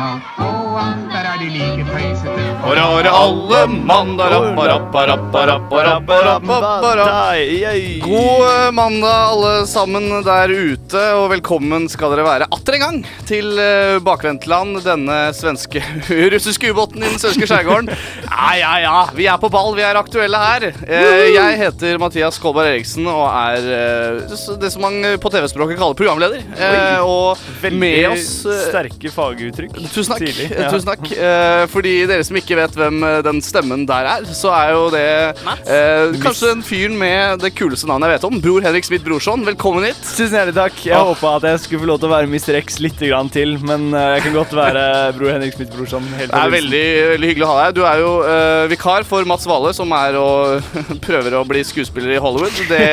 Vatnsland, 0.00 1.10
der 1.12 1.26
er 1.28 1.40
de 1.40 1.48
like 1.52 1.84
pøysete. 1.84 2.44
Hurra, 2.62 2.84
hurra, 2.92 3.10
alle 3.16 3.58
mann 3.88 4.14
da, 4.16 4.28
rappa, 4.32 4.64
rappa, 4.70 5.02
rappa, 5.10 5.42
rappa, 5.50 5.80
rappa, 5.84 6.16
rappa, 6.24 6.92
rappa. 7.00 8.00
God 8.04 8.44
eh, 8.46 8.70
mandag, 8.76 9.18
alle 9.34 9.66
sammen 9.68 10.08
der 10.24 10.52
ute, 10.54 11.02
og 11.18 11.26
velkommen 11.34 11.84
skal 11.92 12.14
dere 12.14 12.24
være 12.26 12.48
atter 12.52 12.78
en 12.78 12.84
gang 12.84 13.00
til 13.28 13.60
eh, 13.60 13.98
Bakvendtland, 14.04 14.80
denne 14.86 15.18
svenske 15.36 15.82
russiske 16.34 16.72
ubåten 16.72 17.04
i 17.04 17.10
den 17.10 17.20
svenske 17.20 17.48
skjærgården. 17.50 17.92
Ja, 18.30 18.50
ja, 18.60 18.72
ja, 18.86 18.96
vi 19.16 19.28
er 19.28 19.40
på 19.42 19.50
ball, 19.52 19.74
vi 19.76 19.84
er 19.84 20.00
aktuelle 20.00 20.40
her. 20.40 20.70
Eh, 20.86 21.26
Jeg 21.34 21.60
heter 21.60 22.00
Mathias 22.00 22.40
Kolberg 22.40 22.72
Eriksen 22.72 23.04
og 23.10 23.26
er 23.28 23.68
det 24.24 24.72
som 24.72 24.84
man 24.86 24.96
på 25.20 25.32
TV-språket 25.32 25.76
kaller 25.80 25.98
programleder. 25.98 26.40
Og 27.04 27.36
med 27.76 28.08
oss 28.14 28.40
sterke 28.70 29.12
faguttrykk. 29.12 29.89
Tusen 29.90 30.14
takk. 30.14 30.24
tidlig. 30.24 30.48
ja. 30.54 30.70
Tusen 30.70 30.88
takk. 30.88 31.06
Eh, 31.10 31.64
fordi 31.72 31.94
dere 32.10 32.26
som 32.26 32.38
ikke 32.38 32.58
vet 32.58 32.76
hvem 32.78 33.02
eh, 33.06 33.18
den 33.26 33.40
stemmen 33.44 33.84
der 33.88 34.08
er, 34.14 34.26
så 34.36 34.52
er 34.54 34.72
jo 34.74 34.84
det 34.94 35.06
eh, 35.66 36.18
kanskje 36.22 36.52
en 36.54 36.64
fyr 36.64 36.94
med 36.94 37.42
det 37.44 37.52
kuleste 37.58 37.88
navnet 37.90 38.10
jeg 38.10 38.20
vet 38.20 38.28
om. 38.30 38.38
Bror 38.44 38.64
Henrik 38.64 38.86
Smith 38.86 39.06
Brorson. 39.06 39.44
Velkommen 39.46 39.88
hit. 39.88 40.00
Tusen 40.04 40.36
hjertelig 40.38 40.56
takk. 40.58 40.78
Jeg 40.86 40.96
ah. 40.96 41.08
håpa 41.10 41.34
at 41.40 41.48
jeg 41.50 41.64
skulle 41.64 41.84
få 41.84 41.90
lov 41.92 42.00
til 42.02 42.10
å 42.10 42.14
være 42.14 42.30
Mr. 42.30 42.60
X 42.60 42.80
litt 42.82 43.02
grann 43.02 43.30
til, 43.32 43.56
men 43.66 43.90
eh, 43.94 44.16
jeg 44.16 44.26
kan 44.28 44.38
godt 44.38 44.54
være 44.56 44.84
bror 45.18 45.34
Henrik 45.34 45.56
Smith 45.56 45.74
Brorson. 45.74 46.06
helt 46.18 46.32
Det 46.32 46.42
er 46.44 46.54
veldig, 46.56 46.84
veldig 47.14 47.32
hyggelig 47.32 47.48
å 47.48 47.52
ha 47.52 47.66
deg. 47.66 47.78
Du 47.78 47.82
er 47.88 48.04
jo 48.04 48.12
eh, 48.26 48.64
vikar 48.72 49.08
for 49.08 49.26
Mats 49.28 49.48
Vale, 49.50 49.74
som 49.76 49.96
er 49.96 50.18
og 50.20 50.70
prøver 51.06 51.38
å 51.38 51.44
bli 51.48 51.64
skuespiller 51.66 52.14
i 52.14 52.22
Hollywood. 52.22 52.62
Det 52.70 52.84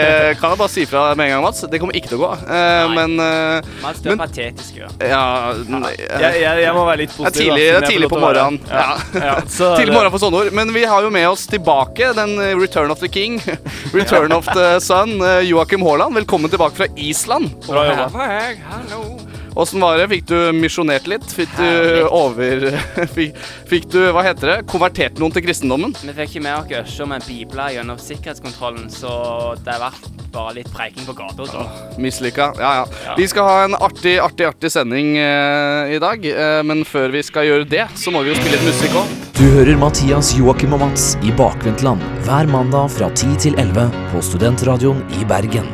kan 0.41 0.53
jeg 0.53 0.61
bare 0.63 0.73
si 0.73 0.87
fra 0.89 1.07
med 1.17 1.29
en 1.29 1.35
gang, 1.37 1.45
Mats. 1.45 1.65
Det 1.69 1.81
kommer 1.81 1.97
ikke 1.97 2.13
til 2.13 2.21
å 2.21 2.25
gå. 2.25 2.33
Eh, 2.47 2.95
men 2.97 3.17
eh, 3.21 3.71
Mats, 3.83 4.01
du 4.01 4.09
er 4.09 4.15
Men- 4.15 4.23
patetisk, 4.25 4.81
jo. 4.81 4.89
ja 5.03 5.53
nei, 5.67 5.93
eh, 5.95 6.21
jeg, 6.23 6.41
jeg, 6.43 6.63
jeg 6.65 6.75
må 6.75 6.86
være 6.87 7.01
litt 7.03 7.15
Det 7.17 7.27
er 7.29 7.35
tidlig, 7.37 7.67
da, 7.67 7.77
er 7.79 7.87
tidlig 7.91 8.09
på 8.11 8.21
morgenen. 8.21 8.59
Ja. 8.71 8.87
Ja, 9.13 9.35
Tidlig 9.79 9.93
morgen 9.95 10.13
for 10.15 10.23
sånne 10.23 10.41
ord. 10.43 10.51
Men 10.57 10.73
vi 10.75 10.85
har 10.87 11.05
jo 11.05 11.11
med 11.13 11.27
oss 11.29 11.45
tilbake 11.51 12.13
den 12.17 12.37
Return 12.59 12.91
of 12.93 13.03
the 13.03 13.11
King. 13.11 13.39
Return 13.97 14.31
of 14.35 14.47
the 14.53 14.77
Sun. 14.83 15.17
eh, 15.21 15.41
Joakim 15.49 15.85
Haaland, 15.85 16.15
velkommen 16.15 16.49
tilbake 16.53 16.75
fra 16.79 16.89
Island. 16.95 17.53
Bra 17.67 17.87
jobba. 17.91 18.27
Hallo. 18.71 19.26
Åssen 19.57 19.81
var 19.81 19.97
det? 19.97 20.05
Fikk 20.11 20.27
du 20.29 20.35
misjonert 20.53 21.07
litt? 21.09 21.25
Fikk 21.33 21.55
du 21.57 22.03
over 22.13 22.67
fikk, 23.17 23.37
fikk 23.69 23.87
du, 23.89 23.99
hva 24.13 24.21
heter 24.27 24.51
det, 24.51 24.57
konvertert 24.69 25.17
noen 25.17 25.33
til 25.33 25.41
kristendommen? 25.47 25.95
Vi 25.97 26.13
fikk 26.13 26.35
ikke 26.35 26.43
med 26.45 26.59
oss 26.59 26.75
Øsje 26.77 27.07
med 27.09 27.25
bibler 27.25 27.73
gjennom 27.73 27.97
sikkerhetskontrollen, 27.97 28.85
så 28.93 29.55
det 29.65 29.73
har 29.73 29.87
vært 29.87 30.05
bare 30.35 30.53
litt 30.59 30.69
preiking 30.69 31.07
på 31.07 31.15
gata. 31.17 31.47
Ja, 31.49 31.63
Mislykka. 32.03 32.51
Ja, 32.61 32.71
ja. 32.83 33.15
Vi 33.17 33.25
skal 33.31 33.47
ha 33.47 33.55
en 33.65 33.73
artig, 33.79 34.17
artig, 34.21 34.45
artig 34.45 34.69
sending 34.69 35.15
eh, 35.17 35.95
i 35.95 36.01
dag. 36.03 36.25
eh, 36.29 36.59
men 36.67 36.83
før 36.85 37.09
vi 37.15 37.23
skal 37.25 37.47
gjøre 37.47 37.65
det, 37.71 37.87
så 37.97 38.13
må 38.13 38.21
vi 38.21 38.33
jo 38.33 38.37
spille 38.37 38.59
litt 38.59 38.67
musikk 38.67 38.99
òg. 39.01 39.15
Du 39.39 39.45
hører 39.55 39.79
Mathias, 39.81 40.35
Joakim 40.37 40.75
og 40.77 40.83
Mats 40.85 41.15
i 41.25 41.33
Bakvendtland 41.39 42.03
hver 42.27 42.49
mandag 42.53 42.91
fra 42.93 43.09
10 43.09 43.39
til 43.47 43.57
11 43.57 43.89
på 44.11 44.21
Studentradioen 44.29 45.01
i 45.17 45.25
Bergen. 45.29 45.65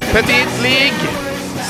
Petit 0.00 0.58
League. 0.64 1.23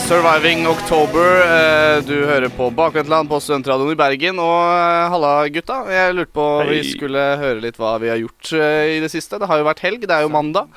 Surviving 0.08 0.66
October. 0.66 1.28
Eh, 1.40 2.02
Du 2.04 2.14
hører 2.26 2.48
på 2.52 2.68
Bakvendtland 2.76 3.28
på 3.28 3.38
Studentradioen 3.40 3.94
i 3.94 3.98
Bergen. 3.98 4.38
Og 4.42 4.58
eh, 4.68 5.08
halla, 5.12 5.32
gutta. 5.48 5.78
Jeg 5.92 6.14
lurte 6.18 6.34
på 6.36 6.44
om 6.60 6.68
vi 6.68 6.82
skulle 6.90 7.22
høre 7.40 7.62
litt 7.64 7.78
hva 7.80 7.94
vi 8.02 8.10
har 8.12 8.20
gjort 8.20 8.52
eh, 8.58 8.96
i 8.96 9.00
det 9.00 9.08
siste. 9.12 9.40
Det 9.40 9.48
har 9.48 9.62
jo 9.62 9.68
vært 9.70 9.80
helg. 9.86 10.04
Det 10.04 10.12
er 10.18 10.26
jo 10.26 10.32
mandag. 10.34 10.68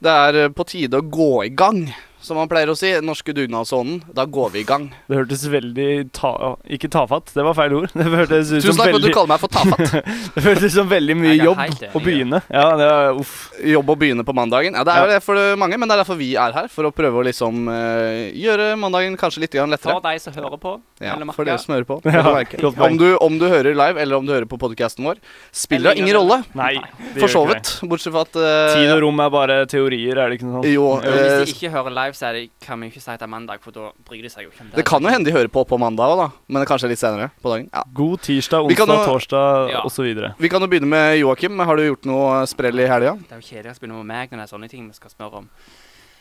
Det 0.00 0.14
er 0.16 0.48
på 0.56 0.64
tide 0.64 0.96
å 1.02 1.04
gå 1.12 1.28
i 1.44 1.52
gang, 1.52 1.82
som 2.20 2.36
man 2.36 2.48
pleier 2.50 2.70
å 2.72 2.76
si. 2.78 2.90
Den 2.92 3.06
norske 3.08 3.32
dugnadsånden. 3.36 4.02
Da 4.14 4.24
går 4.28 4.50
vi 4.54 4.60
i 4.62 4.66
gang. 4.68 4.88
Det 5.08 5.16
hørtes 5.18 5.44
veldig 5.50 5.88
ta... 6.16 6.32
Ikke 6.70 6.90
tafatt, 6.92 7.32
det 7.34 7.44
var 7.46 7.56
feil 7.58 7.74
ord. 7.80 7.90
Det 8.00 8.06
hørtes 8.06 8.50
ut 8.52 8.60
Tusen 8.62 8.74
som 8.74 8.80
takk 8.80 8.92
for 8.92 9.00
at 9.00 9.06
du 9.06 9.12
kaller 9.14 9.30
meg 9.32 9.40
for 9.42 9.52
tafatt. 9.54 9.94
det 10.36 10.44
hørtes 10.44 10.74
som 10.74 10.88
veldig 10.90 11.16
mye 11.20 11.32
Jeg 11.34 11.40
er 11.40 11.48
jobb 11.48 11.60
helt 11.62 11.82
enig, 11.84 11.90
å 11.96 12.02
begynne. 12.04 12.40
Ja, 12.52 12.64
det 12.80 12.88
er 12.90 13.20
uff. 13.22 13.34
Jobb 13.72 13.92
å 13.92 13.96
begynne 14.00 14.24
på 14.28 14.34
mandagen. 14.36 14.76
Ja, 14.78 14.84
Det 14.86 14.94
er 14.94 15.04
jo 15.06 15.10
det 15.14 15.20
for 15.24 15.40
mange, 15.60 15.78
men 15.80 15.88
det 15.90 15.96
er 15.96 16.02
derfor 16.04 16.18
vi 16.20 16.30
er 16.40 16.54
her. 16.56 16.68
For 16.72 16.88
å 16.88 16.92
prøve 16.94 17.20
å 17.22 17.26
liksom 17.26 17.68
eh, 17.72 18.30
gjøre 18.40 18.70
mandagen 18.80 19.16
kanskje 19.20 19.44
litt 19.46 19.54
grann 19.56 19.72
lettere. 19.72 19.96
For 19.98 20.04
deg 20.08 20.20
som 20.22 20.36
hører 20.36 20.60
på, 20.60 20.74
Ja, 21.00 21.14
eller 21.16 21.30
for 21.32 21.44
merker. 21.44 21.50
dere 21.52 21.64
som 21.64 21.74
hører 21.76 21.88
på. 21.88 22.00
Ja, 22.10 22.22
vel 22.24 22.30
å 22.32 22.36
merke. 22.36 22.58
godt 22.60 22.76
poeng. 22.76 22.92
om, 22.92 22.98
du, 23.00 23.08
om 23.24 23.38
du 23.40 23.46
hører 23.48 23.74
live, 23.78 24.00
eller 24.02 24.20
om 24.20 24.26
du 24.28 24.32
hører 24.34 24.48
på 24.50 24.58
podkasten 24.60 25.06
vår, 25.08 25.20
spiller 25.54 25.92
Eller 25.94 26.02
ingen 26.04 26.16
rolle. 26.18 26.40
Nei, 26.58 26.74
det 27.14 27.22
For 27.22 27.30
så 27.32 27.44
ikke 27.46 27.54
det. 27.54 27.60
vidt. 27.60 27.90
Bortsett 27.92 28.14
fra 28.14 28.24
at 28.26 28.36
eh, 28.40 28.74
Tid 28.76 28.92
og 28.96 29.02
rom 29.06 29.22
er 29.24 29.30
bare 29.32 29.58
teorier, 29.70 30.18
er 30.20 30.30
det 30.34 30.40
ikke 30.40 30.48
noe 30.50 30.58
sånt? 30.60 30.68
Jo, 30.72 30.86
Og 30.98 31.06
Hvis 31.06 31.30
eh, 31.30 31.44
de 31.46 31.54
ikke 31.54 31.72
hører 31.76 31.94
live, 31.96 32.09
så 32.16 32.26
er 32.28 32.32
det, 32.32 32.50
kan 32.60 32.80
vi 32.80 32.88
ikke 32.90 33.00
si 33.02 33.10
at 33.10 33.18
det 33.20 33.26
er 33.26 33.32
mandag, 33.32 33.60
for 33.60 33.70
da 33.72 33.90
bryr 34.08 34.22
de 34.22 34.28
seg 34.32 34.44
jo 34.44 34.50
ikke 34.50 34.60
om 34.62 34.70
det. 34.70 34.76
det 34.76 34.84
kan 34.86 35.02
jo 35.02 35.08
hende 35.08 35.24
de 35.30 35.32
hører 35.36 35.48
på 35.48 35.64
på 35.66 35.78
mandag 35.78 36.06
òg, 36.14 36.16
da. 36.22 36.28
Men 36.48 36.64
kanskje 36.66 36.88
litt 36.88 36.98
senere 37.02 37.30
på 37.42 37.50
dagen. 37.52 37.68
Ja. 37.72 37.82
God 37.94 38.20
tirsdag, 38.20 38.64
onsdag, 38.64 38.86
jo- 38.96 39.06
torsdag 39.06 39.70
Ja. 39.70 39.82
osv. 39.84 40.34
Vi 40.38 40.48
kan 40.48 40.60
jo 40.60 40.66
begynne 40.66 40.88
med 40.88 41.18
Joakim. 41.18 41.58
Har 41.58 41.76
du 41.76 41.82
gjort 41.94 42.04
noe 42.06 42.46
sprell 42.46 42.78
i 42.80 42.86
helga? 42.86 43.14
Det 43.16 43.32
er 43.32 43.40
jo 43.40 43.46
kjedelig 43.48 43.76
å 43.76 43.80
begynne 43.80 43.96
med 44.04 44.06
meg 44.06 44.30
når 44.30 44.36
det 44.38 44.46
er 44.52 44.56
sånne 44.58 44.68
ting 44.70 44.86
vi 44.88 44.94
skal 44.94 45.10
spørre 45.10 45.34
om. 45.44 45.48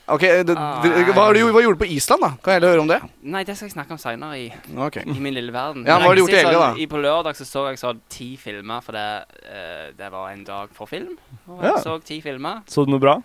Ok, 0.10 0.22
det, 0.22 0.56
Ah, 0.58 0.82
det, 0.82 1.06
hva, 1.14 1.26
har 1.30 1.34
du, 1.38 1.40
hva 1.54 1.62
gjorde 1.62 1.78
du 1.78 1.86
på 1.86 1.92
Island, 1.94 2.22
da? 2.22 2.30
Kan 2.42 2.54
jeg 2.54 2.62
heller 2.64 2.72
høre 2.74 2.82
om 2.82 2.88
det? 2.90 2.98
Nei, 3.22 3.44
det 3.46 3.56
skal 3.56 3.68
jeg 3.70 3.76
snakke 3.76 3.92
om 3.94 3.98
seinere 4.02 4.40
i, 4.40 4.48
okay. 4.76 5.04
i 5.06 5.20
min 5.22 5.36
lille 5.36 5.54
verden. 5.54 5.84
Ja, 5.86 6.00
hva 6.00 6.08
har 6.10 6.16
du 6.16 6.22
gjort 6.24 6.34
i 6.34 6.40
helga, 6.42 6.50
sånn, 6.58 6.74
da? 6.74 6.82
i- 6.82 6.88
På 6.88 6.98
lørdag 6.98 7.36
så 7.38 7.46
så 7.46 7.68
jeg 7.70 7.78
så 7.78 7.94
ti 8.10 8.36
filmer, 8.36 8.82
for 8.82 8.94
det, 8.94 9.26
uh, 9.46 9.92
det 9.96 10.10
var 10.12 10.32
en 10.32 10.44
dag 10.44 10.70
for 10.74 10.88
film. 10.88 11.14
Og 11.48 11.62
Ja. 11.64 11.76
så 11.78 12.00
ti 12.04 12.22
filmer. 12.22 12.64
Så 12.66 12.86
du 12.88 12.92
noe 12.92 13.00
bra? 13.00 13.22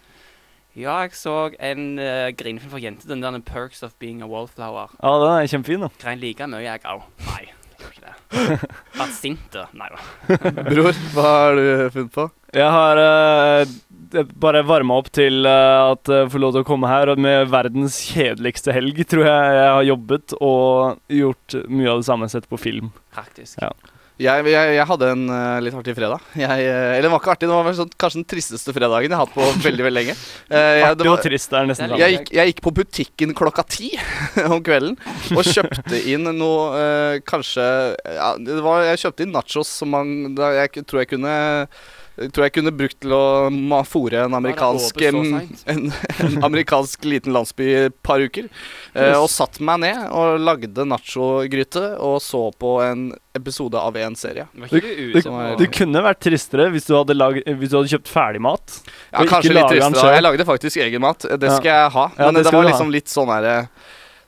Ja, 0.75 0.97
jeg 1.05 1.15
så 1.15 1.53
en 1.63 2.01
uh, 2.03 2.33
grinefilm 2.35 2.73
for 2.73 2.83
jenter, 2.83 3.07
den 3.13 3.23
der 3.23 3.39
'Perks 3.39 3.85
of 3.87 3.95
Being 4.03 4.23
a 4.23 4.27
Wallflower'. 4.27 4.91
Ja, 4.99 5.13
den 5.23 5.31
er 5.31 5.47
kjempefin, 5.47 5.85
da. 5.87 5.91
Grein 6.03 6.19
like 6.19 6.49
mye, 6.51 6.65
jeg 6.67 6.83
òg. 6.83 7.05
Nei, 7.29 7.45
jeg 7.47 7.79
gjør 7.79 7.93
ikke 7.93 8.03
det. 8.09 8.73
Vært 8.99 9.15
sint, 9.15 9.47
da. 9.55 9.69
Nei 9.73 9.89
da. 9.95 10.03
Bror, 10.73 10.99
hva 11.15 11.29
har 11.29 11.55
du 11.61 11.65
funnet 11.95 12.13
på? 12.19 12.27
Jeg 12.59 12.75
har 12.75 13.03
uh, 13.07 14.27
bare 14.43 14.65
varma 14.67 14.99
opp 14.99 15.13
til 15.15 15.47
uh, 15.47 15.95
at 15.95 16.11
jeg 16.11 16.35
får 16.35 16.43
lov 16.43 16.57
til 16.57 16.67
å 16.67 16.71
komme 16.75 16.91
her 16.91 17.15
med 17.23 17.55
verdens 17.55 18.03
kjedeligste 18.11 18.75
helg, 18.75 18.99
tror 19.07 19.29
jeg 19.31 19.57
jeg 19.61 19.73
har 19.79 19.89
jobbet 19.93 20.39
og 20.41 20.99
gjort 21.23 21.61
mye 21.71 21.93
av 21.95 22.03
det 22.03 22.11
samme 22.11 22.35
sett 22.35 22.51
på 22.51 22.59
film. 22.59 22.91
Praktisk. 23.15 23.63
Ja. 23.63 23.71
Jeg, 24.15 24.47
jeg, 24.47 24.75
jeg 24.77 24.87
hadde 24.87 25.07
en 25.11 25.23
uh, 25.27 25.59
litt 25.59 25.75
artig 25.75 25.93
fredag. 25.97 26.23
Jeg, 26.39 26.67
eh, 26.71 26.93
eller 26.95 27.09
den 27.09 27.13
var 27.17 27.19
ikke 27.19 27.33
artig, 27.33 27.49
det 27.51 27.57
var 27.57 27.75
sånn, 27.75 27.91
kanskje 27.99 28.21
den 28.21 28.27
tristeste 28.31 28.75
fredagen 28.77 29.11
jeg 29.11 29.19
har 29.19 29.27
hatt 29.27 29.35
på 29.35 29.49
veldig 29.67 29.87
veldig 29.89 29.99
lenge. 29.99 30.15
Uh, 30.47 30.55
jeg, 30.55 30.77
det 30.79 30.87
Artig 30.93 31.09
var, 31.09 31.17
og 31.17 31.25
trist 31.27 31.57
er 31.59 31.67
nesten 31.67 31.89
Det 31.89 31.97
samme. 31.97 31.99
jeg, 31.99 32.15
gikk, 32.15 32.31
jeg 32.39 32.53
gikk 32.53 32.63
på 32.63 32.75
butikken 32.79 33.35
klokka 33.35 33.65
ti 33.67 33.91
om 34.55 34.63
kvelden 34.63 34.95
og 35.35 35.43
kjøpte 35.51 35.99
inn 36.15 36.31
noe 36.31 36.71
uh, 36.71 37.17
Kanskje 37.27 37.67
ja, 38.07 38.31
det 38.39 38.61
var, 38.63 38.85
Jeg 38.87 39.03
kjøpte 39.03 39.27
inn 39.27 39.35
nachos 39.35 39.75
som 39.81 39.91
man 39.95 40.37
da 40.39 40.53
jeg 40.61 40.87
tror 40.87 41.03
jeg 41.03 41.11
kunne 41.17 41.35
jeg 41.35 41.69
tror 42.15 42.47
jeg 42.47 42.55
kunne 42.55 42.73
brukt 42.75 43.01
til 43.03 43.15
å 43.17 43.83
fòre 43.89 44.25
en 44.29 44.37
amerikansk 44.39 45.01
en, 45.09 45.19
en 45.75 46.37
amerikansk 46.47 47.05
liten 47.09 47.35
landsby 47.35 47.67
i 47.67 47.77
et 47.89 47.97
par 48.07 48.23
uker. 48.23 48.47
Eh, 48.95 49.17
og 49.19 49.27
satt 49.33 49.59
meg 49.65 49.83
ned 49.83 50.07
og 50.15 50.39
lagde 50.43 50.87
nachogryte 50.87 51.95
og 51.99 52.21
så 52.23 52.47
på 52.55 52.77
en 52.85 53.09
episode 53.35 53.81
av 53.81 53.97
en 53.99 54.15
serie. 54.15 54.47
Du, 54.71 54.79
du, 54.79 55.21
du 55.59 55.65
kunne 55.75 56.03
vært 56.05 56.21
tristere 56.23 56.69
hvis 56.71 56.87
du 56.87 56.95
hadde, 56.95 57.17
lag, 57.19 57.41
hvis 57.43 57.73
du 57.73 57.81
hadde 57.81 57.91
kjøpt 57.97 58.13
ferdigmat. 58.13 58.77
Ja, 59.11 59.25
kanskje 59.27 59.57
litt 59.57 59.73
tristere. 59.73 60.13
Jeg 60.15 60.25
lagde 60.25 60.47
faktisk 60.47 60.85
egen 60.87 61.03
mat. 61.03 61.27
Det 61.27 61.51
skal 61.57 61.71
jeg 61.73 61.95
ha. 61.97 62.07
Ja, 62.15 62.29
Men 62.29 62.39
det 62.39 62.47
det, 62.47 62.55
var 62.55 62.69
liksom 62.69 62.95
litt 62.95 63.11
sånn 63.11 63.33
herre 63.35 63.57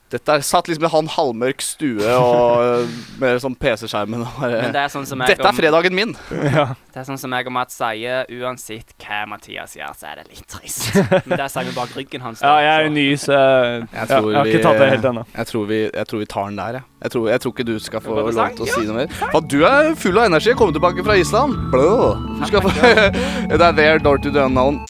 Dette 0.06 0.36
er 0.38 0.42
satt 0.46 0.68
liksom 0.70 0.84
i 0.86 0.90
han 0.92 1.08
halvmørk 1.10 1.62
stue 1.66 2.06
og 2.14 2.60
øh, 2.62 2.90
med 3.18 3.40
sånn 3.42 3.56
PC-skjermen 3.58 4.20
og 4.22 4.36
bare 4.38 4.68
det 4.70 4.78
er 4.84 4.92
sånn 4.92 5.06
som 5.08 5.18
jeg 5.24 5.32
Dette 5.34 5.48
er 5.50 5.56
fredagen 5.56 5.96
min! 5.98 6.12
Ja. 6.30 6.66
Det 6.94 7.00
er 7.02 7.06
sånn 7.08 7.18
som 7.18 7.32
jeg 7.34 7.48
og 7.50 7.52
Mats 7.56 7.74
sier, 7.74 8.22
uansett 8.38 8.94
hva 9.02 9.24
Mathias 9.28 9.74
gjør, 9.76 9.96
så 9.98 10.06
er 10.12 10.20
det 10.22 10.28
litt 10.30 10.46
trist. 10.48 10.86
Men 11.26 11.34
det 11.42 11.48
sier 11.52 11.66
vi 11.66 11.74
bak 11.74 11.90
ryggen 11.98 12.22
hans. 12.22 12.38
da, 12.40 12.54
ja, 12.62 12.70
jeg 12.78 12.86
er 12.86 12.86
så- 12.86 12.94
ny, 12.94 13.06
så 13.18 13.32
jeg, 13.34 13.82
Jeg 13.82 13.98
ja, 13.98 14.06
tror 14.06 14.30
jeg 14.30 14.38
har 14.38 14.44
vi- 14.46 14.54
ikke 14.54 14.62
tatt 14.68 14.78
det 14.84 14.88
helt 14.94 15.08
ennå. 15.10 15.24
Jeg 15.34 15.46
tror, 15.50 15.66
vi, 15.72 15.80
jeg 15.90 16.06
tror 16.12 16.22
vi 16.22 16.28
tar 16.36 16.46
den 16.52 16.56
der, 16.62 16.78
jeg. 16.78 16.82
Jeg 17.02 17.10
tror, 17.16 17.28
jeg 17.34 17.40
tror 17.42 17.52
ikke 17.56 17.66
du 17.66 17.78
skal 17.82 18.00
få 18.06 18.14
lov 18.16 18.30
til 18.32 18.64
å 18.64 18.70
si 18.72 18.86
noe 18.86 18.96
mer. 19.02 19.08
For 19.34 19.40
du 19.40 19.58
er 19.66 19.90
full 20.00 20.16
av 20.22 20.30
energi. 20.30 20.54
Kommer 20.56 20.72
tilbake 20.78 21.04
fra 21.04 21.18
Island. 21.20 21.58
Blå. 21.74 21.90
Du 22.40 22.46
skal 22.46 22.62
få 22.64 22.70
Det 23.50 23.60
er 23.60 23.72
there, 23.76 23.98
door 23.98 24.16
to 24.22 24.30
the 24.30 24.46
unknown. 24.46 24.80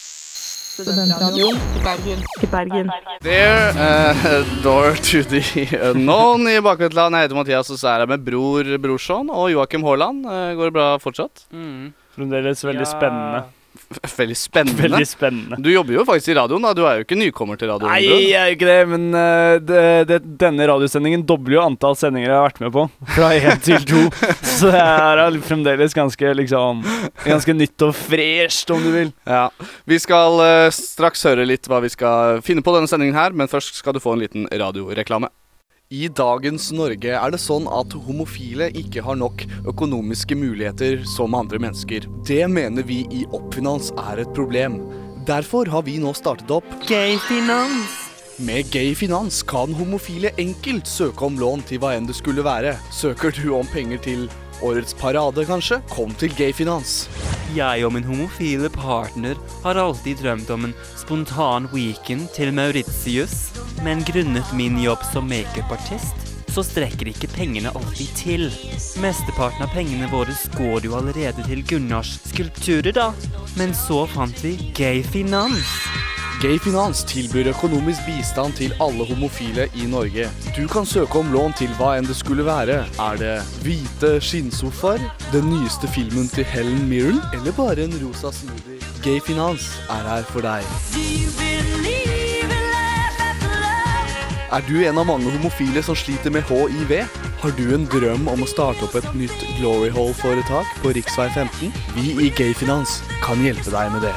Studentradioen 0.77 1.57
i 1.57 1.81
Bergen. 1.83 2.19
I 2.43 2.47
Bergen. 2.51 2.91
There, 3.25 3.69
uh, 3.73 4.41
door 4.63 4.93
to 5.09 5.23
the 5.25 5.41
unknown 5.89 6.45
i 6.51 6.59
Bakvendtland. 6.61 7.15
Jeg 7.17 7.27
heter 7.27 7.39
Mathias, 7.39 7.71
og 7.73 7.79
så 7.81 7.89
er 7.95 8.03
jeg 8.05 8.11
med 8.13 8.25
bror 8.27 8.69
Brorson 8.83 9.31
og 9.33 9.49
Joakim 9.55 9.85
Haaland. 9.87 10.25
Uh, 10.27 10.51
går 10.59 10.69
det 10.69 10.75
bra 10.77 10.87
fortsatt? 11.01 11.47
Mm. 11.51 11.93
Fremdeles 12.17 12.61
veldig 12.65 12.85
Ja. 12.85 12.91
spennende. 12.93 13.43
Veldig 14.17 14.37
spennende. 14.37 14.83
Veldig 14.83 15.07
spennende. 15.07 15.59
Du 15.63 15.69
jobber 15.71 15.95
jo 15.97 16.05
faktisk 16.07 16.33
i 16.33 16.35
radioen, 16.37 16.65
da. 16.65 16.73
Du 16.75 16.83
er 16.87 16.99
jo 16.99 17.05
ikke 17.05 17.17
nykommer 17.19 17.59
til 17.59 17.71
radioen. 17.71 17.91
Nei, 17.91 18.01
jeg 18.03 18.35
er 18.35 18.51
jo 18.51 18.57
ikke 18.57 18.69
det, 18.69 18.79
men 18.91 19.07
uh, 19.15 19.53
det, 19.63 19.83
det, 20.09 20.19
denne 20.41 20.67
radiosendingen 20.69 21.23
dobler 21.27 21.57
jo 21.57 21.63
antall 21.63 21.97
sendinger 21.99 22.31
jeg 22.31 22.37
har 22.37 22.47
vært 22.49 22.61
med 22.65 22.73
på. 22.75 22.85
Fra 23.15 23.31
én 23.37 23.63
til 23.63 23.87
to. 23.87 24.03
Så 24.57 24.73
det 24.73 24.83
er 24.83 25.39
fremdeles 25.47 25.95
ganske 25.97 26.33
liksom 26.41 26.83
Ganske 27.23 27.55
nytt 27.55 27.87
og 27.87 27.95
fresht, 27.97 28.69
om 28.73 28.83
du 28.83 28.91
vil. 28.93 29.11
Ja. 29.27 29.47
Vi 29.87 29.99
skal 30.03 30.41
uh, 30.41 30.69
straks 30.73 31.25
høre 31.27 31.47
litt 31.47 31.67
hva 31.69 31.81
vi 31.83 31.91
skal 31.93 32.43
finne 32.45 32.65
på 32.65 32.75
denne 32.75 32.89
sendingen 32.91 33.17
her, 33.17 33.35
men 33.35 33.51
først 33.51 33.79
skal 33.79 33.95
du 33.95 34.03
få 34.03 34.15
en 34.15 34.23
liten 34.25 34.49
radioreklame. 34.51 35.31
I 35.87 36.09
dagens 36.11 36.65
Norge 36.75 37.13
er 37.15 37.31
det 37.31 37.37
sånn 37.39 37.63
at 37.71 37.93
homofile 38.03 38.65
ikke 38.75 38.99
har 39.05 39.15
nok 39.15 39.45
økonomiske 39.71 40.35
muligheter 40.35 41.05
som 41.07 41.35
andre 41.37 41.61
mennesker. 41.63 42.03
Det 42.27 42.41
mener 42.51 42.83
vi 42.83 43.05
i 43.07 43.21
Oppfinans 43.31 43.93
er 43.95 44.19
et 44.19 44.33
problem. 44.35 44.81
Derfor 45.29 45.71
har 45.71 45.85
vi 45.87 45.95
nå 46.03 46.11
startet 46.17 46.51
opp 46.51 46.67
Gayfinans. 46.89 47.93
Med 48.43 48.67
Gayfinans 48.73 49.39
kan 49.47 49.71
homofile 49.79 50.33
enkelt 50.35 50.91
søke 50.91 51.23
om 51.29 51.39
lån 51.39 51.63
til 51.71 51.79
hva 51.79 51.93
enn 51.95 52.11
det 52.11 52.17
skulle 52.19 52.43
være. 52.43 52.75
Søker 52.91 53.31
du 53.39 53.53
om 53.55 53.71
penger 53.71 54.03
til 54.03 54.27
årets 54.59 54.91
parade, 54.99 55.47
kanskje? 55.47 55.79
Kom 55.93 56.11
til 56.19 56.35
Gayfinans. 56.35 57.05
Jeg 57.55 57.87
og 57.87 57.95
min 57.95 58.03
homofile 58.03 58.67
partner 58.75 59.39
har 59.63 59.79
alltid 59.79 60.19
drømt 60.19 60.51
om 60.51 60.67
en 60.67 60.75
spontan 60.99 61.71
weekend 61.71 62.27
til 62.35 62.51
Mauritius, 62.51 63.53
men 63.83 64.03
grunnet 64.03 64.53
min 64.53 64.79
jobb 64.81 65.03
som 65.11 65.29
makeupartist, 65.29 66.15
så 66.53 66.63
strekker 66.63 67.11
ikke 67.11 67.29
pengene 67.29 67.69
alltid 67.77 68.13
til. 68.17 68.47
Mesteparten 69.03 69.65
av 69.65 69.73
pengene 69.75 70.09
våre 70.09 70.33
går 70.57 70.87
jo 70.87 70.97
allerede 70.97 71.45
til 71.45 71.63
Gunnars 71.67 72.17
skulpturer, 72.31 72.93
da. 72.95 73.11
Men 73.59 73.75
så 73.77 74.05
fant 74.09 74.41
vi 74.43 74.55
Gay 74.77 75.03
Finans. 75.05 75.75
Gay 76.41 76.59
Finans 76.61 76.99
tilbyr 77.09 77.47
økonomisk 77.49 78.05
bistand 78.05 78.53
til 78.59 78.73
alle 78.81 79.05
homofile 79.09 79.65
i 79.73 79.87
Norge. 79.89 80.27
Du 80.53 80.67
kan 80.69 80.85
søke 80.85 81.17
om 81.17 81.31
lån 81.33 81.55
til 81.57 81.73
hva 81.79 81.95
enn 81.97 82.05
det 82.05 82.17
skulle 82.19 82.45
være. 82.45 82.83
Er 83.01 83.17
det 83.21 83.33
hvite 83.65 84.17
skinnsofaer, 84.21 85.01
den 85.33 85.49
nyeste 85.49 85.89
filmen 85.89 86.29
til 86.29 86.45
Helen 86.45 86.85
Mirren, 86.89 87.21
eller 87.33 87.57
bare 87.57 87.87
en 87.87 87.97
rosa 88.03 88.29
smoothie? 88.29 88.77
Gay 89.01 89.21
Finans 89.25 89.71
er 89.89 90.09
her 90.13 90.29
for 90.29 90.45
deg. 90.45 91.86
Er 94.47 94.63
du 94.63 94.77
en 94.87 94.95
av 94.95 95.03
mange 95.09 95.27
homofile 95.27 95.81
som 95.83 95.95
sliter 95.99 96.31
med 96.31 96.45
hiv? 96.47 96.91
Har 97.41 97.51
du 97.57 97.65
en 97.75 97.83
drøm 97.91 98.29
om 98.31 98.45
å 98.45 98.47
starte 98.47 98.85
opp 98.85 98.93
et 98.95 99.07
nytt 99.19 99.41
Glory 99.57 99.89
Hall-foretak 99.91 100.69
på 100.79 100.93
rv. 100.95 101.09
15? 101.35 101.73
Vi 101.97 102.13
i 102.23 102.29
Gayfinans 102.31 103.01
kan 103.25 103.43
hjelpe 103.43 103.73
deg 103.73 103.91
med 103.91 104.05
det. 104.07 104.13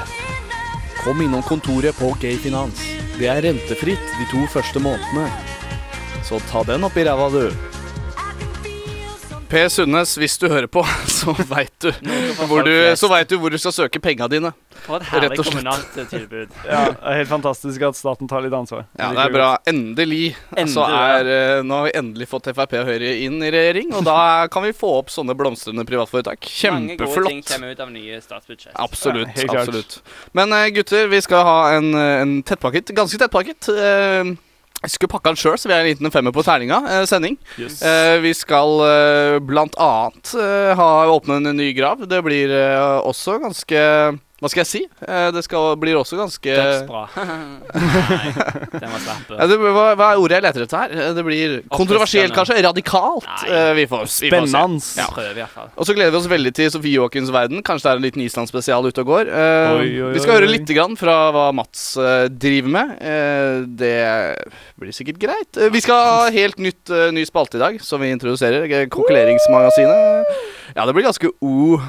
Kom 1.00 1.18
innom 1.24 1.42
kontoret 1.42 1.98
på 1.98 2.12
Gayfinans. 2.22 2.78
Det 3.18 3.26
er 3.26 3.42
rentefritt 3.42 4.14
de 4.20 4.28
to 4.30 4.44
første 4.54 4.78
månedene. 4.78 5.26
Så 6.22 6.38
ta 6.46 6.62
den 6.68 6.86
opp 6.86 6.94
i 6.94 7.08
ræva, 7.10 7.26
du. 7.34 7.50
Per 9.50 9.66
Sundnes, 9.66 10.14
hvis 10.14 10.38
du 10.38 10.46
hører 10.46 10.70
på, 10.70 10.86
så 11.18 11.34
veit 11.50 11.74
du, 11.82 11.90
hvor 12.46 12.62
du, 12.62 12.74
så 12.94 13.10
vet 13.10 13.34
du 13.34 13.40
hvor 13.42 13.50
du 13.50 13.58
skal 13.58 13.74
søke 13.74 13.98
penga 13.98 14.30
dine. 14.30 14.54
For 14.86 14.96
et 14.98 15.08
herlig 15.10 15.38
kommunalt 15.44 15.96
eh, 16.00 16.08
tilbud. 16.10 16.54
Ja, 16.66 16.80
det 16.90 16.98
er 17.12 17.18
helt 17.20 17.30
fantastisk 17.30 17.84
at 17.90 17.98
staten 17.98 18.30
tar 18.30 18.44
litt 18.44 18.56
ansvar. 18.56 18.86
Ja, 18.98 19.10
det 19.16 19.24
er 19.26 19.34
bra. 19.34 19.48
Endelig. 19.70 20.34
Så 20.72 20.84
er, 20.86 21.30
eh, 21.30 21.62
nå 21.66 21.80
har 21.80 21.88
vi 21.90 21.94
endelig 22.00 22.28
fått 22.30 22.50
Frp 22.54 22.76
og 22.80 22.90
Høyre 22.90 23.14
inn 23.26 23.38
i 23.44 23.52
regjering, 23.54 23.94
og 23.98 24.04
da 24.08 24.46
kan 24.52 24.64
vi 24.66 24.74
få 24.76 24.92
opp 25.00 25.12
sånne 25.14 25.36
blomstrende 25.38 25.86
privatforetak. 25.88 26.44
Kjempeflott. 26.44 27.00
Mange 27.00 27.14
gode 27.20 27.32
ting 27.32 27.42
kommer 27.46 27.74
ut 27.74 27.80
av 27.86 27.94
nye 27.94 28.20
statsbudsjett. 28.24 28.74
Absolutt. 28.74 29.34
Ja, 29.36 29.48
absolutt. 29.60 29.98
Men 30.36 30.52
eh, 30.56 30.68
gutter, 30.74 31.08
vi 31.12 31.20
skal 31.24 31.44
ha 31.46 31.58
en, 31.78 31.90
en 31.94 32.38
tettpakket, 32.46 32.94
ganske 32.96 33.20
tettpakket. 33.20 33.68
Uh, 33.74 34.36
jeg 34.80 34.94
skulle 34.94 35.10
pakka 35.12 35.34
den 35.34 35.36
sjøl, 35.36 35.58
så 35.60 35.68
vi 35.68 35.74
er 35.76 35.82
en 35.82 35.90
liten 35.90 36.12
femmer 36.14 36.32
på 36.32 36.40
terninga. 36.40 36.78
eh, 36.88 37.02
sending. 37.04 37.34
Yes. 37.60 37.82
Eh, 37.84 38.16
vi 38.24 38.30
skal 38.32 38.78
eh, 38.86 39.34
blant 39.44 39.74
annet 39.76 40.30
eh, 40.40 40.70
ha 40.78 40.86
åpne 41.12 41.36
en 41.36 41.50
ny 41.58 41.66
grav. 41.76 42.06
Det 42.08 42.22
blir 42.24 42.48
eh, 42.48 42.96
også 43.04 43.36
ganske 43.42 43.82
Hva 44.40 44.48
skal 44.48 44.62
jeg 44.62 44.68
si? 44.70 44.80
Eh, 45.04 45.26
det 45.36 45.42
skal, 45.44 45.74
blir 45.76 45.98
også 46.00 46.16
ganske 46.16 46.54
Dødsbra. 46.56 47.02
Nei, 47.76 48.30
den 48.80 48.86
var 48.88 49.02
slapp. 49.04 49.32
ja, 49.36 49.46
det, 49.50 49.58
hva, 49.60 49.84
hva 49.98 50.06
er 50.14 50.20
ordet 50.22 50.38
jeg 50.38 50.44
leter 50.46 50.64
etter 50.64 50.80
her? 50.80 50.94
Eh, 50.96 51.10
Det 51.18 51.24
blir 51.26 51.56
kontroversielt, 51.74 52.32
kanskje? 52.36 52.56
Radikalt? 52.64 53.26
Nei. 53.28 53.50
Eh, 53.52 53.72
vi, 53.76 53.84
får, 53.90 54.06
vi 54.06 54.12
se. 54.14 54.30
Spennende. 54.30 54.80
Ja. 54.96 55.08
Prøv. 55.12 55.42
Og 55.76 55.88
så 55.88 55.96
gleder 55.96 56.14
vi 56.14 56.20
oss 56.22 56.28
veldig 56.32 56.52
til 56.56 56.70
Sofie 56.72 56.96
Joakims 56.96 57.32
verden. 57.34 57.60
Kanskje 57.66 57.88
det 57.88 57.92
er 57.92 58.00
en 58.00 58.06
liten 58.08 58.24
Island-spesial 58.24 58.88
ute 58.88 59.04
og 59.04 59.10
går. 59.12 59.28
Eh, 59.28 59.74
Oi, 59.76 59.90
oi, 60.08 60.12
vi 60.16 60.22
skal 60.24 60.34
oi, 60.34 60.38
høre 60.40 60.50
litt 60.54 60.72
grann 60.72 60.96
fra 61.00 61.18
hva 61.36 61.46
Mats 61.60 61.84
eh, 62.00 62.26
driver 62.32 62.74
med. 62.78 62.94
Eh, 63.12 63.60
det 63.80 63.94
blir 64.80 64.96
sikkert 64.96 65.20
greit. 65.22 65.60
Eh, 65.60 65.68
vi 65.74 65.84
skal 65.84 66.00
ha 66.00 66.24
helt 66.34 66.56
nytt, 66.62 66.88
eh, 66.88 67.10
ny 67.14 67.26
spalte 67.28 67.60
i 67.60 67.62
dag, 67.66 67.76
som 67.84 68.00
vi 68.00 68.08
introduserer. 68.14 68.64
Eh, 68.70 68.88
Konkurreringsmagasinet. 68.90 70.26
Ja, 70.76 70.84
det 70.86 70.94
blir 70.94 71.02
ganske 71.08 71.26
o. 71.42 71.80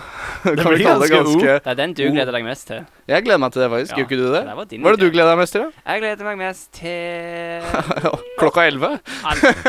Det 0.42 0.56
blir 0.57 0.81
ganske, 0.81 1.06
det 1.06 1.12
ganske 1.13 1.38
o. 1.38 1.42
Det 1.45 1.69
er 1.69 1.75
den 1.77 1.92
du 1.94 2.01
gleder 2.09 2.33
deg 2.33 2.40
mest 2.45 2.67
til. 2.69 2.83
Jeg 3.11 3.23
gleder 3.25 3.39
meg 3.41 3.51
til 3.53 3.61
det, 3.63 3.69
faktisk. 3.73 3.95
Ja, 3.97 4.03
ikke 4.05 4.17
du 4.19 4.25
det? 4.33 4.41
det 4.47 4.55
var 4.57 4.67
din 4.69 4.81
Hva 4.83 4.91
er 4.91 4.97
det 4.97 5.05
du 5.07 5.13
gleder 5.13 5.31
deg 5.33 5.39
mest 5.41 5.55
til? 5.55 5.65
da? 5.65 5.83
Jeg 5.93 6.03
gleder 6.03 6.27
meg 6.29 6.38
mest 6.41 6.67
til 6.77 7.65
Klokka 8.41 8.65
elleve? 8.69 8.91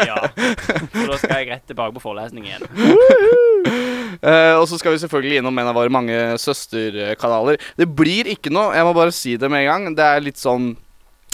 Ja. 0.06 0.20
For 0.92 1.10
da 1.12 1.19
skal 1.20 1.36
jeg 1.42 1.50
rett 1.52 1.66
tilbake 1.70 1.96
på 1.96 2.04
forelesning 2.04 2.46
igjen. 2.48 2.64
uh, 4.22 4.54
og 4.60 4.66
så 4.70 4.78
skal 4.80 4.94
vi 4.94 5.02
selvfølgelig 5.02 5.40
innom 5.42 5.58
en 5.62 5.70
av 5.72 5.76
våre 5.76 5.92
mange 5.92 6.16
søsterkanaler. 6.42 7.60
Det 7.78 7.88
blir 7.88 8.30
ikke 8.32 8.52
noe, 8.54 8.72
jeg 8.76 8.86
må 8.88 8.94
bare 8.96 9.14
si 9.14 9.36
det 9.40 9.50
med 9.52 9.64
en 9.66 9.70
gang. 9.72 9.92
Det 9.98 10.06
er 10.06 10.24
litt 10.24 10.40
sånn 10.40 10.72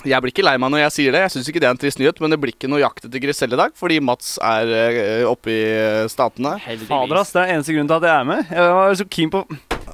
Jeg 0.06 0.22
blir 0.22 0.30
ikke 0.30 0.44
lei 0.46 0.54
meg 0.62 0.70
når 0.70 0.84
jeg 0.86 0.94
sier 0.94 1.14
det. 1.16 1.24
Jeg 1.26 1.32
syns 1.36 1.48
ikke 1.50 1.62
det 1.62 1.66
er 1.70 1.74
en 1.74 1.80
trist 1.82 1.98
nyhet, 1.98 2.20
men 2.22 2.30
det 2.30 2.38
blir 2.38 2.54
ikke 2.54 2.70
noe 2.70 2.78
jakt 2.84 3.08
etter 3.08 3.18
Griselle 3.22 3.56
i 3.58 3.62
dag, 3.64 3.72
fordi 3.78 3.98
Mats 4.00 4.36
er 4.38 4.70
uh, 4.70 5.24
oppe 5.32 5.50
i 5.50 5.62
statene. 6.12 6.54
statene. 6.62 6.86
Fader, 6.90 7.18
ass. 7.22 7.34
Det 7.34 7.42
er 7.42 7.56
eneste 7.56 7.74
grunnen 7.74 7.90
til 7.90 7.98
at 7.98 8.06
jeg 8.06 8.14
er 8.14 8.28
med. 8.30 8.44
Jeg 8.54 8.76
var 8.78 8.94
så 9.02 9.08
keen 9.10 9.32
på 9.34 9.42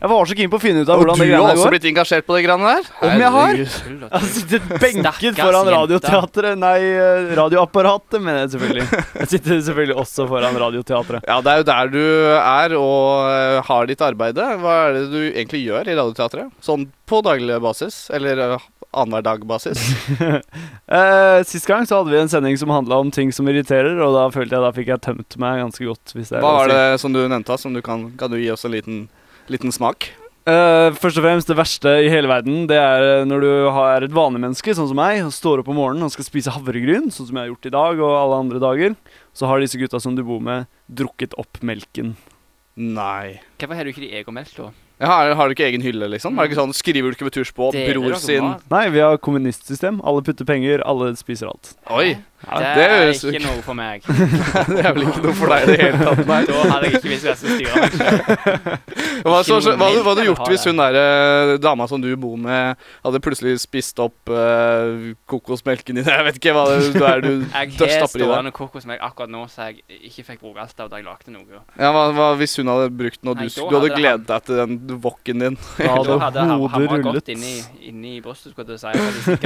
Jeg 0.04 0.10
var 0.10 0.26
så 0.28 0.34
keen 0.36 0.50
på 0.52 0.58
å 0.58 0.60
finne 0.60 0.82
ut 0.84 0.90
av 0.92 1.00
hvordan 1.00 1.16
det 1.16 1.26
går 1.30 1.32
Og 1.32 1.40
du 1.40 1.48
har 1.48 1.58
også 1.58 1.70
blitt 1.72 1.86
engasjert 1.88 2.26
på 2.28 2.34
de 2.36 2.42
greiene 2.44 2.72
der? 2.74 2.88
Om 3.08 3.22
jeg 3.22 3.30
har? 3.36 3.54
Jeg 3.56 4.10
har 4.12 4.26
sittet 4.34 4.66
benket 4.82 5.38
foran. 5.38 5.70
Radioteatret 5.74 6.60
Nei, 6.60 6.74
eh, 6.92 7.30
radioapparatet, 7.38 8.18
mener 8.20 8.42
jeg 8.42 8.52
selvfølgelig. 8.52 9.00
Jeg 9.22 9.30
sitter 9.32 9.62
selvfølgelig 9.70 9.96
også 10.02 10.26
foran 10.28 10.60
Radioteatret. 10.60 11.24
Ja, 11.24 11.38
det 11.40 11.54
er 11.54 11.62
jo 11.62 11.66
der 11.70 11.94
du 11.94 12.04
er 12.36 12.76
og 12.76 13.30
eh, 13.30 13.62
har 13.70 13.88
ditt 13.88 14.04
arbeide. 14.04 14.50
Hva 14.60 14.76
er 14.90 14.98
det 14.98 15.06
du 15.14 15.20
egentlig 15.22 15.64
gjør 15.64 15.88
i 15.88 15.96
Radioteatret? 15.96 16.52
Sånn 16.68 16.84
på 17.08 17.24
daglig 17.24 17.56
basis? 17.64 18.04
Eller 18.12 18.44
uh, 18.44 18.68
annenhver 18.92 19.22
dag-basis? 19.22 19.88
Eh, 20.94 21.40
sist 21.48 21.66
gang 21.66 21.86
så 21.88 21.96
hadde 21.98 22.12
vi 22.12 22.18
en 22.20 22.28
sending 22.28 22.58
som 22.60 22.70
handla 22.70 22.98
om 23.00 23.08
ting 23.10 23.32
som 23.32 23.48
irriterer, 23.48 23.96
og 24.04 24.12
da 24.14 24.26
følte 24.30 24.54
jeg 24.54 24.62
da 24.62 24.70
fikk 24.76 24.90
jeg 24.92 25.02
tømt 25.02 25.36
meg 25.40 25.62
ganske 25.62 25.86
godt. 25.88 26.12
Hvis 26.12 26.30
det 26.30 26.42
Hva 26.44 26.52
var 26.58 26.68
si. 26.68 26.76
det 26.76 27.00
som 27.00 27.16
du 27.16 27.22
nevnte? 27.24 27.56
Som 27.58 27.74
du 27.74 27.80
kan, 27.82 28.04
kan 28.20 28.30
du 28.30 28.36
gi 28.36 28.50
oss 28.52 28.66
en 28.68 28.74
liten, 28.76 28.98
liten 29.52 29.74
smak? 29.74 30.10
Uh, 30.44 30.92
først 31.00 31.16
og 31.16 31.24
fremst, 31.24 31.48
det 31.48 31.56
verste 31.56 31.92
i 32.04 32.10
hele 32.12 32.28
verden, 32.28 32.66
det 32.68 32.76
er 32.76 33.02
eh, 33.08 33.22
når 33.24 33.40
du 33.40 33.48
er 33.80 34.04
et 34.04 34.12
vanlig 34.12 34.42
menneske, 34.42 34.74
sånn 34.76 34.90
som 34.90 34.98
meg, 35.00 35.22
og 35.24 35.32
står 35.32 35.62
opp 35.62 35.70
om 35.72 35.78
morgenen 35.80 36.04
og 36.04 36.12
skal 36.12 36.26
spise 36.26 36.52
havregryn, 36.52 37.08
sånn 37.08 37.30
som 37.30 37.38
jeg 37.38 37.46
har 37.46 37.52
gjort 37.54 37.68
i 37.70 37.72
dag 37.72 38.02
og 38.04 38.12
alle 38.18 38.40
andre 38.44 38.60
dager. 38.60 38.96
Så 39.32 39.48
har 39.48 39.64
disse 39.64 39.80
gutta 39.80 40.02
som 40.04 40.18
du 40.18 40.20
bor 40.26 40.44
med, 40.44 40.68
drukket 40.92 41.32
opp 41.40 41.62
melken. 41.64 42.12
Nei. 42.76 43.38
Hvorfor 43.56 43.78
har 43.78 43.88
du 43.88 43.94
ikke 43.94 44.04
din 44.04 44.18
egen 44.20 44.36
melk, 44.36 44.52
da? 44.58 44.68
Ja, 45.00 45.08
har, 45.10 45.32
har 45.34 45.48
du 45.48 45.56
ikke 45.56 45.66
egen 45.66 45.82
hylle, 45.82 46.06
liksom? 46.12 46.36
Er 46.36 46.44
det 46.44 46.52
ikke 46.52 46.60
sånn, 46.60 46.76
Skriver 46.76 47.08
du 47.08 47.16
ikke 47.16 47.26
med 47.26 47.34
tusj 47.34 47.54
på 47.56 47.72
bror 47.72 48.14
sin? 48.20 48.52
Nei, 48.70 48.84
vi 48.94 49.00
har 49.02 49.16
kommunistsystem. 49.24 49.98
Alle 50.06 50.22
putter 50.26 50.46
penger, 50.48 50.84
alle 50.86 51.14
spiser 51.18 51.50
alt. 51.50 51.72
Oi! 51.88 52.18
Det, 52.44 52.70
det 52.76 52.84
er 52.84 53.10
ikke 53.14 53.40
noe 53.44 53.62
for 53.64 53.74
meg. 53.78 54.02
det 54.74 54.82
er 54.84 54.92
vel 54.96 55.06
ikke 55.08 55.22
noe 55.24 55.34
for 55.38 55.52
deg 55.54 55.64
i 55.64 55.66
det 55.70 55.76
hele 55.80 55.98
tatt, 56.04 56.22
nei. 56.28 56.40
Da 56.48 56.64
hadde 56.70 56.88
jeg 56.90 56.98
ikke 56.98 57.10
visst 57.12 57.26
hva 57.28 57.34
som 57.40 57.48
styrer 57.54 57.74
meg. 57.80 57.90
Hva, 59.24 59.38
så, 59.46 59.56
Ikke 59.58 59.74
hva, 59.80 59.88
hadde- 59.88 60.02
hva 60.04 60.10
hadde 60.12 60.20
du 60.24 60.28
gjort 60.28 60.50
hvis 60.52 60.66
hun 60.68 60.80
der 60.82 60.98
eh, 61.00 61.52
dama 61.64 61.86
som 61.90 62.02
du 62.04 62.10
bor 62.20 62.36
med, 62.40 62.76
hadde 63.06 63.20
plutselig 63.24 63.54
spist 63.62 63.98
opp 64.04 64.28
uh, 64.32 65.14
kokosmelken 65.30 66.00
din? 66.00 66.04
Jeg 66.14 66.26
vet 66.28 66.38
ikke 66.40 66.54
hva 66.56 66.64
det 66.68 66.78
er 67.00 67.24
du 67.24 67.30
Jeg 67.32 67.48
har 67.54 67.72
stapper 67.74 68.20
i 68.20 68.24
deg. 68.24 68.28
stående 68.28 68.52
kokosmelk 68.54 69.00
akkurat 69.08 69.32
nå, 69.32 69.44
så 69.52 69.70
jeg 69.70 69.80
ikke 70.10 70.26
fikk 70.28 70.42
bruke 70.44 70.60
alt 70.64 70.80
av 70.84 70.90
da 70.92 71.00
jeg 71.00 71.06
lagde 71.08 71.32
noe. 71.34 71.62
Ja, 71.80 71.90
hva, 71.94 72.04
hva 72.16 72.28
hvis 72.40 72.56
hun 72.60 72.68
hadde 72.72 72.90
brukt 72.94 73.20
den, 73.22 73.32
og 73.32 73.40
du, 73.40 73.46
du 73.48 73.62
hadde 73.64 73.80
hadde 73.80 73.94
gledet 73.98 74.26
deg 74.28 74.46
til 74.50 74.60
den 74.60 75.00
wokken 75.04 75.44
din? 75.46 75.58
Da 75.78 75.86
Da 75.86 75.94
hadde 75.96 76.18
hadde 76.26 76.44
ham- 76.50 76.60
hodet 76.64 76.74
hamra 76.76 76.98
rullet. 76.98 77.08
godt 77.22 77.32
inni, 77.34 77.54
inni 77.88 78.18
brystet, 78.24 78.52
skulle 78.52 78.76
jeg 78.76 78.82
si. 79.24 79.44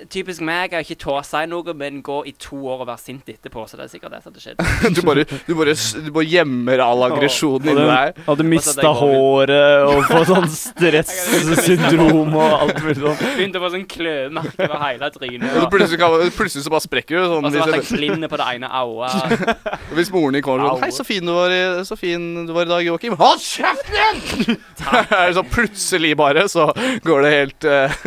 Jeg 0.00 0.08
typisk 0.08 0.40
meg 0.44 0.72
er 0.72 0.84
ikke 0.84 0.96
tå 0.96 1.18
i 1.20 1.46
noe, 1.50 1.74
men 1.76 1.98
gå 2.04 2.20
i 2.28 2.32
to 2.40 2.56
år 2.72 2.84
og 2.84 2.88
være 2.88 3.02
sint 3.02 3.28
etterpå. 3.28 3.66
Så 3.68 3.76
det 3.76 3.84
er 3.84 3.90
sikkert 3.92 4.14
det 4.14 4.20
som 4.24 4.32
har 4.32 4.44
skjedd. 4.44 4.62
Du 4.96 5.02
bare, 5.06 5.24
du 5.46 5.52
bare, 5.56 5.74
du 5.76 6.10
bare 6.14 6.28
gjemmer 6.28 6.80
all 6.84 7.04
aggresjonen 7.06 7.68
inni 7.72 7.84
deg. 7.88 8.20
hadde 8.26 8.46
mista 8.48 8.92
håret 8.96 9.84
og 9.86 10.00
fått 10.08 10.30
sånn 10.30 10.48
stressyndrom 10.64 12.32
og 12.32 12.56
alt 12.64 12.80
mulig 12.80 12.96
sånn. 12.98 13.20
Begynte 13.20 13.60
å 13.60 13.64
få 13.64 13.72
sånn 13.74 13.86
klømerke 13.90 14.66
over 14.66 14.82
hele 14.86 15.10
trynet. 15.14 15.58
Og 15.60 15.68
plutselig, 15.74 16.00
kan, 16.00 16.16
plutselig 16.38 16.64
så 16.64 16.74
bare 16.74 16.86
sprekker 16.86 17.18
du. 17.18 17.22
Sånn, 17.34 17.50
og 17.50 17.54
så 17.54 17.68
ble 17.68 17.80
jeg 17.82 17.88
blind 17.92 18.30
på 18.32 18.40
det 18.40 18.48
ene 18.54 18.72
øyet. 18.80 19.54
hvis 19.98 20.12
moren 20.14 20.38
din 20.38 20.46
kommer 20.46 20.72
sånn 20.72 20.84
Hei, 20.86 20.92
så 20.96 21.06
fin 21.06 21.28
du 21.28 21.34
var 21.36 21.54
i, 21.54 21.62
så 21.86 21.98
fin 22.00 22.26
du 22.48 22.54
var 22.56 22.68
i 22.68 22.72
dag, 22.72 22.86
Joakim. 22.88 23.18
Hold 23.20 23.44
kjeften 23.44 24.24
din! 24.24 24.60
så 25.36 25.44
plutselig 25.44 26.16
bare 26.16 26.48
så 26.48 26.70
går 27.04 27.22
det 27.22 27.30
helt 27.34 27.64
uh, 27.68 28.04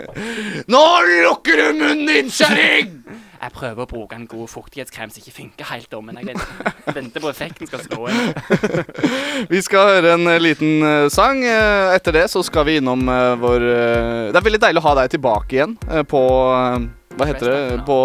Nå 0.73 0.83
lukker 1.27 1.61
du 1.61 1.82
munnen 1.83 2.07
din, 2.09 2.31
kjerring! 2.33 2.97
Jeg 3.43 3.51
prøver 3.51 3.83
å 3.83 3.87
bruke 3.91 4.15
en 4.15 4.23
god 4.31 4.47
fuktighetskrem 4.47 5.09
som 5.11 5.19
ikke 5.19 5.33
funker 5.35 5.67
helt, 5.67 5.89
da, 5.91 5.97
men 5.99 6.15
jeg 6.21 6.37
venter, 6.95 7.19
på 7.19 7.27
effekten 7.27 7.67
skal 7.67 7.81
slå 7.83 8.05
inn. 8.07 8.29
Vi 9.51 9.59
skal 9.65 9.89
høre 9.97 10.13
en 10.15 10.29
eh, 10.31 10.39
liten 10.39 10.77
eh, 10.87 11.07
sang. 11.11 11.41
Eh, 11.43 11.91
Etter 11.97 12.15
det 12.15 12.29
så 12.31 12.39
skal 12.47 12.63
vi 12.69 12.77
innom 12.79 13.03
vår 13.41 13.65
Det 14.31 14.39
er 14.39 14.45
veldig 14.45 14.61
deilig 14.63 14.79
å 14.79 14.85
ha 14.87 14.93
deg 15.01 15.11
tilbake 15.17 15.57
igjen 15.57 15.73
på 16.09 16.21
Hva 17.17 17.27
heter 17.29 17.49
det? 17.51 17.57
På 17.85 17.97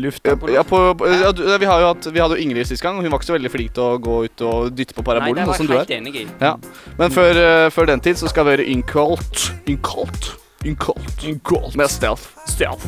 Lufta? 0.00 0.32
Ja, 0.56 0.64
på, 0.66 0.80
ja, 1.12 1.30
vi 1.60 1.68
har 1.68 1.84
jo 1.84 1.90
hatt 1.92 2.08
Vi 2.08 2.22
hadde 2.24 2.38
jo 2.40 2.46
Ingrid 2.46 2.66
sist 2.72 2.82
gang, 2.84 2.96
og 2.96 3.04
hun 3.04 3.12
var 3.12 3.20
ikke 3.20 3.28
så 3.30 3.36
veldig 3.36 3.52
flink 3.52 3.76
til 3.76 3.84
å 3.84 4.00
gå 4.02 4.16
ut 4.30 4.46
og 4.48 4.72
dytte 4.78 4.96
på 4.96 5.04
Nei, 5.04 5.10
parabolen. 5.12 5.44
det 5.44 5.60
sånn 5.60 5.68
var 5.70 5.76
du 5.76 5.76
jeg 5.76 5.84
er. 5.84 5.84
helt 5.84 6.00
enig 6.00 6.24
i. 6.24 6.26
Ja. 6.40 6.56
Men 6.96 7.12
før, 7.14 7.42
før 7.76 7.92
den 7.92 8.02
tid 8.08 8.16
så 8.22 8.32
skal 8.32 8.48
vi 8.48 8.56
høre 8.56 8.68
Incult. 8.72 9.50
Incult. 9.68 10.32
Incult. 10.64 11.24
Inkult. 11.24 11.76
Med 11.76 11.90
Stealth. 11.90 12.22
Stealth. 12.46 12.86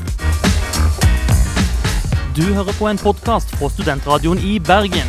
Du 2.36 2.42
hører 2.54 2.72
på 2.78 2.86
en 2.88 2.98
podkast 2.98 3.50
fra 3.58 3.68
Studentradioen 3.68 4.38
i 4.38 4.58
Bergen. 4.58 5.08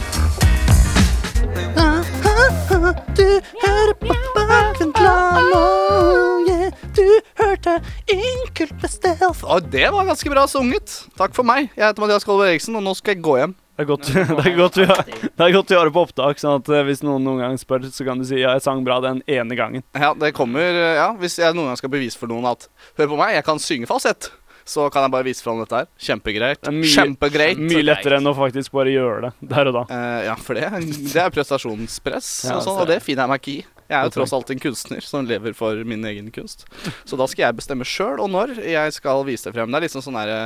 Du 3.18 3.25
hører 3.62 3.94
på 4.00 4.16
Bergensland, 4.36 5.54
oh 5.54 6.48
yeah. 6.48 6.72
Du 6.96 7.06
hørte 7.38 7.82
Inkult 8.08 8.82
med 8.82 8.89
Stealth. 8.89 9.44
Og 9.44 9.72
det 9.72 9.92
var 9.92 10.06
ganske 10.08 10.30
bra 10.30 10.48
sunget. 10.48 11.04
Takk 11.18 11.36
for 11.36 11.44
meg. 11.48 11.70
Jeg 11.75 11.86
heter 11.86 12.01
Mathias 12.06 12.25
Kolberg 12.28 12.54
Eriksen, 12.54 12.75
og 12.80 12.86
nå 12.86 12.94
skal 12.98 13.18
jeg 13.18 13.24
gå 13.25 13.38
hjem. 13.42 13.56
Det 13.80 13.86
er 13.86 13.88
godt, 13.88 14.10
det 14.12 14.44
er 14.44 14.56
godt, 14.58 14.76
vi, 14.76 14.86
har, 14.90 14.98
det 15.08 15.46
er 15.46 15.54
godt 15.56 15.70
vi 15.72 15.76
har 15.80 15.88
det 15.88 15.94
på 15.96 16.02
opptak, 16.04 16.40
sånn 16.42 16.58
at 16.60 16.68
eh, 16.76 16.82
hvis 16.84 17.00
noen 17.06 17.24
noen 17.24 17.40
gang 17.40 17.54
spør, 17.62 17.86
så 17.96 18.04
kan 18.04 18.20
du 18.20 18.26
si 18.28 18.42
ja, 18.42 18.52
jeg 18.58 18.66
sang 18.66 18.82
bra 18.84 18.98
den 19.06 19.22
ene 19.24 19.56
gangen. 19.56 19.86
Ja, 19.96 20.10
det 20.20 20.34
kommer 20.36 20.60
eh, 20.68 20.98
Ja, 20.98 21.06
hvis 21.22 21.38
jeg 21.40 21.56
noen 21.56 21.72
gang 21.72 21.80
skal 21.80 21.94
bevise 21.94 22.20
for 22.20 22.28
noen 22.28 22.44
at 22.52 22.68
Hør 23.00 23.08
på 23.14 23.20
meg, 23.22 23.38
jeg 23.38 23.46
kan 23.48 23.62
synge 23.64 23.88
falsett. 23.88 24.28
Så 24.68 24.90
kan 24.94 25.08
jeg 25.08 25.14
bare 25.16 25.26
vise 25.26 25.42
fram 25.42 25.64
dette 25.64 25.80
her. 25.80 25.88
Kjempegreit. 25.96 26.60
Det 26.68 26.76
mye- 26.76 26.92
Kjempegreit. 26.92 27.62
Mye 27.72 27.86
lettere 27.88 28.20
enn 28.20 28.28
å 28.30 28.36
faktisk 28.38 28.76
bare 28.76 28.92
gjøre 28.94 29.30
det 29.30 29.50
der 29.56 29.72
og 29.72 29.78
da. 29.80 29.86
Uh, 29.90 30.20
ja, 30.28 30.36
for 30.44 30.60
det, 30.60 30.68
det 31.16 31.24
er 31.24 31.32
prestasjonspress, 31.34 32.28
Ja, 32.52 32.60
og, 32.60 32.66
sånn, 32.68 32.84
og 32.84 32.92
det 32.92 33.00
finner 33.08 33.24
jeg 33.26 33.32
meg 33.32 33.42
ikke 33.42 33.56
i. 33.56 33.64
Jeg 33.89 33.98
er 33.98 34.05
jo 34.05 34.13
tross 34.13 34.34
alt 34.38 34.51
en 34.53 34.62
kunstner 34.62 35.01
som 35.01 35.25
lever 35.25 35.55
for 35.58 35.84
min 35.88 36.05
egen 36.05 36.29
kunst. 36.34 36.67
Så 37.10 37.17
da 37.17 37.25
skal 37.29 37.48
jeg 37.48 37.58
bestemme 37.58 37.88
sjøl 37.88 38.22
og 38.22 38.29
når 38.29 38.60
jeg 38.62 38.93
skal 38.93 39.24
vise 39.25 39.50
det 39.50 39.55
frem. 39.58 39.72
Det 39.72 39.79
er 39.79 39.88
liksom 39.88 40.05
sånn 40.05 40.19
herre 40.19 40.41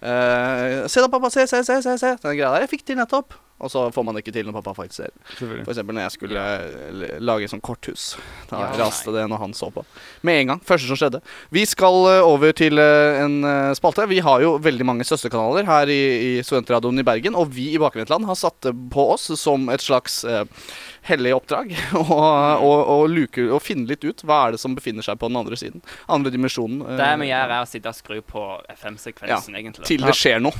uh, 0.00 0.86
Se 0.88 1.04
da, 1.04 1.10
pappa, 1.12 1.28
se, 1.34 1.44
se, 1.50 1.60
se, 1.66 1.82
se, 1.84 1.98
se. 2.00 2.14
Den 2.22 2.38
greia 2.38 2.54
der. 2.54 2.64
Jeg 2.64 2.72
fikk 2.72 2.86
til 2.88 2.98
nettopp. 3.00 3.36
Og 3.56 3.70
så 3.72 3.86
får 3.88 4.04
man 4.04 4.16
det 4.16 4.20
ikke 4.20 4.34
til 4.36 4.44
når 4.44 4.58
pappa 4.58 4.74
faktisk 4.76 4.98
ser. 5.00 5.12
For 5.38 5.70
eksempel 5.72 5.96
når 5.96 6.04
jeg 6.04 6.14
skulle 6.18 6.42
lage 6.92 7.20
lage 7.24 7.48
sånn 7.48 7.62
korthus. 7.64 8.10
Da 8.50 8.60
Ja, 8.60 8.72
raste 8.82 9.14
det 9.14 9.24
når 9.30 9.40
han 9.40 9.54
så 9.56 9.70
på. 9.72 9.84
Med 10.28 10.42
en 10.42 10.50
gang. 10.52 10.60
Første 10.66 10.90
som 10.90 10.98
skjedde. 11.00 11.22
Vi 11.54 11.64
skal 11.68 11.96
eh, 12.10 12.26
over 12.26 12.52
til 12.56 12.76
eh, 12.82 13.22
en 13.22 13.38
eh, 13.48 13.72
spalte. 13.78 14.04
Vi 14.12 14.20
har 14.24 14.44
jo 14.44 14.56
veldig 14.60 14.88
mange 14.88 15.08
søsterkanaler 15.08 15.64
her 15.68 15.88
i, 15.88 16.02
i 16.28 16.32
Studentradioen 16.44 17.00
i 17.00 17.06
Bergen. 17.06 17.38
Og 17.38 17.48
vi 17.56 17.70
i 17.72 17.80
Bakvendtland 17.80 18.28
har 18.28 18.36
satt 18.36 18.60
det 18.68 18.74
på 18.92 19.08
oss 19.14 19.30
som 19.40 19.70
et 19.72 19.84
slags 19.84 20.20
eh, 20.28 20.44
hellig 21.06 21.32
oppdrag. 21.36 21.70
og, 21.94 23.04
luke, 23.10 23.44
og 23.52 23.60
finne 23.62 23.86
litt 23.90 24.04
ut 24.04 24.22
hva 24.26 24.38
er 24.48 24.56
det 24.56 24.60
som 24.62 24.74
befinner 24.76 25.04
seg 25.06 25.18
på 25.20 25.28
den 25.30 25.38
andre 25.38 25.56
siden. 25.58 25.82
Andre 26.10 26.32
dimensjonen. 26.34 26.80
eh, 26.82 26.96
Det 26.98 27.10
vi 27.22 27.28
gjør, 27.30 27.52
er 27.56 27.62
å 27.62 27.68
sitte 27.70 27.92
og 27.92 27.96
skru 27.98 28.20
på 28.26 28.44
FM-sekvensen, 28.74 29.56
egentlig. 29.58 29.86
til 29.86 30.02
det 30.06 30.14
skjer 30.18 30.42
noe. 30.42 30.52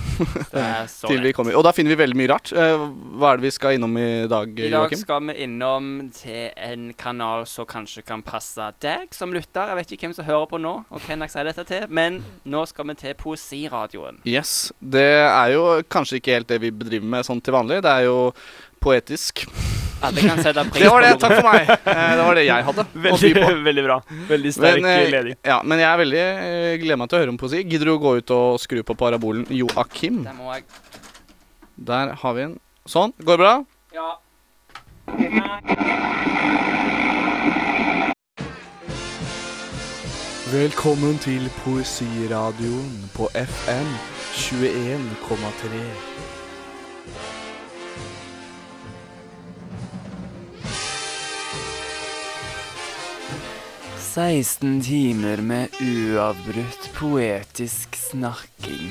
Det 0.52 0.62
er 0.62 0.86
så 0.96 1.10
Til 1.10 1.22
vi 1.26 1.32
kommer. 1.36 1.56
Og 1.58 1.64
da 1.66 1.72
finner 1.76 1.94
vi 1.94 1.98
veldig 2.04 2.18
mye 2.20 2.30
rart. 2.32 2.52
Eh, 2.54 2.86
hva 3.18 3.32
er 3.34 3.40
det 3.42 3.48
vi 3.48 3.54
skal 3.56 3.76
innom 3.78 3.96
i 3.98 4.08
dag, 4.30 4.52
I 4.54 4.68
dag 4.70 4.76
Joakim? 4.76 5.02
skal 5.02 5.26
vi 5.30 5.36
innom 5.46 5.90
til 6.16 6.50
en 6.56 6.88
kanal 6.98 7.46
som 7.50 7.66
kanskje 7.68 8.04
kan 8.06 8.22
passe 8.26 8.70
deg 8.84 9.12
som 9.16 9.34
lytter. 9.34 9.72
Jeg 9.72 9.80
vet 9.82 9.96
ikke 9.96 10.08
hvem 10.08 10.16
som 10.20 10.28
hører 10.30 10.46
på 10.50 10.60
nå, 10.62 10.76
og 10.90 11.00
hvem 11.08 11.26
jeg 11.26 11.34
sier 11.34 11.50
dette 11.50 11.66
til, 11.68 11.86
men 11.90 12.22
nå 12.46 12.62
skal 12.70 12.86
vi 12.92 12.98
til 13.02 13.14
Poesiradioen. 13.20 14.22
Yes. 14.28 14.70
Det 14.80 15.06
er 15.26 15.54
jo 15.56 15.66
kanskje 15.92 16.20
ikke 16.20 16.38
helt 16.38 16.50
det 16.52 16.60
vi 16.62 16.70
bedriver 16.70 17.06
med 17.16 17.26
sånn 17.26 17.42
til 17.42 17.56
vanlig. 17.56 17.82
Det 17.86 17.90
er 17.98 18.06
jo 18.08 18.18
poetisk. 18.82 19.46
Alle 20.04 20.20
kan 20.20 20.42
sette 20.44 20.64
pris 20.70 20.82
Det 20.82 20.88
var 20.92 21.00
det. 21.06 21.12
Takk 21.22 21.32
for 21.38 21.46
meg. 21.48 21.70
Eh, 21.70 22.10
Det 22.18 22.24
var 22.26 22.34
det 22.36 22.44
jeg 22.46 22.66
hadde 22.68 22.84
å 22.86 22.88
by 22.92 23.06
Veldig, 23.06 23.30
på. 23.38 23.52
veldig 23.68 23.84
bra. 23.86 23.96
Veldig 24.28 24.52
sterk 24.56 24.82
Men, 24.84 25.10
leding. 25.14 25.38
ja, 25.48 25.60
men 25.64 25.80
jeg 25.82 25.88
er 25.88 26.02
veldig 26.02 26.20
eh, 26.26 26.74
gleder 26.82 27.00
meg 27.00 27.08
til 27.12 27.18
å 27.18 27.22
høre 27.24 27.34
om 27.34 27.40
poesi. 27.40 27.62
Gidder 27.64 27.90
du 27.90 27.94
å 27.96 28.02
gå 28.02 28.16
ut 28.20 28.34
og 28.36 28.60
skru 28.62 28.82
på 28.86 28.96
parabolen 29.00 29.46
Joakim? 29.50 30.22
Det 30.28 30.36
må 30.36 30.52
jeg 30.54 30.66
Der 31.92 32.14
har 32.22 32.36
vi 32.38 32.46
en. 32.50 32.58
Sånn. 32.86 33.12
Går 33.24 33.40
det 33.40 33.44
bra? 33.46 33.56
Ja. 33.96 34.10
Velkommen 40.52 41.18
til 41.18 41.48
Poesiradioen 41.64 43.10
på 43.14 43.28
FM 43.34 43.88
21,3. 44.34 45.80
«16 54.16 54.80
timer 54.80 55.37
med 55.44 55.68
uavbrutt 55.76 56.87
poetisk 56.96 57.96
snakking. 58.00 58.87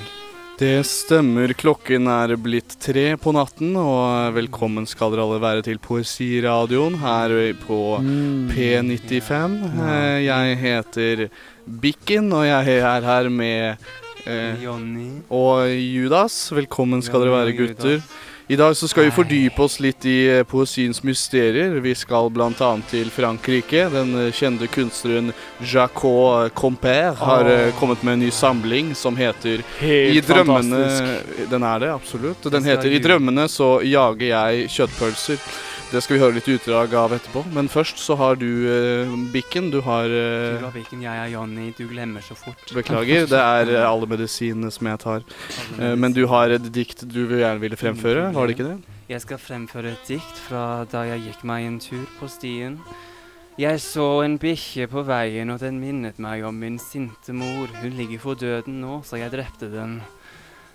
Det 0.59 0.83
stemmer. 0.85 1.49
Klokken 1.57 2.05
er 2.13 2.35
blitt 2.37 2.75
tre 2.77 3.07
på 3.17 3.33
natten, 3.33 3.71
og 3.73 4.35
velkommen 4.35 4.85
skal 4.85 5.15
dere 5.15 5.25
alle 5.25 5.39
være 5.41 5.63
til 5.65 5.81
Poesiradioen 5.81 6.99
her 7.01 7.33
på 7.63 7.79
P95. 8.53 9.57
Eh, 9.65 10.19
Jeg 10.27 10.59
heter 10.61 11.25
Bikken, 11.65 12.29
og 12.29 12.45
jeg 12.45 12.77
er 12.85 13.01
her 13.09 13.29
med 13.33 13.81
eh, 14.29 14.61
Jonny. 14.61 15.23
og 15.33 15.65
Judas. 15.73 16.51
Velkommen 16.53 17.01
skal 17.01 17.25
dere 17.25 17.33
være, 17.33 17.57
gutter. 17.57 18.05
I 18.47 18.55
dag 18.55 18.77
så 18.77 18.87
skal 18.87 19.03
vi 19.03 19.11
fordype 19.11 19.61
oss 19.63 19.79
litt 19.81 20.05
i 20.05 20.19
eh, 20.29 20.43
poesiens 20.45 20.99
mysterier. 21.03 21.79
Vi 21.81 21.95
skal 21.97 22.29
bl.a. 22.29 22.67
til 22.91 23.09
Frankrike. 23.09 23.87
Den 23.89 24.11
eh, 24.19 24.27
kjente 24.37 24.67
kunstneren 24.69 25.31
Jacques 25.65 26.51
Compère 26.53 27.15
har 27.17 27.49
oh. 27.49 27.71
kommet 27.79 28.03
med 28.05 28.13
en 28.13 28.19
ny 28.27 28.29
samling 28.29 28.93
som 28.95 29.17
heter 29.17 29.63
I 29.81 30.21
drømmene 30.21 30.77
fantastisk. 30.77 31.49
Den 31.49 31.65
er 31.65 31.81
det, 31.81 31.89
absolutt. 31.95 32.45
Den 32.53 32.69
heter 32.69 32.93
I 32.93 33.01
drømmene 33.01 33.47
så 33.49 33.79
jager 33.81 34.29
jeg 34.29 34.69
kjøttpølser. 34.77 35.41
Det 35.85 35.99
skal 36.01 36.15
vi 36.15 36.21
høre 36.23 36.33
litt 36.33 36.47
utdrag 36.49 36.93
av 36.97 37.13
etterpå. 37.13 37.43
Men 37.53 37.67
først 37.69 37.99
så 38.01 38.15
har 38.17 38.39
du 38.41 38.47
uh, 38.65 39.11
Bikken. 39.31 39.69
Du 39.71 39.77
har 39.85 40.09
Du 40.09 40.17
eh, 40.17 40.63
har 40.63 40.73
Bikken, 40.73 41.03
jeg 41.05 41.19
er 41.21 41.29
Johnny. 41.29 41.69
du 41.77 41.85
glemmer 41.87 42.25
så 42.25 42.33
fort. 42.35 42.63
Beklager, 42.73 43.27
det 43.33 43.39
er 43.39 43.69
uh, 43.75 43.91
alle 43.91 44.09
medisinene 44.09 44.71
som 44.73 44.89
jeg 44.89 44.99
tar. 45.03 45.25
Men 45.77 46.15
du 46.15 46.25
har 46.31 46.49
et 46.55 46.65
dikt 46.73 47.05
du 47.05 47.27
vil 47.29 47.43
gjerne 47.43 47.61
ville 47.61 47.77
fremføre, 47.77 48.31
var 48.33 48.47
det 48.49 48.57
ikke 48.57 48.69
det? 48.71 48.95
Jeg 49.11 49.21
skal 49.21 49.37
fremføre 49.37 49.91
et 49.93 50.09
dikt 50.09 50.39
fra 50.47 50.63
da 50.89 51.03
jeg 51.05 51.27
gikk 51.27 51.45
meg 51.45 51.67
en 51.67 51.77
tur 51.83 52.07
på 52.17 52.31
stien. 52.33 52.79
Jeg 53.61 53.79
så 53.79 54.07
en 54.25 54.39
bikkje 54.41 54.89
på 54.91 55.05
veien, 55.05 55.53
og 55.53 55.61
den 55.61 55.77
minnet 55.79 56.17
meg 56.19 56.43
om 56.49 56.57
min 56.59 56.81
sinte 56.81 57.31
mor. 57.31 57.69
Hun 57.83 57.93
ligger 57.95 58.25
for 58.25 58.41
døden 58.41 58.81
nå, 58.81 59.03
så 59.05 59.21
jeg 59.21 59.31
drepte 59.31 59.69
den. 59.71 59.99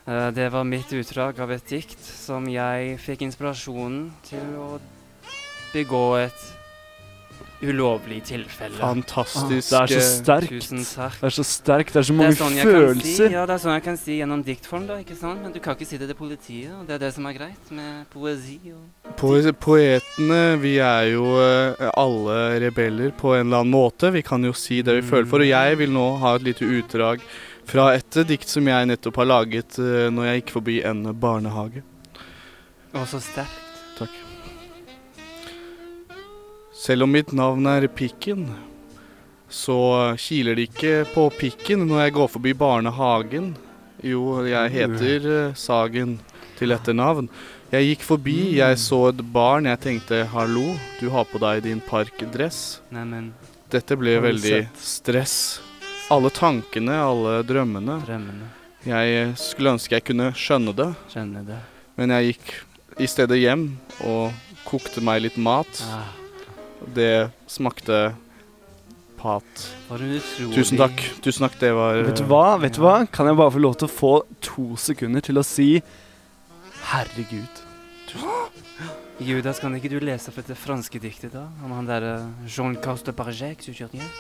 Det 0.07 0.49
var 0.55 0.65
mitt 0.65 0.95
utdrag 0.97 1.43
av 1.43 1.53
et 1.53 1.67
dikt 1.69 2.01
som 2.01 2.49
jeg 2.49 2.97
fikk 3.03 3.27
inspirasjonen 3.27 4.09
til 4.31 4.57
å 4.57 4.71
begå 5.73 6.05
et 6.25 6.49
ulovlig 7.61 8.23
tilfelle. 8.25 8.79
Fantastisk. 8.81 9.69
Det 9.69 9.77
er 9.83 9.91
så 9.91 9.97
eh, 9.99 10.05
sterkt. 10.09 10.53
Tusen 10.55 10.79
takk. 10.87 11.17
Det 11.21 11.27
er 11.29 11.35
så 11.37 11.45
sterkt. 11.45 11.91
Det 11.93 12.01
er 12.01 12.07
så 12.09 12.15
Det 12.15 12.17
mange 12.17 12.33
er 12.33 12.39
sånn 12.39 12.55
følelser. 12.65 13.27
si, 13.29 13.35
ja, 13.35 13.43
det 13.45 13.53
er 13.53 13.61
sånn 13.61 13.75
jeg 13.75 13.85
kan 13.85 13.99
si 14.01 14.17
gjennom 14.17 14.45
diktform, 14.47 14.87
da, 14.89 14.97
ikke 15.03 15.17
sant? 15.19 15.43
Men 15.45 15.53
du 15.53 15.59
kan 15.61 15.77
ikke 15.77 15.89
si 15.91 15.99
det 16.01 16.09
til 16.09 16.17
politiet, 16.17 16.71
og 16.73 16.87
det 16.89 16.95
er 16.97 17.03
det 17.05 17.11
som 17.19 17.29
er 17.29 17.37
greit 17.37 17.75
med 17.77 18.09
poesi. 18.15 18.57
og... 18.73 19.13
Poe- 19.21 19.53
Poetene, 19.67 20.41
vi 20.63 20.73
er 20.81 21.11
jo 21.13 21.27
eh, 21.45 21.85
alle 22.01 22.39
rebeller 22.65 23.13
på 23.21 23.35
en 23.37 23.45
eller 23.51 23.61
annen 23.61 23.77
måte. 23.77 24.09
Vi 24.17 24.25
kan 24.25 24.41
jo 24.49 24.55
si 24.57 24.81
det 24.81 24.97
vi 25.03 25.05
føler 25.13 25.29
for. 25.29 25.45
Og 25.45 25.53
jeg 25.53 25.79
vil 25.85 25.93
nå 25.93 26.07
ha 26.25 26.37
et 26.41 26.49
lite 26.49 26.65
utdrag 26.65 27.21
fra 27.71 27.91
et 27.95 28.23
dikt 28.27 28.49
som 28.49 28.65
jeg 28.73 28.89
nettopp 28.89 29.21
har 29.21 29.29
laget 29.37 29.77
eh, 29.79 30.09
når 30.09 30.31
jeg 30.33 30.41
gikk 30.47 30.57
forbi 30.57 30.81
en 30.89 31.11
barnehage. 31.13 31.85
Og 32.97 33.05
så 33.07 33.21
sterkt. 33.21 33.67
Selv 36.81 37.05
om 37.05 37.13
mitt 37.13 37.33
navn 37.37 37.67
er 37.69 37.85
Pikken, 37.93 38.47
så 39.51 39.77
kiler 40.21 40.57
det 40.57 40.69
ikke 40.71 40.93
på 41.13 41.27
pikken 41.35 41.83
når 41.91 42.05
jeg 42.07 42.15
går 42.17 42.29
forbi 42.37 42.53
barnehagen. 42.57 43.51
Jo, 44.07 44.39
jeg 44.49 44.71
heter 44.73 45.27
eh, 45.29 45.57
Sagen 45.59 46.15
til 46.57 46.73
etternavn. 46.73 47.27
Jeg 47.71 47.91
gikk 47.91 48.05
forbi, 48.07 48.37
jeg 48.57 48.79
så 48.83 49.01
et 49.11 49.21
barn, 49.35 49.69
jeg 49.69 49.79
tenkte 49.83 50.23
hallo, 50.33 50.73
du 50.99 51.11
har 51.13 51.27
på 51.29 51.39
deg 51.43 51.61
din 51.69 51.83
parkdress. 51.85 52.81
Neimen, 52.95 53.29
Dette 53.71 53.95
ble 54.01 54.17
veldig 54.25 54.65
stress. 54.81 55.37
Alle 56.11 56.33
tankene, 56.35 56.97
alle 56.99 57.37
drømmene. 57.47 58.01
drømmene. 58.07 58.49
Jeg 58.89 59.35
skulle 59.39 59.77
ønske 59.77 59.99
jeg 59.99 60.07
kunne 60.09 60.31
skjønne 60.35 60.73
det, 60.75 60.89
Skjønne 61.13 61.45
det. 61.47 61.59
men 62.01 62.15
jeg 62.17 62.33
gikk 62.33 62.55
i 63.05 63.07
stedet 63.11 63.37
hjem 63.39 63.67
og 64.09 64.33
kokte 64.65 65.03
meg 65.05 65.21
litt 65.27 65.37
mat. 65.37 65.83
Ah, 65.87 66.09
Det 66.95 67.31
smakte 67.51 68.15
pat. 69.21 69.65
Tusen 70.55 70.81
takk. 70.81 71.03
Tusen 71.21 71.45
takk, 71.45 71.59
det 71.61 71.73
var 71.77 72.01
Vet 72.07 72.23
du 72.23 72.29
hva? 72.31 72.45
Vet 72.61 72.79
du 72.79 72.85
hva? 72.85 72.95
Kan 73.13 73.29
jeg 73.29 73.37
bare 73.37 73.53
få 73.53 73.61
lov 73.61 73.77
til 73.81 73.91
å 73.91 73.93
få 73.93 74.13
to 74.45 74.71
sekunder 74.81 75.25
til 75.25 75.41
å 75.41 75.45
si 75.45 75.73
Herregud. 76.91 77.61
Judas, 79.21 79.61
kan 79.61 79.75
ikke 79.77 79.91
du 79.93 79.99
lese 80.01 80.31
opp 80.33 80.39
dette 80.41 80.57
franske 80.57 80.97
diktet, 81.03 81.35
da? 81.37 81.45
Om 81.61 81.75
han 81.77 81.89
derre 81.89 82.15
Jean 82.49 82.73
Causte 82.81 83.13
Barjec, 83.13 83.67
du 83.69 83.77
kjørte 83.77 83.99
igjen? 84.01 84.15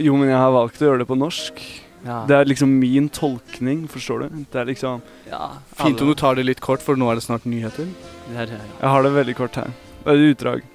Jo, 0.00 0.16
men 0.16 0.32
jeg 0.32 0.40
har 0.40 0.54
valgt 0.54 0.80
å 0.80 0.88
gjøre 0.88 1.02
det 1.04 1.08
på 1.10 1.18
norsk. 1.20 1.60
Ja. 2.04 2.22
Det 2.28 2.36
er 2.36 2.48
liksom 2.48 2.72
min 2.80 3.10
tolkning, 3.12 3.84
forstår 3.88 4.24
du? 4.24 4.40
Det 4.52 4.60
er 4.60 4.66
liksom 4.68 5.00
ja 5.28 5.46
Fint 5.78 6.02
om 6.04 6.10
du 6.10 6.16
tar 6.18 6.36
det 6.36 6.44
litt 6.44 6.60
kort, 6.64 6.82
for 6.84 7.00
nå 7.00 7.08
er 7.12 7.20
det 7.20 7.24
snart 7.24 7.46
nyheter. 7.48 7.88
Det 8.26 8.40
er 8.42 8.50
det, 8.50 8.58
ja. 8.58 8.72
Jeg 8.80 8.94
har 8.96 9.06
det 9.06 9.12
veldig 9.14 9.36
kort 9.38 9.60
her. 9.60 9.70
Det 10.00 10.12
er 10.12 10.20
et 10.24 10.32
utdrag. 10.34 10.66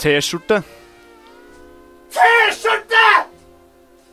T-skjorte. 0.00 0.62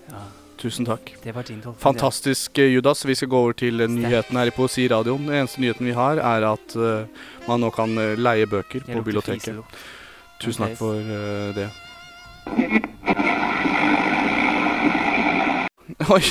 ja. 0.10 0.16
Tusen 0.58 0.86
takk. 0.86 1.16
Det 1.24 1.36
var 1.36 1.44
din 1.48 1.62
tolkning. 1.62 1.82
Fantastisk, 1.82 2.58
eh, 2.58 2.74
Judas. 2.74 3.06
Vi 3.06 3.16
skal 3.16 3.28
gå 3.28 3.38
over 3.38 3.54
til 3.54 3.74
nyhetene 3.74 4.02
nyheten 4.02 4.38
her 4.38 4.46
i 4.46 4.52
Poesiradioen. 4.52 5.28
Den 5.28 5.36
eneste 5.36 5.62
nyheten 5.62 5.86
vi 5.86 5.92
har, 5.96 6.18
er 6.18 6.52
at 6.52 6.76
uh, 6.76 7.08
man 7.48 7.60
nå 7.64 7.70
kan 7.72 7.98
eh, 7.98 8.20
leie 8.20 8.46
bøker 8.46 8.80
på 8.84 9.02
biblioteket. 9.02 9.56
Tusen 10.42 10.64
takk 10.66 10.78
for 10.78 10.94
uh, 11.00 11.56
det. 11.56 11.70
Oi. 16.18 16.22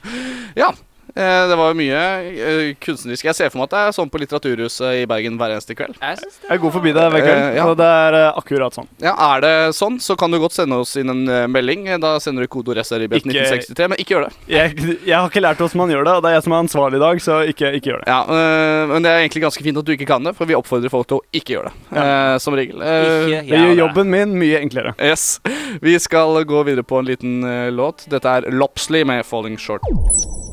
ja. 0.62 0.70
Eh, 1.16 1.42
Det 1.50 1.56
var 1.58 1.70
jo 1.72 1.76
mye 1.78 2.00
eh, 2.34 2.74
kunstnerisk. 2.82 3.24
Jeg 3.28 3.34
ser 3.38 3.50
for 3.52 3.60
meg 3.62 3.68
at 3.68 3.74
det 3.74 3.82
er 3.88 3.94
sånn 3.96 4.10
på 4.12 4.20
Litteraturhuset 4.22 5.00
i 5.02 5.04
Bergen 5.10 5.38
hver 5.40 5.54
eneste 5.54 5.76
kveld. 5.78 5.96
Jeg 6.00 6.18
synes 6.20 6.38
det. 6.42 6.48
Jeg 6.50 6.62
går 6.64 6.74
forbi 6.74 6.92
deg 6.96 7.10
hver 7.14 7.24
kveld, 7.24 7.42
uh, 7.44 7.56
ja. 7.58 7.66
og 7.70 7.76
det 7.80 7.88
er 7.88 8.16
eh, 8.20 8.38
akkurat 8.40 8.76
sånn. 8.78 8.88
Ja, 9.04 9.14
Er 9.30 9.44
det 9.44 9.52
sånn, 9.78 9.98
så 10.02 10.16
kan 10.20 10.30
du 10.34 10.38
godt 10.42 10.56
sende 10.56 10.78
oss 10.82 10.94
inn 11.00 11.10
en 11.12 11.22
eh, 11.28 11.46
melding. 11.50 11.86
Da 12.02 12.14
sender 12.22 12.44
du 12.46 12.50
kodeord 12.52 12.80
SRIB 12.84 13.14
Ikke- 13.18 13.30
1963, 13.32 13.88
men 13.94 14.02
ikke 14.02 14.16
gjør 14.16 14.26
det. 14.28 14.32
Jeg, 14.50 14.74
jeg 15.06 15.14
har 15.16 15.28
ikke 15.30 15.42
lært 15.44 15.62
hvordan 15.62 15.82
man 15.84 15.94
gjør 15.94 16.04
det, 16.08 16.14
og 16.18 16.22
det 16.24 16.30
er 16.32 16.36
jeg 16.38 16.46
som 16.48 16.56
er 16.56 16.62
ansvarlig 16.64 17.00
i 17.00 17.04
dag, 17.04 17.22
så 17.24 17.40
ikke, 17.54 17.72
ikke 17.80 17.92
gjør 17.92 18.02
det. 18.04 18.08
Ja, 18.12 18.20
uh, 18.28 18.92
Men 18.94 19.02
det 19.06 19.10
er 19.14 19.22
egentlig 19.24 19.44
ganske 19.46 19.64
fint 19.64 19.78
at 19.80 19.86
du 19.88 19.92
ikke 19.96 20.08
kan 20.10 20.24
det, 20.26 20.34
for 20.38 20.46
vi 20.50 20.56
oppfordrer 20.58 20.92
folk 20.92 21.08
til 21.10 21.20
å 21.20 21.24
ikke 21.34 21.56
gjøre 21.56 21.70
det. 21.72 21.98
eh, 22.04 22.38
som 22.44 22.54
regel. 22.58 22.82
Eh, 22.82 23.28
Ikke 23.28 23.42
Det 23.54 23.60
gjør 23.64 23.76
jobben 23.84 24.10
min 24.10 24.34
mye 24.40 24.60
enklere. 24.60 24.94
Yes. 25.00 25.40
Vi 25.82 25.94
skal 25.98 26.44
gå 26.44 26.62
videre 26.66 26.84
på 26.86 26.98
en 27.00 27.08
liten 27.08 27.44
eh, 27.44 27.70
låt. 27.74 28.06
Dette 28.10 28.28
er 28.38 28.50
Lopsley 28.52 29.04
med 29.04 29.24
'Falling 29.24 29.56
Short'. 29.56 30.43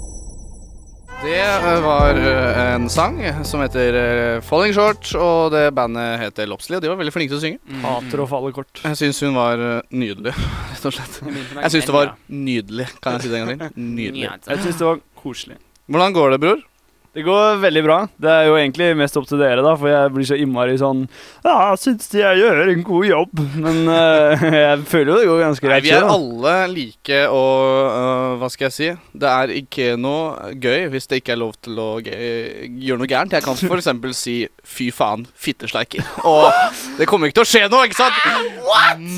Det 1.21 1.37
eh, 1.37 1.81
var 1.83 2.17
eh, 2.17 2.59
en 2.73 2.87
sang 2.89 3.19
som 3.45 3.61
heter 3.61 3.93
eh, 3.93 4.41
'Falling 4.41 4.73
Short', 4.73 5.11
og 5.13 5.51
det 5.53 5.67
bandet 5.77 6.17
heter 6.17 6.49
Lopsley, 6.49 6.79
og 6.79 6.81
de 6.81 6.89
var 6.89 6.97
veldig 6.97 7.13
flinke 7.13 7.29
til 7.29 7.37
å 7.37 7.43
synge. 7.43 7.59
Mm. 7.69 7.83
Hater 7.85 8.23
å 8.23 8.25
falle 8.31 8.49
kort. 8.55 8.81
Jeg 8.81 8.97
syns 8.97 9.21
hun 9.21 9.37
var 9.37 9.61
nydelig, 9.93 10.33
rett 10.71 10.87
og 10.89 10.95
slett. 10.97 11.19
Jeg 11.21 11.75
syns 11.75 11.91
det 11.91 11.93
var 11.93 12.15
nydelig. 12.25 12.87
Kan 13.05 13.19
jeg 13.19 13.27
si 13.27 13.33
det 13.35 13.37
en 13.37 13.51
gang 13.51 13.61
til? 13.61 13.85
Nydelig. 13.99 14.31
Jeg 14.49 14.65
syns 14.65 14.81
det 14.81 14.89
var 14.89 15.05
koselig. 15.21 15.61
Hvordan 15.91 16.17
går 16.17 16.33
det, 16.33 16.41
bror? 16.41 16.65
Det 17.11 17.25
går 17.27 17.57
veldig 17.59 17.81
bra. 17.83 17.95
Det 18.23 18.29
er 18.31 18.45
jo 18.47 18.53
egentlig 18.55 18.85
mest 18.95 19.17
opp 19.19 19.25
til 19.27 19.41
dere, 19.41 19.59
da, 19.65 19.73
for 19.75 19.91
jeg 19.91 20.11
blir 20.15 20.27
så 20.29 20.37
innmari 20.39 20.77
sånn 20.79 21.01
Ja, 21.43 21.73
syns 21.75 22.07
de 22.13 22.21
jeg 22.21 22.39
gjør 22.39 22.61
en 22.71 22.85
god 22.87 23.07
jobb, 23.09 23.41
men 23.59 23.81
uh, 23.91 24.45
jeg 24.63 24.85
føler 24.87 25.11
jo 25.11 25.17
det 25.19 25.27
går 25.27 25.41
ganske 25.43 25.67
greit. 25.67 25.83
vi 25.83 25.91
er 25.97 26.07
alle 26.07 26.55
like 26.71 27.19
og 27.27 27.65
uh, 27.91 28.37
Hva 28.39 28.51
skal 28.53 28.69
jeg 28.69 28.77
si? 28.77 28.89
Det 29.11 29.33
er 29.33 29.51
ikke 29.57 29.89
noe 29.99 30.53
gøy 30.55 30.87
hvis 30.93 31.11
det 31.11 31.19
ikke 31.19 31.35
er 31.35 31.41
lov 31.43 31.57
til 31.59 31.83
å 31.83 31.89
gjøre 31.99 33.01
noe 33.01 33.11
gærent. 33.11 33.35
Jeg 33.35 33.43
kan 33.43 33.59
f.eks. 33.59 33.91
si 34.15 34.37
'fy 34.63 34.91
faen, 34.93 35.25
fittesleiker'. 35.35 36.05
Og 36.23 36.51
det 36.97 37.07
kommer 37.09 37.27
ikke 37.27 37.41
til 37.41 37.47
å 37.47 37.51
skje 37.51 37.69
noe, 37.71 37.87
ikke 37.89 37.97
sant? 37.97 38.13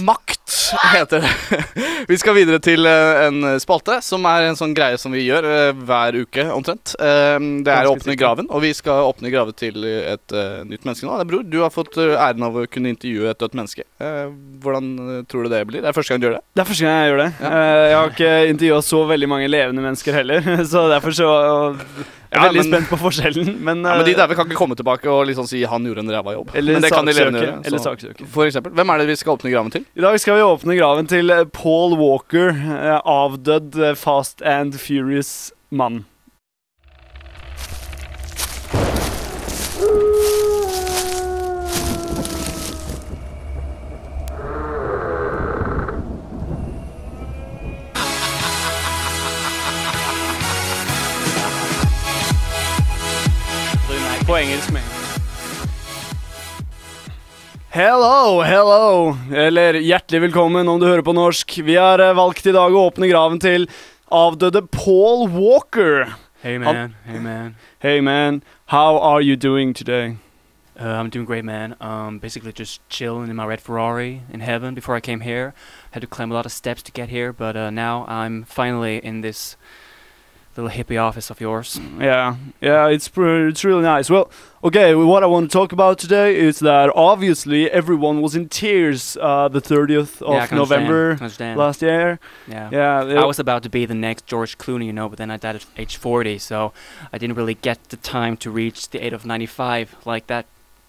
Makt 0.07 0.39
heter 0.93 1.21
det. 1.23 1.31
Vi 2.11 2.17
skal 2.17 2.35
videre 2.35 2.59
til 2.63 2.85
øh, 2.87 3.27
en 3.27 3.59
spalte 3.61 3.99
som 4.05 4.25
er 4.29 4.47
en 4.49 4.57
sånn 4.59 4.73
greie 4.75 4.97
som 4.99 5.13
vi 5.13 5.23
gjør 5.27 5.45
øh, 5.47 5.81
hver 5.87 6.17
uke 6.23 6.45
omtrent. 6.53 6.95
Eh, 6.99 7.37
Det 7.63 7.71
er 7.73 7.87
å 7.87 7.93
åpne 7.95 8.15
graven, 8.19 8.47
og 8.49 8.61
vi 8.63 8.71
skal 8.75 9.05
åpne 9.09 9.31
graven 9.33 9.53
til 9.57 9.83
et 9.85 10.33
nytt 10.67 10.83
menneske 10.87 11.05
nå. 11.07 11.15
Det 11.19 11.25
er 11.27 11.29
bror, 11.31 11.43
du 11.47 11.59
har 11.61 11.71
fått 11.73 11.97
æren 12.01 12.43
av 12.47 12.57
å 12.59 12.65
kunne 12.71 12.91
intervjue 12.93 13.29
et 13.31 13.39
dødt 13.43 13.55
menneske. 13.59 13.85
Eh, 14.03 14.25
hvordan 14.63 15.23
tror 15.29 15.45
du 15.47 15.53
det 15.53 15.63
blir? 15.69 15.83
Det 15.83 15.91
er 15.91 15.97
første 15.97 16.13
gang 16.15 16.23
du 16.23 16.27
gjør 16.29 16.37
det. 16.39 16.43
Det 16.55 16.63
er 16.65 16.69
første 16.71 16.87
gang 16.87 16.99
jeg 17.03 17.11
gjør 17.13 17.23
det. 17.23 17.29
Ja. 17.39 17.53
Eh, 17.53 17.85
Jeg 17.93 17.97
har 17.99 18.11
ikke 18.15 18.33
intervjua 18.53 18.81
så 18.89 19.03
veldig 19.13 19.29
mange 19.35 19.47
levende 19.51 19.85
mennesker 19.85 20.19
heller, 20.21 20.51
så 20.73 20.87
derfor 20.91 21.15
så 21.17 21.29
jeg 22.33 22.39
er 22.39 22.43
Ja, 22.43 22.49
veldig 22.49 22.63
men- 22.63 22.71
spent 22.73 22.89
på 22.89 22.97
forskjellen. 23.03 23.59
Men, 23.59 23.83
Ja, 23.85 23.95
men 23.97 24.05
de 24.05 24.11
eh, 24.11 24.17
der 24.17 24.33
kan 24.35 24.47
ikke 24.49 24.57
komme 24.57 24.75
tilbake 24.75 25.05
og 25.09 25.27
liksom 25.27 25.45
si 25.47 25.63
'han 25.63 25.83
gjorde 25.85 25.99
en 25.99 26.09
ræva 26.09 26.33
jobb'. 26.33 26.55
Eller 26.55 26.79
saksøker. 26.81 27.79
saksøker. 27.79 28.25
For 28.27 28.45
eksempel. 28.45 28.71
Hvem 28.73 28.89
er 28.89 28.97
det 28.97 29.07
vi 29.07 29.15
skal 29.15 29.33
åpne 29.37 29.51
graven 29.53 29.71
til? 29.71 29.85
I 29.95 30.01
dag 30.01 30.19
skal 30.19 30.35
vi 30.35 30.41
åpne 30.41 30.77
graven 30.79 31.07
til 31.07 31.29
eh, 31.29 31.43
Paul 31.45 31.93
Walker, 31.97 32.49
eh, 32.49 32.99
avdødd 33.05 33.95
Fast 33.97 34.41
and 34.41 34.73
Furious 34.73 35.51
mann. 35.71 36.05
Engelsk 54.43 54.71
med 54.71 54.81
Hello, 57.73 58.41
hello, 58.45 59.15
eller 59.33 59.73
hjertelig 59.73 60.19
velkommen 60.27 60.67
om 60.69 60.79
du 60.79 60.85
hører 60.85 61.01
på 61.01 61.13
norsk. 61.15 61.55
Vi 61.65 61.73
har 61.73 61.97
eh, 62.03 62.13
valgt 62.13 62.45
i 62.45 62.53
dag 62.53 62.75
å 62.75 62.83
åpne 62.91 63.07
graven 63.09 63.39
til 63.41 63.65
avdøde 64.13 64.61
Paul 64.69 65.25
Walker. 65.33 66.13
Hey 66.43 66.59
man, 66.61 66.93
hey 67.07 67.17
man. 67.17 67.55
Hey 67.81 68.01
man, 68.01 68.43
how 68.67 68.99
are 68.99 69.23
you 69.25 69.35
doing 69.35 69.73
today? 69.73 70.17
Uh, 70.77 71.01
I'm 71.01 71.09
doing 71.09 71.25
great, 71.25 71.45
man. 71.45 71.75
Um, 71.81 72.19
basically 72.19 72.51
just 72.51 72.81
chilling 72.89 73.29
in 73.29 73.35
my 73.35 73.45
red 73.45 73.61
Ferrari 73.61 74.21
in 74.31 74.41
heaven. 74.41 74.75
Before 74.75 74.95
I 74.95 74.99
came 74.99 75.21
here, 75.21 75.55
had 75.91 76.01
to 76.01 76.07
climb 76.07 76.31
a 76.31 76.35
lot 76.35 76.45
of 76.45 76.51
steps 76.51 76.83
to 76.83 76.91
get 76.91 77.09
here, 77.09 77.33
but 77.33 77.55
uh, 77.55 77.71
now 77.71 78.05
I'm 78.07 78.43
finally 78.43 78.97
in 78.97 79.21
this 79.21 79.57
little 80.55 80.69
hippie 80.69 81.01
office 81.01 81.29
of 81.29 81.41
yours. 81.41 81.79
Yeah, 81.99 82.35
yeah, 82.61 82.87
it's 82.87 83.07
pr- 83.07 83.47
it's 83.47 83.63
really 83.63 83.81
nice. 83.83 84.09
Well, 84.09 84.29
okay, 84.63 84.93
what 84.95 85.23
I 85.23 85.25
want 85.25 85.49
to 85.49 85.53
talk 85.53 85.71
about 85.71 85.97
today 85.97 86.35
is 86.35 86.59
that 86.59 86.91
obviously 86.95 87.69
everyone 87.71 88.21
was 88.21 88.35
in 88.35 88.49
tears 88.49 89.17
uh, 89.21 89.47
the 89.47 89.61
30th 89.61 90.21
of 90.21 90.33
yeah, 90.33 90.47
November 90.55 91.11
understand. 91.11 91.21
understand. 91.21 91.59
last 91.59 91.81
year. 91.81 92.19
yeah. 92.47 92.69
Yeah, 92.71 93.21
I 93.21 93.25
was 93.25 93.39
about 93.39 93.63
to 93.63 93.69
be 93.69 93.85
the 93.85 93.95
next 93.95 94.25
George 94.27 94.57
Clooney, 94.57 94.85
you 94.85 94.93
know, 94.93 95.09
but 95.09 95.17
then 95.17 95.31
I 95.31 95.37
died 95.37 95.55
at 95.55 95.65
age 95.77 95.97
40, 95.97 96.37
so 96.39 96.73
I 97.11 97.17
didn't 97.17 97.35
really 97.35 97.55
get 97.55 97.83
the 97.89 97.97
time 97.97 98.37
to 98.37 98.51
reach 98.51 98.89
the 98.89 99.03
age 99.05 99.13
of 99.13 99.25
95 99.25 99.95
like 100.05 100.27
that 100.27 100.45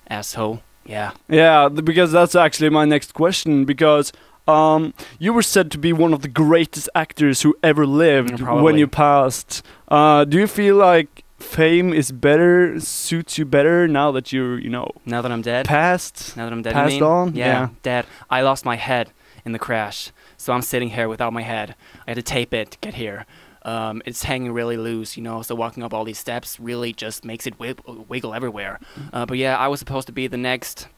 asshole. 0.09 0.62
Yeah. 0.87 1.12
Yeah, 1.29 1.68
because 1.68 2.12
that's 2.12 2.35
actually 2.35 2.68
my 2.70 2.85
next 2.85 3.14
question. 3.14 3.64
Because 3.64 4.12
um, 4.46 4.92
you 5.18 5.33
were 5.33 5.42
said 5.42 5.70
to 5.72 5.78
be 5.78 5.92
one 5.92 6.12
of 6.12 6.22
the 6.22 6.28
greatest 6.28 6.88
actors 6.94 7.42
who 7.42 7.54
ever 7.62 7.87
lived 7.87 8.30
Mm, 8.40 8.62
when 8.62 8.76
you 8.78 8.87
passed. 8.87 9.62
Uh, 9.88 10.24
do 10.24 10.38
you 10.38 10.46
feel 10.46 10.76
like 10.76 11.24
fame 11.38 11.92
is 11.92 12.11
better, 12.12 12.78
suits 12.80 13.38
you 13.38 13.44
better 13.44 13.87
now 13.88 14.11
that 14.12 14.33
you're, 14.33 14.59
you 14.59 14.68
know, 14.70 14.88
Now 15.07 15.22
that 15.22 15.30
I'm 15.33 15.42
dead, 15.42 15.66
past? 15.66 16.37
now 16.37 16.44
that 16.44 16.52
I'm 16.52 16.62
dead, 16.62 16.74
passed 16.74 17.00
on? 17.02 17.35
Yeah, 17.35 17.46
Yeah. 17.46 17.68
dead. 17.83 18.07
I 18.30 18.42
lost 18.42 18.64
my 18.64 18.76
head 18.76 19.11
in 19.44 19.52
the 19.52 19.59
crash, 19.59 20.11
so 20.37 20.52
I'm 20.52 20.62
sitting 20.62 20.90
here 20.90 21.09
without 21.09 21.33
my 21.33 21.42
head. 21.42 21.74
I 22.07 22.11
had 22.11 22.16
to 22.16 22.22
tape 22.22 22.52
it 22.54 22.70
to 22.72 22.78
get 22.80 22.94
here. 22.94 23.26
Um, 23.62 24.02
it's 24.04 24.24
hanging 24.24 24.52
really 24.52 24.76
loose, 24.76 25.16
you 25.16 25.22
know, 25.22 25.40
so 25.42 25.54
walking 25.54 25.83
up 25.83 25.94
all 25.94 26.04
these 26.04 26.18
steps 26.18 26.61
really 26.61 26.92
just 26.92 27.24
makes 27.24 27.46
it 27.46 27.59
wig- 27.59 27.80
wiggle 28.09 28.35
everywhere. 28.35 28.78
Uh, 29.12 29.24
but 29.24 29.38
yeah, 29.38 29.57
I 29.57 29.68
was 29.68 29.78
supposed 29.80 30.07
to 30.09 30.12
be 30.12 30.26
the 30.26 30.37
next 30.37 30.88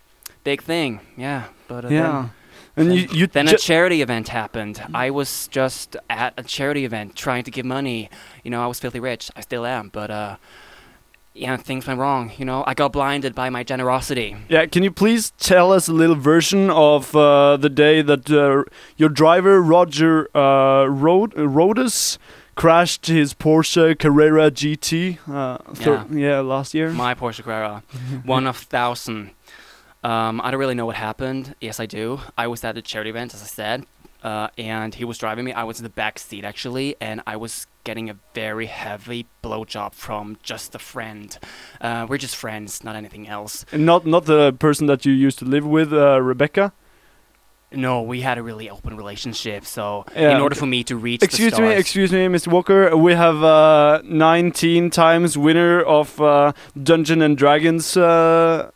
big 0.42 0.62
thing. 0.62 1.00
Yeah, 1.16 1.44
but 1.68 1.84
uh, 1.84 1.88
then- 1.88 1.92
Yeah. 1.92 2.28
And 2.76 2.94
you, 2.94 3.08
you 3.10 3.26
Then 3.26 3.48
a 3.48 3.56
charity 3.56 4.02
event 4.02 4.28
happened. 4.28 4.82
I 4.92 5.10
was 5.10 5.48
just 5.48 5.96
at 6.10 6.34
a 6.36 6.42
charity 6.42 6.84
event 6.84 7.16
trying 7.16 7.44
to 7.44 7.50
give 7.50 7.64
money. 7.64 8.10
You 8.44 8.50
know, 8.50 8.62
I 8.62 8.66
was 8.66 8.78
filthy 8.78 9.00
rich. 9.00 9.30
I 9.34 9.40
still 9.40 9.64
am, 9.64 9.88
but 9.88 10.10
uh, 10.10 10.36
yeah, 11.32 11.56
things 11.56 11.86
went 11.86 12.00
wrong. 12.00 12.32
You 12.36 12.44
know, 12.44 12.64
I 12.66 12.74
got 12.74 12.92
blinded 12.92 13.34
by 13.34 13.48
my 13.50 13.62
generosity. 13.62 14.36
Yeah, 14.48 14.66
can 14.66 14.82
you 14.82 14.90
please 14.90 15.30
tell 15.38 15.72
us 15.72 15.88
a 15.88 15.92
little 15.92 16.16
version 16.16 16.70
of 16.70 17.16
uh, 17.16 17.56
the 17.56 17.70
day 17.70 18.02
that 18.02 18.30
uh, 18.30 18.64
your 18.96 19.08
driver 19.08 19.62
Roger 19.62 20.28
uh, 20.36 20.84
Rod- 20.86 21.36
Rhodes 21.36 22.18
crashed 22.56 23.06
his 23.06 23.34
Porsche 23.34 23.98
Carrera 23.98 24.50
GT? 24.50 25.18
Uh, 25.28 25.58
thir- 25.74 26.06
yeah. 26.10 26.40
last 26.40 26.74
year. 26.74 26.90
My 26.90 27.14
Porsche 27.14 27.42
Carrera, 27.42 27.82
one 28.24 28.46
of 28.46 28.56
thousand. 28.56 29.30
Um, 30.04 30.40
I 30.42 30.50
don't 30.50 30.60
really 30.60 30.74
know 30.74 30.86
what 30.86 30.96
happened. 30.96 31.54
Yes, 31.60 31.80
I 31.80 31.86
do. 31.86 32.20
I 32.38 32.46
was 32.46 32.62
at 32.64 32.74
the 32.74 32.82
charity 32.82 33.10
event, 33.10 33.34
as 33.34 33.42
I 33.42 33.46
said, 33.46 33.86
uh, 34.22 34.48
and 34.56 34.94
he 34.94 35.04
was 35.04 35.18
driving 35.18 35.44
me. 35.44 35.52
I 35.52 35.64
was 35.64 35.78
in 35.78 35.82
the 35.84 35.90
back 35.90 36.18
seat 36.18 36.44
actually, 36.44 36.94
and 37.00 37.22
I 37.26 37.36
was 37.36 37.66
getting 37.84 38.10
a 38.10 38.16
very 38.34 38.66
heavy 38.66 39.26
blowjob 39.42 39.94
from 39.94 40.36
just 40.42 40.74
a 40.74 40.78
friend. 40.78 41.36
Uh, 41.80 42.06
we're 42.08 42.18
just 42.18 42.36
friends, 42.36 42.84
not 42.84 42.94
anything 42.96 43.28
else. 43.28 43.64
And 43.72 43.84
not 43.86 44.06
not 44.06 44.26
the 44.26 44.52
person 44.52 44.86
that 44.86 45.04
you 45.06 45.12
used 45.12 45.38
to 45.40 45.44
live 45.44 45.66
with, 45.66 45.92
uh, 45.92 46.20
Rebecca. 46.22 46.72
No, 47.72 48.00
we 48.02 48.20
had 48.20 48.38
a 48.38 48.42
really 48.44 48.70
open 48.70 48.96
relationship. 48.96 49.64
So 49.64 50.04
Yeah, 50.14 50.36
in 50.36 50.40
order 50.40 50.54
okay. 50.54 50.60
for 50.60 50.66
me 50.66 50.84
to 50.84 50.96
reach 50.96 51.22
Excuse 51.22 51.52
the 51.52 51.62
me, 51.62 51.72
excuse 51.74 52.12
me, 52.12 52.26
Mr. 52.28 52.48
Walker. 52.48 52.96
We 52.96 53.12
have 53.14 53.42
uh, 53.42 54.02
19 54.04 54.90
times 54.90 55.36
winner 55.36 55.82
of 55.82 56.20
uh, 56.20 56.52
Dungeon 56.80 57.22
and 57.22 57.36
Dragons, 57.36 57.96
uh, 57.96 58.70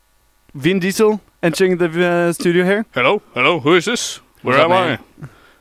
Vin 0.55 0.81
Diesel, 0.81 1.21
entering 1.43 1.77
the 1.77 1.87
uh, 2.07 2.33
studio 2.33 2.65
here. 2.65 2.85
Hello, 2.95 3.23
hello. 3.35 3.61
Who 3.61 3.75
is 3.75 3.85
this? 3.85 4.17
Where 4.43 4.57
What's 4.59 4.65
up, 4.65 4.71
am 4.71 4.73
I? 4.73 4.87
man? 4.87 4.99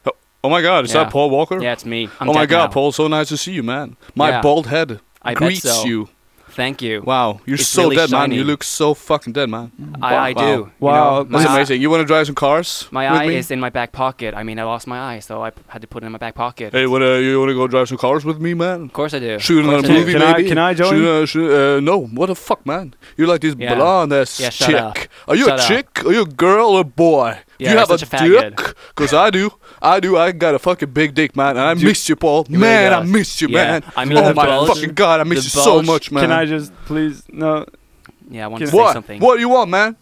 Oh, 0.05 0.11
oh 0.45 0.49
my 0.49 0.61
God, 0.61 0.85
is 0.85 0.93
Yeah. 0.93 1.03
that 1.03 1.11
Paul 1.11 1.29
Walker? 1.29 1.61
Yeah, 1.61 1.73
it's 1.73 1.85
me. 1.85 2.09
I'm 2.19 2.29
oh 2.29 2.33
my 2.33 2.41
dead 2.41 2.49
God, 2.49 2.65
now. 2.69 2.73
Paul, 2.73 2.91
so 2.91 3.07
nice 3.07 3.29
to 3.29 3.37
see 3.37 3.51
you, 3.51 3.63
man. 3.63 3.97
My 4.15 4.29
Yeah. 4.29 4.41
bald 4.41 4.67
head 4.67 4.99
I 5.21 5.33
bet 5.33 5.37
greets 5.37 5.61
so. 5.63 5.83
you. 5.85 6.09
Thank 6.55 6.81
you. 6.81 7.01
Wow, 7.01 7.41
you're 7.45 7.55
It's 7.55 7.67
so 7.67 7.83
really 7.83 7.95
dead, 7.95 8.11
man. 8.11 8.31
You 8.31 8.43
look 8.43 8.63
so 8.63 8.93
fucking 8.93 9.33
dead, 9.33 9.49
man. 9.49 9.71
I, 10.01 10.15
I 10.15 10.33
Wow. 10.33 10.41
do. 10.41 10.47
you 10.51 10.71
Wow, 10.79 11.23
know, 11.23 11.23
That's 11.23 11.49
amazing. 11.49 11.81
You 11.81 11.89
want 11.89 12.01
to 12.01 12.05
drive 12.05 12.25
some 12.25 12.35
cars? 12.35 12.87
My 12.91 13.09
with 13.11 13.21
eye 13.21 13.27
me? 13.27 13.35
is 13.35 13.51
in 13.51 13.59
my 13.59 13.69
back 13.69 13.91
pocket. 13.91 14.33
I 14.35 14.43
mean, 14.43 14.59
I 14.59 14.63
lost 14.63 14.87
my 14.87 14.99
eye, 15.15 15.19
so 15.19 15.41
I 15.43 15.51
p- 15.51 15.61
had 15.67 15.81
to 15.81 15.87
put 15.87 16.03
it 16.03 16.05
in 16.07 16.11
my 16.11 16.17
back 16.17 16.35
pocket. 16.35 16.73
Hey, 16.73 16.85
wanna, 16.87 17.19
you 17.19 17.39
want 17.39 17.49
to 17.49 17.55
go 17.55 17.67
drive 17.67 17.87
some 17.87 17.97
cars 17.97 18.25
with 18.25 18.39
me, 18.39 18.53
man? 18.53 18.83
Of 18.83 18.93
course 18.93 19.13
I 19.13 19.19
do. 19.19 19.39
Shoot 19.39 19.59
Of 19.59 19.65
in 19.65 19.69
a 19.69 19.73
course 19.77 19.83
I 19.85 19.87
do. 19.87 19.93
movie, 19.99 20.13
Can 20.13 20.21
I- 20.21 20.43
can 20.43 20.57
I 20.57 20.73
join? 20.73 20.89
Shoot, 20.91 21.07
uh, 21.09 21.25
shoot, 21.25 21.49
uh, 21.53 21.79
no, 21.79 22.05
what 22.05 22.27
the 22.27 22.35
fuck, 22.35 22.65
man? 22.65 22.93
You're 23.17 23.27
like 23.27 23.41
this 23.41 23.55
Yeah. 23.57 23.75
blonde 23.75 24.13
ass 24.13 24.39
Yeah, 24.39 24.49
chick. 24.49 24.75
up. 24.75 24.97
Are 25.27 25.35
you 25.35 25.45
Shut 25.45 25.59
a 25.59 25.61
up. 25.61 25.67
chick? 25.67 26.05
Are 26.05 26.13
you 26.13 26.21
a 26.21 26.25
girl 26.25 26.69
or 26.75 26.81
a 26.81 26.83
boy? 26.83 27.37
Yeah, 27.59 27.73
you 27.73 27.77
have 27.77 27.91
a, 27.91 27.97
dick? 27.97 28.75
Cause 28.95 29.13
I 29.13 29.29
do. 29.29 29.49
I 29.81 29.99
do. 29.99 30.17
I 30.17 30.31
got 30.31 30.55
a 30.55 30.59
fucking 30.59 30.91
big 30.91 31.13
dick, 31.13 31.35
man. 31.35 31.57
And 31.57 31.59
I 31.59 31.73
Dude, 31.73 31.83
miss 31.83 32.07
you, 32.07 32.15
Paul. 32.15 32.45
You 32.49 32.57
Man, 32.57 32.93
I 32.93 33.03
miss 33.03 33.41
you, 33.41 33.49
Yeah, 33.49 33.71
man. 33.71 33.83
I 33.97 34.05
mean, 34.05 34.17
oh 34.17 34.33
my 34.33 34.45
bulge- 34.45 34.67
fucking 34.69 34.93
god, 34.93 35.19
I 35.19 35.23
miss 35.23 35.43
you 35.45 35.61
bulge. 35.61 35.65
so 35.65 35.91
much, 35.91 36.11
man. 36.11 36.23
Can 36.23 36.31
I 36.31 36.45
just 36.45 36.71
please 36.85 37.23
no? 37.27 37.65
Yeah, 38.31 38.45
I 38.45 38.47
want 38.47 38.61
to 38.61 38.67
say 38.67 38.77
what? 38.77 38.93
something. 38.93 39.19
What 39.19 39.35
do 39.35 39.41
you 39.41 39.49
want, 39.49 39.69
man? 39.69 39.95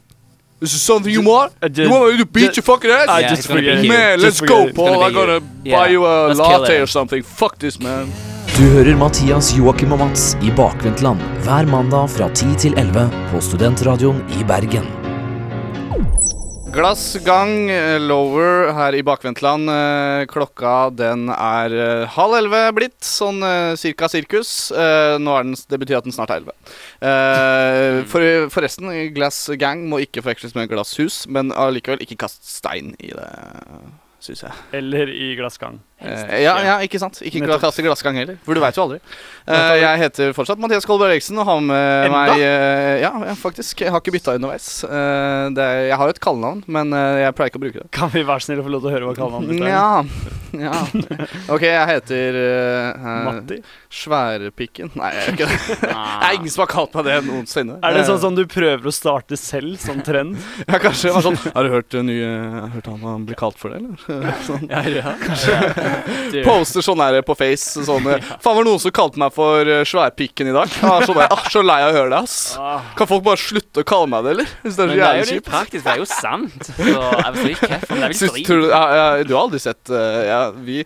This 0.59 0.73
is 0.73 0.81
something 0.81 1.11
you 1.11 1.21
want? 1.21 1.53
You 1.75 1.89
want 1.89 2.11
me 2.11 2.17
to 2.17 2.25
beat 2.25 2.55
your 2.57 2.63
fucking 2.63 2.91
ass? 2.91 3.07
I 3.07 3.19
Yeah, 3.21 3.29
just 3.29 3.47
forget 3.47 3.77
it. 3.77 3.87
Man, 3.87 4.19
Just 4.19 4.23
let's 4.23 4.39
forget 4.39 4.75
go, 4.75 4.85
Paul. 4.85 5.03
I'm 5.03 5.13
gonna 5.13 5.39
buy 5.63 5.87
you 5.89 6.05
a 6.05 6.33
latte 6.33 6.81
or 6.81 6.87
something. 6.87 7.23
Fuck 7.23 7.59
this, 7.59 7.79
man. 7.79 8.11
Du 8.57 8.63
hører 8.63 8.95
Mathias, 8.97 9.53
Joakim 9.57 9.91
og 9.91 9.99
Mats 9.99 10.37
i 10.41 10.49
Bakvendtland 10.49 11.21
hver 11.45 11.65
mandag 11.69 12.09
fra 12.09 12.29
10 12.33 12.55
til 12.57 12.73
11 12.77 13.09
på 13.31 13.41
Studentradioen 13.41 14.23
i 14.39 14.43
Bergen. 14.43 14.96
Glass 16.67 17.15
gang, 17.23 17.69
eh, 17.71 17.97
lower 17.99 18.73
her 18.75 18.93
i 18.93 19.01
bakvendtland. 19.01 19.69
Eh, 19.71 20.25
Klokka 20.27 20.89
den 20.91 21.30
er 21.32 21.71
eh, 21.71 22.08
halv 22.12 22.36
elleve 22.36 22.73
blitt, 22.75 22.99
sånn 23.08 23.39
cirka 23.80 24.10
sirkus. 24.12 24.51
Nå 24.75 25.38
er 25.38 25.47
den, 25.47 25.56
det 25.56 25.80
betyr 25.80 26.01
at 26.01 26.10
den 26.10 26.15
snart 26.15 26.34
er 26.36 26.41
elleve. 26.43 28.03
For, 28.12 28.67
glass 29.15 29.39
gang 29.56 29.88
må 29.88 30.01
ikke 30.03 30.25
forveksles 30.25 30.58
med 30.60 30.67
glasshus, 30.73 31.23
men 31.32 31.56
allikevel 31.56 32.03
ikke 32.03 32.19
kast 32.27 32.43
stein 32.43 32.97
i 32.99 33.13
det, 33.15 33.30
syns 34.27 34.43
jeg. 34.49 34.65
Eller 34.75 35.08
i 35.08 35.32
glassgang. 35.39 35.80
Eh, 35.97 36.43
ja, 36.43 36.53
ja, 36.62 36.75
ikke 36.86 36.99
sant. 37.01 37.17
Ikke 37.25 37.57
kaste 37.57 37.81
glassgang 37.81 38.19
heller, 38.19 38.38
for 38.45 38.53
du 38.53 38.62
veit 38.62 38.77
jo 38.77 38.83
aldri. 38.86 38.99
Eh, 39.49 39.73
jeg 39.81 40.01
heter 40.03 40.33
fortsatt 40.38 40.62
Mathias 40.62 40.86
Kolberg 40.86 41.15
Eriksen 41.15 41.39
og 41.41 41.47
har 41.49 41.63
med 41.63 42.05
Enda? 42.05 42.19
meg 42.19 42.43
eh, 42.45 42.99
ja, 43.01 43.12
ja, 43.31 43.33
faktisk. 43.39 43.81
Jeg 43.81 43.93
har 43.93 44.03
ikke 44.03 44.13
bytta 44.13 44.36
underveis. 44.38 44.69
Eh, 44.86 45.47
det 45.57 45.65
er, 45.65 45.81
jeg 45.89 45.97
har 45.97 46.12
jo 46.12 46.15
et 46.17 46.21
kallenavn, 46.21 46.62
men 46.69 46.93
jeg 46.93 47.33
pleier 47.38 47.49
ikke 47.49 47.62
å 47.62 47.65
bruke 47.65 47.81
det. 47.81 47.89
Kan 47.97 48.13
vi 48.13 48.25
være 48.27 48.45
snill 48.45 48.62
å 48.62 48.67
få 48.67 48.75
lov 48.75 48.86
til 48.86 48.91
å 48.91 48.95
høre 48.97 49.10
hva 49.10 49.17
kallenavnet 49.17 49.55
ditt 49.55 49.65
er? 49.65 49.73
Ja, 49.73 50.03
ja. 50.57 50.73
Ok, 51.51 51.63
jeg 51.65 51.88
heter 51.89 52.38
eh, 52.39 52.89
eh, 52.93 53.17
Matti? 53.25 53.57
Sværpikken. 53.93 54.91
Nei, 54.99 55.10
jeg 55.15 55.25
gjør 55.25 55.36
ikke 55.38 55.49
det. 55.49 55.77
Det 55.88 56.29
er 56.33 56.38
ingen 56.38 56.51
som 56.51 56.63
har 56.63 56.69
kalt 56.71 56.95
meg 56.97 57.05
det 57.07 57.17
noensinne. 57.27 57.77
Er 57.86 57.95
det 57.95 58.03
sånn 58.07 58.19
som 58.21 58.36
du 58.38 58.43
prøver 58.49 58.89
å 58.89 58.93
starte 58.93 59.38
selv, 59.39 59.77
som 59.81 60.01
trend? 60.05 60.38
Ja, 60.67 60.79
kanskje. 60.83 61.13
sånn 61.23 61.38
Har 61.53 61.63
du 61.65 61.71
hørt 61.71 61.88
det 61.93 62.01
nye 62.07 62.27
Har 62.27 62.71
hørt 62.73 62.88
han 62.89 63.03
han 63.05 63.25
blir 63.27 63.38
kalt 63.39 63.60
for 63.60 63.71
det, 63.71 63.79
eller? 63.79 64.36
Sånn. 64.47 64.67
Ja, 64.73 64.81
ja. 64.83 65.13
Du, 65.17 65.87
Poster 66.45 66.86
sånn 66.86 67.02
her 67.04 67.19
på 67.26 67.36
Face. 67.38 67.84
Sånn 67.88 68.08
eh, 68.12 68.30
Faen, 68.43 68.56
var 68.58 68.63
det 68.63 68.69
noen 68.69 68.84
som 68.84 68.93
kalte 68.95 69.21
meg 69.21 69.36
for 69.36 69.71
eh, 69.71 69.84
sværpikken 69.88 70.52
i 70.52 70.56
dag? 70.56 70.71
Jeg 70.71 71.10
sånn 71.10 71.21
ah, 71.26 71.43
så 71.52 71.63
lei 71.65 71.80
av 71.86 71.91
å 71.91 71.97
høre 71.97 72.12
det, 72.13 72.21
ass. 72.23 72.38
Kan 72.97 73.10
folk 73.10 73.26
bare 73.28 73.41
slutte 73.41 73.84
å 73.84 73.88
kalle 73.88 74.12
meg 74.13 74.26
det, 74.26 74.36
eller? 74.36 74.56
Hvis 74.63 74.80
det 74.80 74.86
er 74.86 74.93
så 74.93 74.97
jævlig 75.02 75.38
kjipt. 75.38 75.52
praktisk. 75.52 75.86
Det 75.86 75.93
er 75.93 76.02
jo 76.02 76.10
sant. 76.10 76.58
Så 76.67 76.88
jeg 76.88 77.36
vet 77.38 77.54
ikke 77.54 77.71
hvorfor, 77.73 77.93
det 77.93 78.10
er 78.10 78.17
vel 78.17 78.36
drit. 78.36 78.47
du, 78.47 78.67
ja, 78.71 78.84
ja, 79.00 79.08
du 79.23 79.34
har 79.36 79.45
aldri 79.45 79.62
sett 79.63 79.93
uh, 79.93 80.21
ja, 80.28 80.41
vi, 80.54 80.82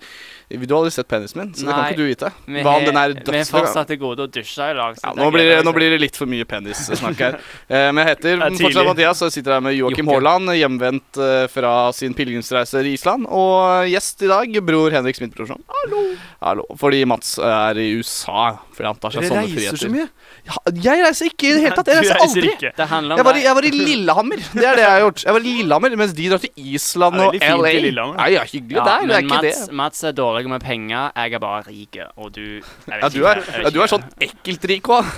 Du 0.58 0.74
har 0.74 0.82
aldri 0.84 0.92
sett 0.92 1.08
penisen 1.08 1.40
min, 1.40 1.54
så 1.54 1.66
det 1.66 1.74
kan 1.74 1.86
ikke 1.92 1.98
du 2.02 2.08
vite. 2.10 2.32
Vi 2.46 2.62
Hva 2.64 2.74
om 2.76 2.82
har- 2.82 2.86
den 2.92 2.98
er 2.98 3.14
Vi 3.32 3.38
har 3.38 3.46
fortsatt 3.46 3.88
til 3.88 3.98
gode 3.98 4.20
å 4.26 4.28
dusje 4.28 4.60
i 4.72 4.74
lag. 4.74 4.96
så 4.96 5.08
Ja, 5.08 5.14
nå, 5.14 5.32
blir 5.32 5.48
det, 5.48 5.64
nå 5.66 5.74
blir 5.74 5.90
det 5.94 6.00
litt 6.02 6.16
for 6.16 6.26
mye 6.28 6.44
penissnakk 6.46 7.16
her. 7.18 7.40
Eh, 7.70 7.92
men 7.92 8.06
jeg 8.06 8.18
heter 8.18 8.42
er 8.46 8.50
fortsatt 8.60 8.86
Mathias, 8.86 9.22
og 9.22 9.30
jeg 9.32 9.38
sitter 9.44 9.54
her 9.54 9.62
med 9.62 9.76
Joakim. 9.78 10.08
Haaland, 10.12 10.50
hjemvendt 10.58 11.18
eh, 11.18 11.48
fra 11.48 11.92
sin 11.94 12.14
pilegrimsreise 12.14 12.84
i 12.84 12.94
Island. 12.94 13.26
Og 13.30 13.88
gjest 13.92 14.22
i 14.24 14.28
dag, 14.28 14.52
bror 14.66 14.92
Henrik 14.92 15.16
Smith-brorson. 15.16 15.62
Hallo. 15.68 16.04
Hallo. 16.42 16.66
Fordi 16.78 17.06
Mats 17.06 17.38
er 17.40 17.78
i 17.80 17.94
USA, 18.00 18.58
fordi 18.82 18.90
han 18.90 18.98
tar 19.02 19.14
seg 19.14 19.22
Dere 19.22 19.30
sånne 19.30 19.62
reiser 19.62 19.78
så 19.78 19.90
mye. 19.94 20.06
Ja, 20.48 20.56
jeg 20.88 21.04
reiser 21.06 21.28
ikke 21.30 21.46
i 21.46 21.52
det 21.54 21.62
hele 21.62 21.76
tatt. 21.78 21.90
Jeg 21.92 22.00
reiser 22.02 22.24
aldri. 22.26 22.54
Det 22.80 22.88
handler 22.90 23.14
om 23.14 23.20
Jeg 23.22 23.28
var, 23.28 23.38
i, 23.38 23.44
jeg 23.46 23.58
var 23.58 23.68
i 23.68 23.72
Lillehammer. 23.76 24.42
Det 24.56 24.66
er 24.66 24.80
det 24.80 24.84
jeg 24.84 24.94
har 24.96 25.04
gjort. 25.04 25.22
Jeg 25.28 25.36
var 25.38 25.46
i 25.46 25.54
Lillehammer 25.60 25.96
Mens 26.02 26.16
de 26.18 26.30
drar 26.32 26.42
til 26.42 26.66
Island 26.72 27.22
og 27.22 27.38
LA. 27.38 27.74
Nei, 28.18 28.30
ja, 28.34 28.46
hyggelig 28.50 28.80
Ja, 28.80 28.88
der. 28.88 29.06
Det 29.06 29.06
er 29.06 29.22
men 29.22 29.30
ikke 29.30 29.36
Mats, 29.36 29.62
det. 29.62 29.78
Mats 29.84 30.04
er 30.10 30.18
dårlig 30.18 30.52
med 30.56 30.66
penger, 30.66 31.14
jeg 31.22 31.38
er 31.38 31.44
bare 31.46 31.62
rik, 31.68 32.02
og 32.18 32.34
du 32.34 32.44
Ja, 32.90 33.12
du 33.14 33.22
er, 33.22 33.44
jeg 33.46 33.68
ja, 33.68 33.74
du 33.76 33.80
er 33.86 33.92
sånn 33.94 34.10
ekkelt 34.26 34.68
rik 34.72 34.90
òg. 34.98 35.14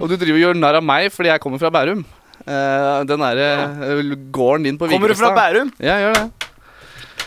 og 0.00 0.04
du 0.10 0.16
driver 0.18 0.34
og 0.34 0.44
gjør 0.48 0.58
narr 0.58 0.80
av 0.80 0.86
meg 0.90 1.10
fordi 1.14 1.30
jeg 1.30 1.44
kommer 1.44 1.62
fra 1.62 1.70
Bærum. 1.74 2.02
Uh, 2.44 3.06
den 3.08 3.22
derre 3.22 4.02
gården 4.34 4.66
din 4.66 4.80
på 4.80 4.90
Kommer 4.90 5.14
du 5.14 5.16
fra 5.16 5.30
Bærum? 5.36 5.70
Ja, 5.78 6.00
gjør 6.02 6.18
det. 6.18 6.50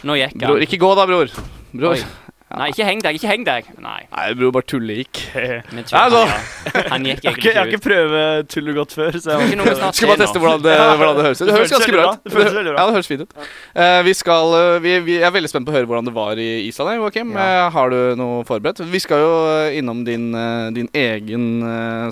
Nå 0.05 0.19
gikk 0.19 0.35
Bror, 0.43 0.61
ikke 0.67 0.79
gå 0.83 0.93
da, 0.99 1.07
bror. 1.09 1.31
Bror. 1.71 1.95
Oi. 1.95 2.26
Nei, 2.47 2.69
ikke 2.71 2.85
heng 2.87 3.01
deg, 3.03 3.17
ikke 3.19 3.27
heng 3.27 3.41
deg. 3.43 3.65
Nei. 3.83 3.97
Nei, 4.07 4.25
bror, 4.39 4.53
bare 4.55 4.63
tullegikk. 4.71 5.19
Men 5.75 5.83
Ja, 5.91 6.05
han, 6.07 6.13
ja. 6.15 6.83
han 6.93 7.07
gikk 7.09 7.25
Jeg 7.25 7.33
har 7.33 7.39
ikke, 7.41 7.49
jeg 7.51 7.57
har 7.59 7.67
ikke 7.67 7.79
ut. 7.81 7.87
prøvd 7.87 8.47
tull 8.53 8.69
godt 8.77 8.93
før, 8.95 9.17
så 9.19 9.35
jeg 9.35 9.57
Skal 9.97 10.11
bare 10.13 10.21
teste 10.21 10.39
hvordan 10.39 10.63
det, 10.63 10.75
hvordan 11.01 11.19
det 11.19 11.25
høres 11.27 11.41
ut. 11.41 11.49
Det 11.49 11.57
høres 11.57 11.73
ganske 11.75 11.91
bra 11.97 12.05
ut. 12.13 12.21
Det 12.23 12.31
føles 12.37 12.55
veldig 12.55 12.71
bra. 12.71 12.79
Ja, 12.79 12.85
det 12.87 12.95
høres 12.95 13.11
fint 13.11 13.25
ut. 13.25 13.35
Uh, 13.75 13.99
vi, 14.07 14.13
skal, 14.21 14.55
eh, 14.61 14.77
vi, 14.85 14.93
vi 15.09 15.17
er 15.19 15.35
veldig 15.35 15.51
spent 15.51 15.67
på 15.67 15.75
å 15.75 15.77
høre 15.77 15.89
hvordan 15.91 16.07
det 16.07 16.15
var 16.15 16.39
i 16.39 16.47
Island. 16.69 16.95
eh, 16.95 17.35
Ja. 17.35 17.67
Uh, 17.67 17.67
har 17.75 17.91
du 17.91 17.99
noe 18.23 18.39
forberedt? 18.47 18.79
Vi 18.95 19.03
skal 19.03 19.25
jo 19.25 19.35
innom 19.81 20.05
din, 20.07 20.29
uh, 20.31 20.71
din 20.71 20.87
egen 20.95 21.49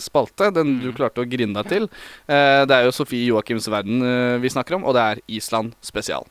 spalte, 0.03 0.51
den 0.51 0.79
du 0.83 0.91
klarte 0.91 1.23
å 1.23 1.29
grine 1.31 1.55
deg 1.61 1.71
til. 1.71 1.87
Eh, 2.27 2.65
det 2.67 2.75
er 2.75 2.89
jo 2.89 2.91
Sofie 2.95 3.29
Joakims 3.31 3.69
verden 3.71 4.03
vi 4.43 4.49
snakker 4.51 4.75
om, 4.75 4.83
og 4.83 4.95
det 4.97 5.03
er 5.13 5.21
Island 5.39 5.73
spesial. 5.85 6.27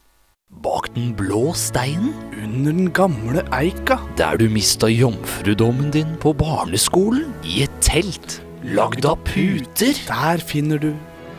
Bak 0.63 0.95
den 0.95 1.15
blå 1.17 1.53
steinen, 1.55 2.15
Under 2.45 2.73
den 2.73 2.93
gamle 2.93 3.43
eika. 3.53 3.99
der 4.17 4.37
du 4.37 4.49
mista 4.49 4.87
jomfrudommen 4.87 5.91
din 5.91 6.17
på 6.21 6.33
barneskolen, 6.33 7.35
i 7.45 7.63
et 7.63 7.71
telt 7.81 8.43
lagd 8.63 9.05
av 9.05 9.17
puter. 9.25 9.95
Der 10.07 10.39
finner 10.39 10.79
du 10.79 10.95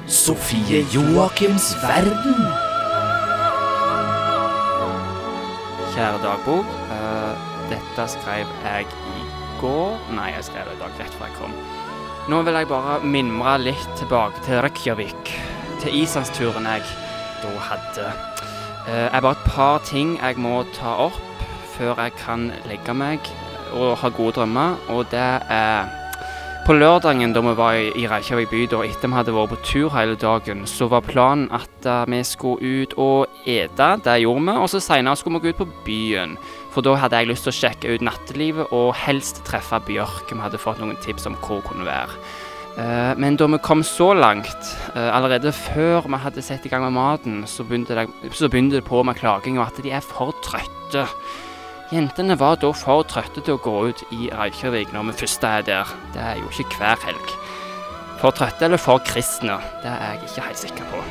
Sofie 0.07 0.85
Joakims 0.93 1.75
verden. 1.81 2.35
Kjære 5.95 6.19
dagbok. 6.23 6.65
Uh, 6.91 7.33
dette 7.69 8.07
skrev 8.11 8.45
jeg 8.65 8.85
i 8.85 9.23
går 9.61 9.97
Nei, 10.13 10.31
jeg 10.35 10.43
skrev 10.43 10.67
det 10.67 10.75
i 10.75 10.81
dag 10.83 10.99
rett 10.99 11.13
før 11.17 11.25
jeg 11.29 11.37
kom. 11.39 11.53
Nå 12.29 12.41
vil 12.43 12.53
jeg 12.59 12.67
bare 12.67 12.99
mimre 13.05 13.57
litt 13.61 13.91
tilbake 13.97 14.41
til 14.45 14.61
Reykjavik. 14.65 15.33
Til 15.81 16.01
islandsturen 16.03 16.65
jeg 16.67 16.83
da 17.41 17.53
hadde. 17.69 18.34
Eh, 18.85 19.09
er 19.09 19.21
bare 19.21 19.33
et 19.33 19.45
par 19.49 19.79
ting 19.85 20.17
jeg 20.19 20.37
må 20.37 20.63
ta 20.75 20.93
opp 21.07 21.21
før 21.75 21.97
jeg 21.97 22.13
kan 22.21 22.51
legge 22.69 22.93
meg 22.93 23.19
og 23.75 23.97
ha 23.99 24.09
gode 24.13 24.37
drømmer, 24.37 24.77
og 24.93 25.07
det 25.11 25.29
er 25.51 25.89
på 26.65 26.73
lørdagen 26.73 27.33
da 27.33 27.41
vi 27.45 27.51
var 27.57 27.75
i 27.77 28.05
Reykjavik 28.09 28.47
by, 28.49 28.61
da 28.71 28.79
etter 28.87 29.11
vi 29.11 29.17
hadde 29.17 29.33
vært 29.35 29.51
på 29.51 29.57
tur 29.67 29.91
hele 29.93 30.15
dagen, 30.17 30.63
så 30.65 30.87
var 30.89 31.03
planen 31.05 31.49
at 31.53 31.85
eh, 31.85 32.07
vi 32.09 32.23
skulle 32.25 32.81
ut 32.81 32.95
og 32.97 33.35
ete. 33.45 33.89
Det 34.05 34.15
gjorde 34.23 34.45
vi. 34.47 34.55
Og 34.63 34.71
så 34.73 34.81
senere 34.81 35.13
skulle 35.19 35.37
vi 35.37 35.51
gå 35.51 35.53
ut 35.53 35.61
på 35.61 35.67
byen. 35.85 36.33
For 36.73 36.81
da 36.81 36.95
hadde 36.97 37.21
jeg 37.21 37.29
lyst 37.29 37.45
til 37.45 37.53
å 37.53 37.59
sjekke 37.59 37.93
ut 37.93 38.05
nattelivet 38.05 38.73
og 38.73 38.95
helst 38.97 39.43
treffe 39.45 39.77
Bjørk. 39.85 40.33
Vi 40.33 40.41
hadde 40.41 40.61
fått 40.61 40.81
noen 40.81 40.97
tips 41.05 41.29
om 41.29 41.37
hvor 41.37 41.61
det 41.61 41.69
kunne 41.69 41.85
være. 41.85 42.17
Eh, 42.75 43.13
men 43.15 43.37
da 43.39 43.47
vi 43.47 43.57
kom 43.63 43.83
så 43.83 44.09
langt, 44.13 44.75
eh, 44.95 45.15
allerede 45.15 45.53
før 45.55 46.09
vi 46.09 46.17
hadde 46.19 46.41
sett 46.43 46.65
i 46.65 46.69
gang 46.69 46.83
med 46.83 46.91
maten, 46.91 47.43
så 47.47 47.63
begynte 47.63 47.95
det, 47.95 48.09
så 48.35 48.49
begynte 48.49 48.81
det 48.81 48.85
på 48.85 49.03
med 49.03 49.15
klaging 49.15 49.59
og 49.59 49.67
at 49.67 49.83
de 49.83 49.91
er 49.91 50.01
for 50.03 50.35
trøtte. 50.43 51.07
Jentene 51.93 52.35
var 52.37 52.57
da 52.59 52.73
for 52.73 53.03
trøtte 53.03 53.43
til 53.45 53.55
å 53.55 53.61
gå 53.63 53.75
ut 53.87 54.03
i 54.11 54.27
Reykjavik 54.27 54.91
når 54.91 55.05
vi 55.05 55.19
først 55.21 55.43
er 55.43 55.61
der. 55.61 55.85
Det 56.13 56.21
er 56.21 56.35
jo 56.41 56.49
ikke 56.51 56.81
hver 56.81 56.99
helg. 57.05 57.31
For 58.19 58.31
trøtte 58.31 58.67
eller 58.67 58.77
for 58.77 58.99
kristne, 58.99 59.61
det 59.83 59.93
er 59.93 60.11
jeg 60.11 60.27
ikke 60.27 60.47
helt 60.49 60.63
sikker 60.65 60.91
på. 60.91 61.05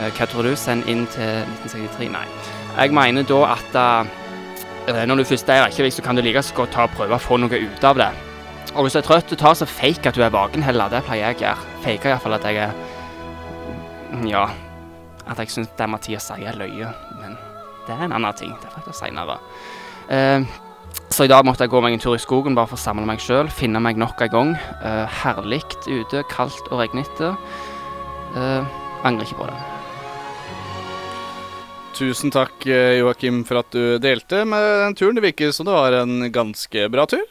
Eh, 0.00 0.10
hva 0.10 0.26
tror 0.26 0.42
du? 0.42 0.56
Send 0.56 0.88
inn 0.88 1.06
til 1.06 1.46
1963? 1.62 2.10
Nei. 2.10 2.26
Jeg 2.74 2.92
mener 2.92 3.22
da 3.22 3.54
at 3.54 5.06
når 5.06 5.16
du 5.16 5.24
først 5.24 5.48
er 5.48 5.60
i 5.60 5.64
Reykjavik, 5.68 5.92
så 5.92 6.02
kan 6.02 6.16
du 6.16 6.22
like 6.22 6.42
så 6.42 6.54
godt 6.54 6.72
ta 6.72 6.88
og 6.88 6.94
prøve 6.96 7.14
å 7.14 7.22
få 7.22 7.38
noe 7.38 7.54
ut 7.54 7.84
av 7.84 8.02
det. 8.02 8.31
Og 8.72 8.86
hvis 8.86 8.96
du 8.96 9.02
er 9.02 9.04
trøtt, 9.04 9.28
du 9.28 9.36
tar 9.36 9.56
så 9.58 9.68
fake 9.68 10.08
at 10.08 10.16
du 10.16 10.22
er 10.24 10.32
vaken 10.32 10.64
heller. 10.64 10.88
Det 10.88 11.02
pleier 11.04 11.28
jeg 11.28 11.42
å 11.42 11.44
gjøre. 11.44 11.70
Faker 11.84 12.14
iallfall 12.14 12.38
at 12.38 12.48
jeg 12.48 12.60
er 12.64 12.74
Ja. 14.28 14.48
At 15.28 15.38
jeg 15.38 15.52
syns 15.52 15.70
det 15.76 15.88
Mathias 15.88 16.26
sier 16.28 16.48
er 16.48 16.58
løye. 16.58 16.88
Men 17.20 17.36
det 17.86 17.94
er 17.94 18.04
en 18.04 18.16
annen 18.16 18.34
ting. 18.34 18.52
Det 18.60 18.72
får 18.72 18.82
jeg 18.82 18.88
ta 18.88 18.98
seinere. 18.98 19.38
Eh, 20.08 20.44
så 21.12 21.26
i 21.26 21.30
dag 21.30 21.44
måtte 21.44 21.64
jeg 21.64 21.72
gå 21.72 21.80
meg 21.84 21.92
en 21.92 22.00
tur 22.00 22.16
i 22.16 22.22
skogen 22.22 22.56
bare 22.56 22.70
for 22.70 22.80
å 22.80 22.80
samle 22.80 23.04
meg 23.08 23.20
sjøl. 23.20 23.50
Finne 23.52 23.80
meg 23.84 24.00
nok 24.00 24.20
en 24.24 24.32
gang. 24.32 24.54
Uh, 24.80 25.04
Herlig 25.20 25.62
ute, 25.84 26.24
kaldt 26.32 26.70
og 26.70 26.80
regnete. 26.80 27.34
Uh, 28.32 28.64
angrer 29.04 29.28
ikke 29.28 29.42
på 29.42 29.48
det. 29.50 29.60
Tusen 31.92 32.32
takk, 32.32 32.64
eh, 32.64 32.98
Joakim, 33.02 33.42
for 33.44 33.60
at 33.60 33.68
du 33.70 33.98
delte 34.00 34.46
med 34.48 34.64
den 34.86 34.96
turen. 34.96 35.18
Det 35.18 35.26
virker 35.26 35.52
som 35.52 35.68
det 35.68 35.76
var 35.76 35.92
en 36.00 36.32
ganske 36.32 36.88
bra 36.88 37.04
tur. 37.06 37.28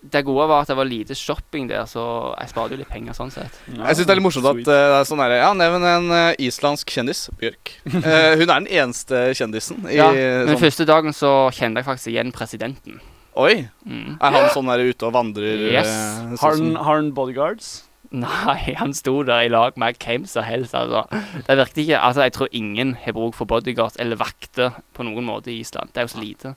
Det 0.00 0.22
gode 0.24 0.46
var 0.48 0.64
at 0.64 0.70
det 0.70 0.76
var 0.78 0.88
lite 0.88 1.14
shopping 1.18 1.66
der, 1.68 1.84
så 1.88 2.02
jeg 2.32 2.52
sparte 2.52 2.72
jo 2.72 2.80
litt 2.80 2.88
penger 2.88 3.16
sånn 3.16 3.32
sett. 3.34 3.58
Jeg 3.68 3.98
syns 3.98 4.06
det 4.08 4.14
er 4.14 4.18
litt 4.20 4.24
morsomt 4.24 4.48
at 4.48 4.62
uh, 4.62 4.64
det 4.64 4.78
er 4.96 5.08
sånn 5.08 5.20
her, 5.20 5.36
Ja, 5.42 5.50
nevn 5.56 5.84
en 5.84 6.08
uh, 6.14 6.40
islandsk 6.40 6.94
kjendis. 6.94 7.26
Bjørk. 7.40 7.74
Uh, 7.84 8.00
hun 8.40 8.46
er 8.46 8.54
den 8.54 8.70
eneste 8.80 9.26
kjendisen 9.36 9.84
i 9.84 9.98
Ja, 9.98 10.08
men 10.14 10.54
sånn 10.54 10.64
første 10.64 10.88
dagen 10.88 11.16
så 11.16 11.34
kjente 11.52 11.82
jeg 11.82 11.90
faktisk 11.90 12.14
igjen 12.14 12.32
presidenten. 12.32 13.02
Oi! 13.38 13.68
Mm. 13.84 14.16
Er 14.16 14.34
han 14.34 14.50
sånn 14.54 14.72
der 14.72 14.82
ute 14.88 15.06
og 15.06 15.14
vandrer? 15.14 15.68
Yes. 15.70 15.92
sånn 15.92 16.40
Har 16.40 16.56
han, 16.56 16.74
har 16.80 17.00
han 17.02 17.14
bodyguards? 17.16 17.70
Nei, 18.10 18.74
han 18.74 18.90
sto 18.96 19.20
der 19.22 19.44
i 19.46 19.50
lag 19.52 19.76
med 19.78 19.98
hvem 20.02 20.24
som 20.26 20.42
helst. 20.42 20.74
Altså. 20.74 21.04
Det 21.46 21.56
virket 21.60 21.82
ikke 21.84 22.00
Altså, 22.00 22.24
jeg 22.26 22.32
tror 22.34 22.48
ingen 22.50 22.96
har 22.98 23.14
bruk 23.14 23.36
for 23.38 23.46
bodyguards 23.46 24.00
eller 24.02 24.18
vakter 24.18 24.80
på 24.96 25.06
noen 25.06 25.28
måte 25.28 25.52
i 25.52 25.60
Island. 25.60 25.92
Det 25.94 26.02
er 26.02 26.08
jo 26.08 26.14
så 26.16 26.22
lite. 26.24 26.54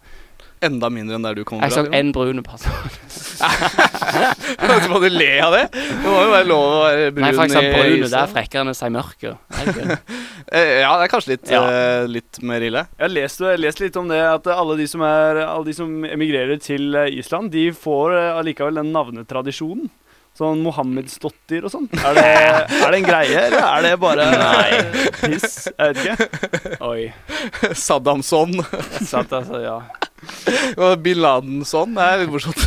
Enda 0.63 0.89
mindre 0.93 1.17
enn 1.19 1.25
der 1.27 1.35
du 1.35 1.43
kommer 1.47 1.67
Jeg 1.67 1.75
så 1.75 1.83
fra. 1.85 1.97
én 1.99 2.11
brun 2.15 2.39
person. 2.45 2.71
Så 4.83 4.89
må 4.91 4.99
du 5.03 5.07
le 5.11 5.29
av 5.43 5.53
det? 5.55 5.63
Det 5.73 6.03
må 6.05 6.13
jo 6.23 6.29
være 6.31 6.47
lov 6.47 6.63
å 6.63 6.81
være 6.85 7.07
brun 7.15 7.25
Nei, 7.25 7.31
faktisk 7.37 7.59
i 7.59 7.71
brune 7.73 8.09
det 8.13 8.19
er 8.19 8.29
frekkere 8.31 8.61
enn 8.63 8.71
å 8.71 8.75
si 8.77 8.89
mørke. 8.93 9.33
Eh, 10.53 10.81
Ja, 10.83 10.91
det 10.99 11.07
er 11.07 11.11
kanskje 11.11 11.33
litt, 11.33 11.49
Ja. 11.51 11.61
uh, 11.63 12.05
litt 12.09 12.39
mer 12.45 12.61
ille. 12.65 12.85
Jeg 12.97 13.05
har 13.07 13.13
lest, 13.15 13.41
jeg 13.41 13.55
har 13.55 13.61
lest 13.63 13.81
litt 13.83 13.97
om 13.99 14.07
det, 14.11 14.21
at 14.21 14.47
alle 14.53 14.77
de 14.79 14.87
som, 14.89 15.01
er, 15.07 15.41
alle 15.47 15.65
de 15.69 15.75
som 15.77 15.89
emigrerer 16.07 16.61
til 16.63 16.93
eh, 16.99 17.09
Island, 17.19 17.51
de 17.53 17.69
får 17.75 18.15
eh, 18.19 18.29
allikevel 18.39 18.79
den 18.81 18.93
navnetradisjonen. 18.95 19.89
Sånn 20.33 20.63
Mohammedstottir 20.65 21.67
og 21.67 21.69
sånn. 21.69 21.83
Er 21.93 22.15
det, 22.17 22.23
er 22.79 22.87
det 22.89 22.99
en 23.03 23.05
greie, 23.05 23.41
eller 23.51 23.67
er 23.67 23.83
det 23.85 23.91
bare 24.01 24.23
Nei. 24.33 24.79
piss? 25.19 25.67
Jeg 25.69 25.93
vet 25.93 25.99
ikke. 26.01 26.15
Oi. 26.89 27.03
Saddamson 27.77 28.55
Satt, 29.05 29.29
altså, 29.29 29.59
ja. 29.61 29.75
og 30.83 31.03
bin 31.03 31.19
Laden-sånn. 31.23 31.93
Det 31.97 32.07
er 32.07 32.23
litt 32.23 32.31
morsomt. 32.33 32.63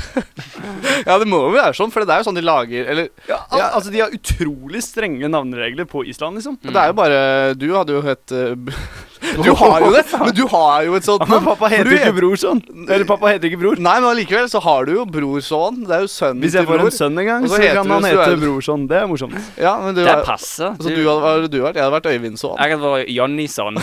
ja, 1.08 1.18
det 1.18 1.26
må 1.30 1.42
jo 1.46 1.54
være 1.56 1.74
sånn, 1.76 1.92
for 1.94 2.04
det 2.06 2.14
er 2.14 2.22
jo 2.22 2.28
sånn 2.28 2.38
de 2.38 2.44
lager 2.46 2.88
Eller 2.90 3.08
Ja, 3.28 3.38
al 3.52 3.62
altså 3.78 3.90
De 3.92 4.00
har 4.02 4.14
utrolig 4.14 4.80
strenge 4.84 5.28
navneregler 5.30 5.86
på 5.88 6.02
Island, 6.08 6.38
liksom. 6.40 6.56
det 6.64 6.74
er 6.80 6.90
jo 6.90 6.96
bare 6.98 7.18
Du 7.58 7.66
hadde 7.74 7.94
jo 7.96 8.00
hett 8.06 8.32
eh, 8.34 8.54
Du 9.42 9.50
har 9.58 9.80
jo 9.84 9.90
det, 9.94 10.02
men 10.20 10.34
du 10.36 10.42
har 10.52 10.84
jo 10.86 10.96
et 10.98 11.06
sånt 11.06 11.24
Men 11.28 11.44
pappa 11.44 11.68
heter 11.72 11.88
du 11.90 11.96
ikke 11.96 12.12
Brorson. 12.16 12.60
Eller 12.86 13.06
pappa 13.08 13.32
heter 13.32 13.48
ikke 13.50 13.58
Bror. 13.60 13.80
Nei, 13.82 13.94
men 14.00 14.08
allikevel 14.10 14.46
så 14.52 14.60
har 14.62 14.86
du 14.86 14.92
jo 14.94 15.04
brorson. 15.08 15.80
Det 15.88 15.96
er 15.96 16.04
jo 16.04 16.10
sønnen 16.12 16.44
Hvis 16.44 16.54
jeg 16.58 16.68
får 16.68 16.84
en 16.84 16.92
sønn 16.94 17.18
en 17.22 17.26
gang, 17.28 17.46
så 17.48 17.56
så 17.56 17.72
kan 17.80 17.90
han 17.96 18.06
hete 18.06 18.26
er- 18.28 18.38
Brorson. 18.44 18.84
Det 18.90 19.00
er 19.00 19.08
morsomt. 19.10 19.34
Ja, 19.58 19.72
men 19.82 19.96
du 19.96 20.02
Det 20.04 20.12
er- 20.12 20.22
passer. 20.28 20.76
Så 20.78 20.92
du 20.92 21.00
hadde, 21.00 21.18
hva 21.24 21.32
hadde 21.34 21.50
du 21.50 21.58
vært? 21.64 21.74
Jeg 21.80 21.84
hadde 21.88 21.96
vært 21.96 22.08
Øyvindson. 22.12 22.56
Jeg 22.60 22.76
hadde 22.76 22.92
vært 22.94 23.12
Jonnyson. 23.16 23.82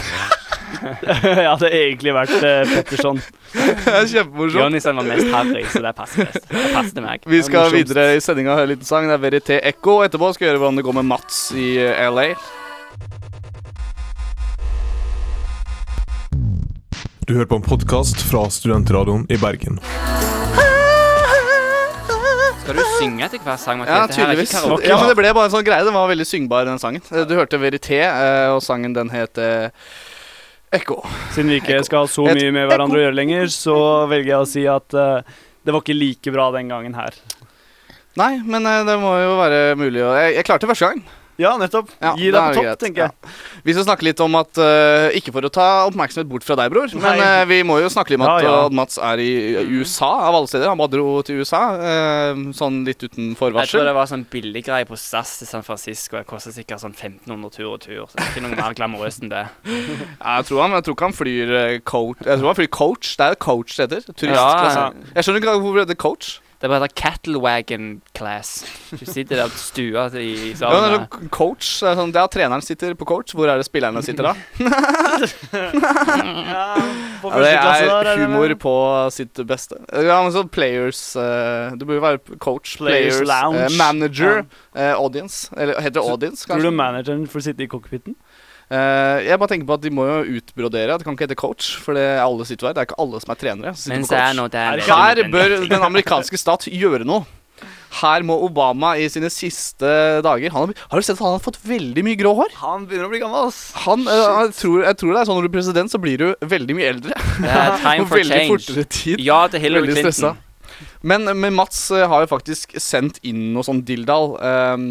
jeg 1.39 1.47
hadde 1.47 1.69
egentlig 1.69 2.13
vært 2.15 2.33
uh, 2.39 2.63
Petterson. 2.73 3.21
Er 3.53 4.07
kjempemorsomt. 4.09 4.57
Jonnyson 4.57 4.97
var 4.97 5.09
mest 5.11 5.29
harry, 5.33 5.63
så 5.69 5.83
det 5.85 5.93
passer 5.97 6.25
best. 6.25 6.49
Det 6.49 6.65
passer 6.73 7.05
meg. 7.05 7.27
Vi 7.29 7.41
skal 7.45 7.69
videre 7.73 8.07
i 8.17 8.23
sendinga 8.23 8.55
og 8.55 8.63
høre 8.63 8.73
litt 8.73 8.87
sang. 8.87 9.07
Det 9.09 9.17
er 9.17 9.23
Verité 9.23 9.59
Ekko. 9.73 9.99
Etterpå 10.07 10.33
skal 10.33 10.47
vi 10.47 10.51
høre 10.53 10.63
hvordan 10.63 10.81
det 10.81 10.85
går 10.87 10.97
med 11.01 11.09
Mats 11.13 11.45
i 11.53 11.69
eh, 11.83 12.03
LA. 12.09 12.31
Du 17.23 17.37
hører 17.37 17.47
på 17.47 17.61
en 17.61 17.63
podkast 17.63 18.25
fra 18.27 18.47
Studentradioen 18.51 19.27
i 19.31 19.37
Bergen. 19.39 19.79
Skal 22.63 22.77
du 22.79 22.83
synge 22.95 23.25
etter 23.25 23.41
hver 23.43 23.57
sang? 23.59 23.81
Ja, 23.83 24.05
Mathias? 24.05 24.17
Tydeligvis. 24.17 24.53
Ja, 24.87 24.97
men 24.97 25.09
det 25.11 25.15
ble 25.19 25.31
bare 25.35 25.49
en 25.49 25.53
sånn 25.53 25.65
greie. 25.67 25.83
Den 25.83 25.95
var 25.95 26.07
veldig 26.07 26.25
syngbar, 26.27 26.63
den 26.67 26.79
sangen. 26.79 27.03
Du 27.03 27.33
hørte 27.35 27.59
Verité, 27.59 27.99
eh, 28.07 28.49
og 28.53 28.61
sangen 28.63 28.95
den 28.95 29.11
het 29.11 29.39
eh, 29.39 29.67
Ekko. 30.73 30.99
Siden 31.35 31.51
vi 31.53 31.59
ikke 31.61 31.81
skal 31.85 32.05
ha 32.05 32.09
så 32.09 32.25
mye 32.25 32.53
med 32.55 32.67
hverandre 32.69 32.99
å 32.99 33.03
gjøre 33.05 33.17
lenger, 33.17 33.49
så 33.53 33.77
velger 34.09 34.31
jeg 34.33 34.41
å 34.41 34.49
si 34.49 34.63
at 34.69 34.95
uh, 34.97 35.41
det 35.63 35.73
var 35.73 35.83
ikke 35.83 35.97
like 35.97 36.33
bra 36.33 36.47
den 36.55 36.71
gangen 36.73 36.97
her. 36.97 37.17
Nei, 38.19 38.37
men 38.41 38.65
uh, 38.65 38.81
det 38.87 38.95
må 39.01 39.13
jo 39.21 39.35
være 39.41 39.61
mulig 39.79 40.01
å 40.05 40.15
Jeg, 40.17 40.39
jeg 40.39 40.47
klarte 40.49 40.65
det 40.65 40.73
første 40.73 40.89
gang. 40.89 41.03
Ja, 41.41 41.55
nettopp. 41.57 41.89
Ja, 41.97 42.11
Gi 42.19 42.27
deg 42.29 42.37
er 42.37 42.53
på 42.53 42.55
topp, 42.59 42.65
greit. 42.67 42.79
tenker 42.83 43.01
jeg. 43.07 43.13
Ja. 43.13 43.61
Vi 43.65 43.73
skal 43.73 43.85
snakke 43.87 44.05
litt 44.05 44.19
om 44.21 44.35
at 44.37 44.59
uh, 44.61 45.07
Ikke 45.17 45.31
for 45.33 45.47
å 45.47 45.49
ta 45.53 45.65
oppmerksomhet 45.87 46.29
bort 46.29 46.45
fra 46.45 46.57
deg, 46.59 46.69
bror, 46.73 46.91
men 46.99 47.17
Nei. 47.17 47.25
eh, 47.39 47.45
vi 47.49 47.57
må 47.65 47.79
jo 47.81 47.89
snakke 47.89 48.13
litt 48.13 48.21
om 48.21 48.25
at 48.27 48.43
Ja, 48.45 48.51
ja. 48.63 48.67
Mats 48.69 48.99
er 49.01 49.21
i 49.23 49.29
USA, 49.71 50.11
av 50.27 50.37
alle 50.37 50.51
steder. 50.51 50.69
Han 50.69 50.77
bare 50.77 50.93
dro 50.93 51.07
til 51.25 51.41
USA, 51.41 51.61
eh, 51.79 52.43
sånn 52.53 52.83
litt 52.85 53.01
uten 53.01 53.33
forvarsel. 53.39 53.65
Jeg 53.65 53.73
tror 53.73 53.89
det 53.89 53.95
var 53.97 54.11
sånn 54.11 54.27
billiggreie 54.29 54.85
på 54.89 54.99
SAS 54.99 55.39
til 55.41 55.49
San 55.49 55.65
Francisco. 55.65 56.19
Det 56.19 56.27
koster 56.29 56.53
sikkert 56.53 56.83
sånn 56.83 56.93
1500 56.93 57.55
tur 57.57 57.71
og 57.73 57.81
tur. 57.81 58.05
Så 58.05 58.19
det 58.19 58.27
er 58.27 58.31
ikke 58.35 58.45
noe 58.45 58.59
mer 58.59 58.77
glamorøst 58.77 59.25
enn 59.25 59.33
det. 59.33 59.45
Jeg, 59.73 60.45
tror 60.49 60.61
han, 60.67 60.77
jeg 60.77 60.85
tror 60.85 60.95
ikke 60.95 61.07
han 61.09 61.15
flyr 61.17 61.51
coach 61.87 62.21
Jeg 62.25 62.39
tror 62.39 62.47
han 62.51 62.57
flyr 62.61 62.71
coach. 62.73 63.15
Det 63.17 63.25
er 63.25 63.33
jo 63.35 63.41
coach 63.43 63.75
det 63.77 63.89
heter. 63.89 64.13
Turistklasse. 64.13 64.79
Ja, 64.85 65.11
Jeg 65.17 65.25
skjønner 65.25 65.41
ikke 65.43 65.57
hvorfor 65.59 65.79
det 65.81 65.87
heter 65.89 66.01
coach. 66.03 66.33
Det 66.63 66.69
bare 66.71 66.79
heter 66.79 66.93
cattle 66.95 67.39
wagon 67.43 67.87
class. 68.15 68.63
Du 68.89 69.01
sitter 69.03 69.35
der 69.35 69.49
på 69.51 69.57
stua 69.59 70.05
i 70.15 70.53
salen. 70.55 70.93
Ja, 70.93 70.99
sånn 71.11 71.27
coach. 71.27 71.67
Det 71.83 71.89
er 71.89 71.97
sånn, 71.99 72.13
det 72.15 72.21
er 72.21 72.29
treneren 72.31 72.63
sitter 72.63 72.93
på 72.95 73.07
coach. 73.09 73.33
Hvor 73.35 73.51
er 73.51 73.59
det 73.59 73.65
spillerne 73.67 73.99
sitter 74.05 74.29
da? 74.29 74.35
Ja, 77.23 77.39
det 77.39 77.51
der, 77.51 78.07
er 78.13 78.17
humor 78.19 78.51
på 78.59 78.73
sitt 79.15 79.39
beste. 79.47 79.77
Ja, 79.91 80.21
men 80.23 80.31
så 80.35 80.43
players 80.47 80.99
uh, 81.15 81.75
Du 81.79 81.85
burde 81.85 81.99
jo 81.99 82.03
være 82.03 82.39
coach, 82.43 82.77
Players 82.79 83.19
players, 83.19 83.27
lounge. 83.27 83.67
Uh, 83.67 83.77
manager, 83.79 84.41
uh, 84.75 84.93
audience. 84.95 85.51
Eller 85.55 85.79
heter 85.83 85.99
det 85.99 86.03
audience, 86.03 86.47
Tror 86.47 86.59
du 86.59 86.69
kanskje? 86.69 86.77
manageren 86.79 87.27
får 87.31 87.45
sitte 87.49 87.63
i 87.63 87.69
cockpiten? 87.71 88.15
Eh, 88.73 89.19
jeg 89.27 89.37
bare 89.37 89.51
tenker 89.51 89.69
på 89.69 89.75
at 89.77 89.83
de 89.83 89.91
må 89.93 90.07
jo 90.07 90.39
utbrodere. 90.39 90.97
Det 90.97 91.05
kan 91.05 91.17
ikke 91.17 91.27
hete 91.27 91.37
coach, 91.37 91.75
for 91.83 91.97
det 91.97 92.03
er 92.15 92.23
alle 92.23 92.47
sitter 92.49 92.69
der. 92.69 92.75
Det 92.75 92.83
er 92.83 92.89
ikke 92.89 92.99
alle 93.03 93.21
som 93.21 93.33
er 93.33 93.39
trenere. 93.43 93.75
som 93.77 93.93
er 93.93 94.33
er 94.33 94.79
Er 94.79 94.83
Her 94.87 95.23
bør 95.29 95.55
den 95.69 95.87
amerikanske 95.91 96.39
stat 96.39 96.65
gjøre 96.71 97.05
noe. 97.05 97.25
Her 97.93 98.23
må 98.25 98.39
Obama 98.41 98.95
i 98.97 99.05
sine 99.11 99.29
siste 99.29 99.89
dager 100.25 100.49
han 100.49 100.71
har, 100.71 100.79
har 100.89 100.97
du 100.97 101.05
sett 101.05 101.19
at 101.19 101.21
han 101.21 101.35
har 101.35 101.43
fått 101.43 101.59
veldig 101.61 102.03
mye 102.07 102.17
grå 102.17 102.31
hår? 102.39 102.55
Han 102.63 102.87
begynner 102.89 103.05
å 103.05 103.11
bli 103.11 103.21
gammel, 103.21 103.51
ass. 103.51 103.59
Han, 103.83 104.07
uh, 104.09 104.47
jeg, 104.47 104.55
tror, 104.57 104.79
jeg 104.87 104.97
tror 104.97 105.13
det 105.13 105.19
er 105.21 105.29
sånn 105.29 105.37
når 105.37 105.45
du 105.45 105.51
er 105.51 105.57
president, 105.59 105.93
så 105.93 106.01
blir 106.01 106.23
du 106.23 106.47
veldig 106.55 106.77
mye 106.79 106.89
eldre. 106.95 107.19
Det 107.37 107.51
er 107.53 107.77
time 107.83 108.07
for 108.09 108.17
veldig 108.17 108.39
change. 108.39 108.55
fortere 108.55 108.87
tid. 108.97 109.21
Ja 109.21 109.43
til 109.53 109.61
Hillary 109.61 109.91
Veldig 109.91 110.07
stressa. 110.07 110.33
Clinton. 110.33 110.89
Men, 111.05 111.29
men 111.37 111.53
Mats 111.53 111.85
uh, 111.93 112.07
har 112.09 112.25
jo 112.25 112.31
faktisk 112.33 112.73
sendt 112.81 113.21
inn 113.21 113.51
noe 113.53 113.65
sånn 113.67 113.83
dilldall 113.85 114.33
ehm, 114.41 114.87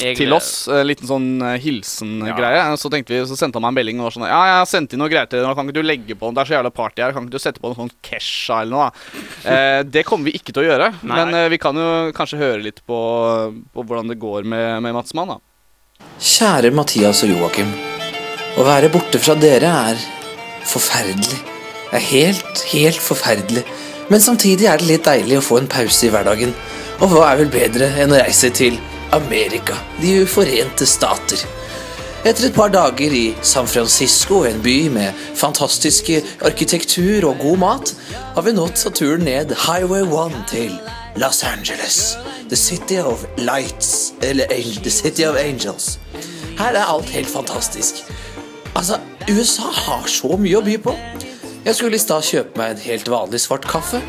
Jeg- 0.00 0.16
til 0.18 0.32
oss. 0.34 0.66
En 0.68 0.86
liten 0.88 1.06
sånn 1.06 1.26
eh, 1.42 1.58
hilsen-greie. 1.62 2.62
Så 2.80 2.90
tenkte 2.90 3.14
vi, 3.14 3.20
så 3.30 3.36
sendte 3.38 3.60
han 3.60 3.62
meg 3.62 3.70
en 3.70 3.78
melding 3.78 4.00
og 4.00 4.08
var 4.08 4.14
sånn 4.16 4.26
Ja, 4.26 4.40
jeg 4.50 4.56
har 4.58 4.66
sendt 4.66 4.92
inn 4.92 4.98
noe 4.98 5.08
greier 5.12 5.28
til 5.30 5.38
deg, 5.38 5.46
nå 5.46 5.54
kan 5.54 5.68
ikke 5.68 5.76
du 5.78 5.86
legge 5.86 6.16
på 6.18 6.32
Det 6.34 6.42
er 6.42 6.50
så 6.50 6.56
jævla 6.56 6.72
party 6.74 7.02
her, 7.04 7.12
kan 7.14 7.24
ikke 7.28 7.36
du 7.36 7.42
sette 7.44 7.62
på 7.62 7.70
noe 7.70 7.78
sånn 7.78 7.92
Kesha 8.02 8.62
eller 8.62 8.74
noe, 8.74 8.90
da? 8.90 9.20
Eh, 9.54 9.82
det 9.84 10.04
kommer 10.08 10.24
vi 10.30 10.38
ikke 10.38 10.52
til 10.54 10.64
å 10.64 10.68
gjøre. 10.70 10.90
Nei. 11.04 11.16
Men 11.20 11.34
eh, 11.38 11.48
vi 11.52 11.58
kan 11.62 11.76
jo 11.78 11.88
kanskje 12.16 12.38
høre 12.40 12.62
litt 12.64 12.80
på, 12.88 12.98
på 13.74 13.84
hvordan 13.86 14.08
det 14.10 14.18
går 14.18 14.42
med, 14.48 14.82
med 14.82 14.94
Mats 14.96 15.14
Mann, 15.14 15.28
da. 15.36 15.38
Kjære 16.18 16.72
Mathias 16.74 17.22
og 17.26 17.30
Joakim. 17.34 17.70
Å 18.58 18.64
være 18.66 18.90
borte 18.94 19.18
fra 19.22 19.34
dere 19.38 19.70
er 19.92 20.00
forferdelig. 20.64 21.38
Det 21.90 22.00
er 22.00 22.06
helt, 22.08 22.62
helt 22.72 22.98
forferdelig. 23.02 23.62
Men 24.10 24.20
samtidig 24.20 24.66
er 24.68 24.80
det 24.80 24.88
litt 24.88 25.06
deilig 25.06 25.38
å 25.38 25.44
få 25.44 25.60
en 25.60 25.68
pause 25.70 26.06
i 26.08 26.10
hverdagen. 26.12 26.52
Og 27.02 27.10
hva 27.12 27.28
er 27.32 27.42
vel 27.42 27.52
bedre 27.52 27.88
enn 28.00 28.12
å 28.14 28.20
reise 28.20 28.50
til 28.54 28.78
Amerika, 29.14 29.74
De 30.00 30.22
uforente 30.22 30.86
stater. 30.86 31.38
Etter 32.24 32.46
et 32.46 32.54
par 32.54 32.68
dager 32.68 33.12
i 33.12 33.34
San 33.42 33.66
Francisco, 33.66 34.44
en 34.44 34.62
by 34.62 34.88
med 34.90 35.12
fantastiske 35.34 36.22
arkitektur 36.42 37.28
og 37.28 37.36
god 37.38 37.58
mat, 37.62 37.92
har 38.34 38.42
vi 38.42 38.54
nå 38.56 38.64
tatt 38.74 38.98
turen 38.98 39.22
ned 39.28 39.54
Highway 39.68 40.02
1 40.02 40.34
til 40.50 40.74
Los 41.16 41.44
Angeles. 41.46 42.16
The 42.48 42.56
city 42.56 42.98
of 42.98 43.22
lights. 43.38 44.12
Eller 44.22 44.50
The 44.82 44.90
city 44.90 45.22
of 45.22 45.36
angels. 45.36 46.00
Her 46.58 46.74
er 46.74 46.84
alt 46.84 47.14
helt 47.14 47.30
fantastisk. 47.30 48.02
Altså, 48.74 48.98
USA 49.30 49.70
har 49.70 50.08
så 50.10 50.34
mye 50.36 50.58
å 50.58 50.64
by 50.66 50.80
på. 50.88 50.96
Jeg 51.64 51.74
skulle 51.78 51.96
i 51.96 52.02
stad 52.02 52.26
kjøpe 52.26 52.58
meg 52.58 52.74
en 52.74 52.82
helt 52.88 53.08
vanlig 53.08 53.44
svart 53.46 53.70
kaffe. 53.70 54.02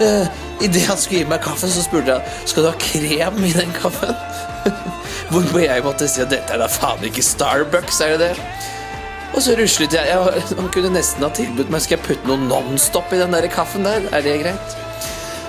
Uh, 0.00 0.26
Idet 0.62 0.86
han 0.86 0.98
skulle 0.98 1.22
gi 1.22 1.28
meg 1.28 1.42
kaffen, 1.44 1.70
så 1.70 1.82
spurte 1.84 2.14
jeg 2.14 2.48
skal 2.50 2.64
du 2.64 2.68
ha 2.70 2.76
krem 2.80 3.40
i 3.44 3.52
den 3.54 3.72
kaffen. 3.76 4.14
Hvorpå 5.32 5.62
jeg 5.62 5.82
måtte 5.84 6.08
si 6.10 6.22
at 6.22 6.30
dette 6.32 6.54
er 6.54 6.62
da 6.62 6.68
faen 6.70 7.02
ikke 7.08 7.24
Starbucks, 7.24 8.00
er 8.04 8.14
det 8.14 8.30
det? 8.30 8.46
Og 9.32 9.42
så 9.42 9.56
ruslet 9.56 9.94
jeg. 9.96 10.06
jeg. 10.12 10.44
Han 10.58 10.70
kunne 10.74 10.92
nesten 10.92 11.24
ha 11.24 11.30
tilbudt 11.32 11.70
meg 11.72 11.80
Skal 11.80 11.96
jeg 11.96 12.04
putte 12.04 12.28
noe 12.28 12.36
Nonstop 12.36 13.12
i 13.16 13.20
den 13.22 13.32
der 13.32 13.48
kaffen 13.52 13.86
der. 13.88 14.04
Er 14.12 14.24
det 14.24 14.42
greit? 14.44 14.74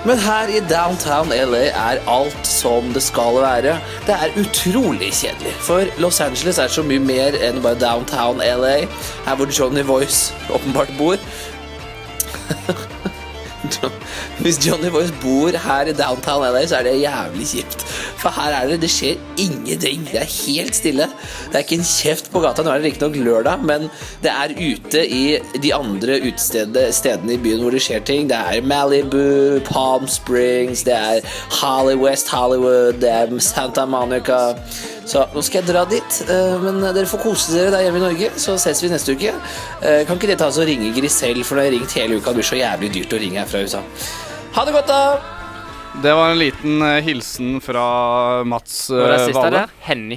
Men 0.04 0.18
her 0.20 0.50
i 0.52 0.60
downtown 0.68 1.30
LA 1.32 1.62
er 1.72 2.00
alt 2.12 2.48
som 2.48 2.90
det 2.92 3.02
skal 3.04 3.38
være. 3.40 3.78
Det 4.04 4.16
er 4.16 4.34
utrolig 4.40 5.12
kjedelig. 5.16 5.54
For 5.64 5.88
Los 6.00 6.20
Angeles 6.20 6.58
er 6.60 6.68
så 6.68 6.84
mye 6.84 7.00
mer 7.00 7.36
enn 7.40 7.62
bare 7.64 7.80
downtown 7.80 8.42
LA. 8.44 8.84
Her 9.24 9.38
hvor 9.40 9.48
Johnny 9.48 9.84
Voice 9.84 10.34
åpenbart 10.52 10.92
bor. 10.98 11.16
Hvis 14.42 14.58
Johnny 14.66 14.90
Boys 14.90 15.12
bor 15.22 15.54
her 15.54 15.90
i 15.90 15.92
downtown 15.94 16.42
LA, 16.42 16.64
så 16.66 16.80
er 16.80 16.88
det 16.88 16.94
jævlig 17.00 17.46
kjipt. 17.46 17.84
For 18.18 18.34
her 18.34 18.54
er 18.56 18.68
det 18.68 18.80
Det 18.82 18.90
skjer 18.90 19.20
ingenting. 19.38 20.08
Det 20.10 20.20
er 20.20 20.30
helt 20.46 20.76
stille. 20.76 21.06
Det 21.46 21.54
er 21.54 21.64
ikke 21.64 21.78
en 21.78 21.86
kjeft 21.86 22.30
på 22.32 22.40
gata. 22.42 22.62
Nå 22.62 22.72
er 22.72 22.82
det 22.82 22.90
riktignok 22.90 23.16
lørdag, 23.16 23.62
men 23.64 23.88
det 24.24 24.32
er 24.32 24.56
ute 24.58 25.04
i 25.06 25.38
de 25.62 25.74
andre 25.74 26.18
stedene 26.38 27.34
i 27.34 27.38
byen 27.38 27.62
hvor 27.62 27.70
det 27.70 27.82
skjer 27.84 28.02
ting. 28.04 28.28
Det 28.28 28.36
er 28.36 28.66
Malibu, 28.66 29.60
Palm 29.68 30.08
Springs, 30.08 30.82
det 30.82 30.94
er 30.94 31.20
Holly 31.60 31.94
Hollywood, 31.94 33.00
det 33.00 33.10
er 33.10 33.38
Santa 33.38 33.84
Monica. 33.84 34.54
Så 35.04 35.20
nå 35.34 35.42
skal 35.44 35.60
jeg 35.62 35.68
dra 35.68 35.84
dit. 35.84 36.20
eh, 36.30 36.58
Men 36.64 36.80
dere 36.94 37.04
får 37.06 37.20
kose 37.22 37.52
dere 37.52 37.70
der 37.74 37.84
hjemme 37.86 38.00
i 38.00 38.04
Norge, 38.06 38.30
så 38.40 38.56
ses 38.58 38.80
vi 38.82 38.88
neste 38.88 39.12
uke. 39.16 39.34
Eh, 39.82 40.04
Kan 40.08 40.16
ikke 40.16 40.30
dere 40.32 40.40
ta 40.40 40.46
oss 40.48 40.58
og 40.58 40.66
ringe 40.66 40.92
Grisell, 40.96 41.42
for 41.44 41.56
nå 41.56 41.60
har 41.64 41.70
jeg 41.70 41.78
ringt 41.80 41.92
hele 41.98 42.16
uka. 42.20 42.32
Det 42.32 42.40
blir 42.40 42.50
så 42.50 42.56
jævlig 42.60 42.92
dyrt 42.96 43.12
å 43.12 43.20
ringe 43.20 43.38
her 43.42 43.46
fra 43.46 43.60
USA. 43.66 43.82
Ha 44.54 44.64
det 44.64 44.72
godt, 44.72 44.86
da! 44.88 45.20
Det 46.02 46.10
var 46.16 46.32
en 46.32 46.38
liten 46.40 46.82
eh, 46.82 47.00
hilsen 47.06 47.60
fra 47.62 48.42
Mats 48.44 48.88
valget. 48.90 49.04
Hvor 49.04 49.12
er 49.12 49.18
det 49.18 49.26
siste 49.28 49.42
Vale. 49.44 49.60
der 49.66 49.68
hender 49.86 50.16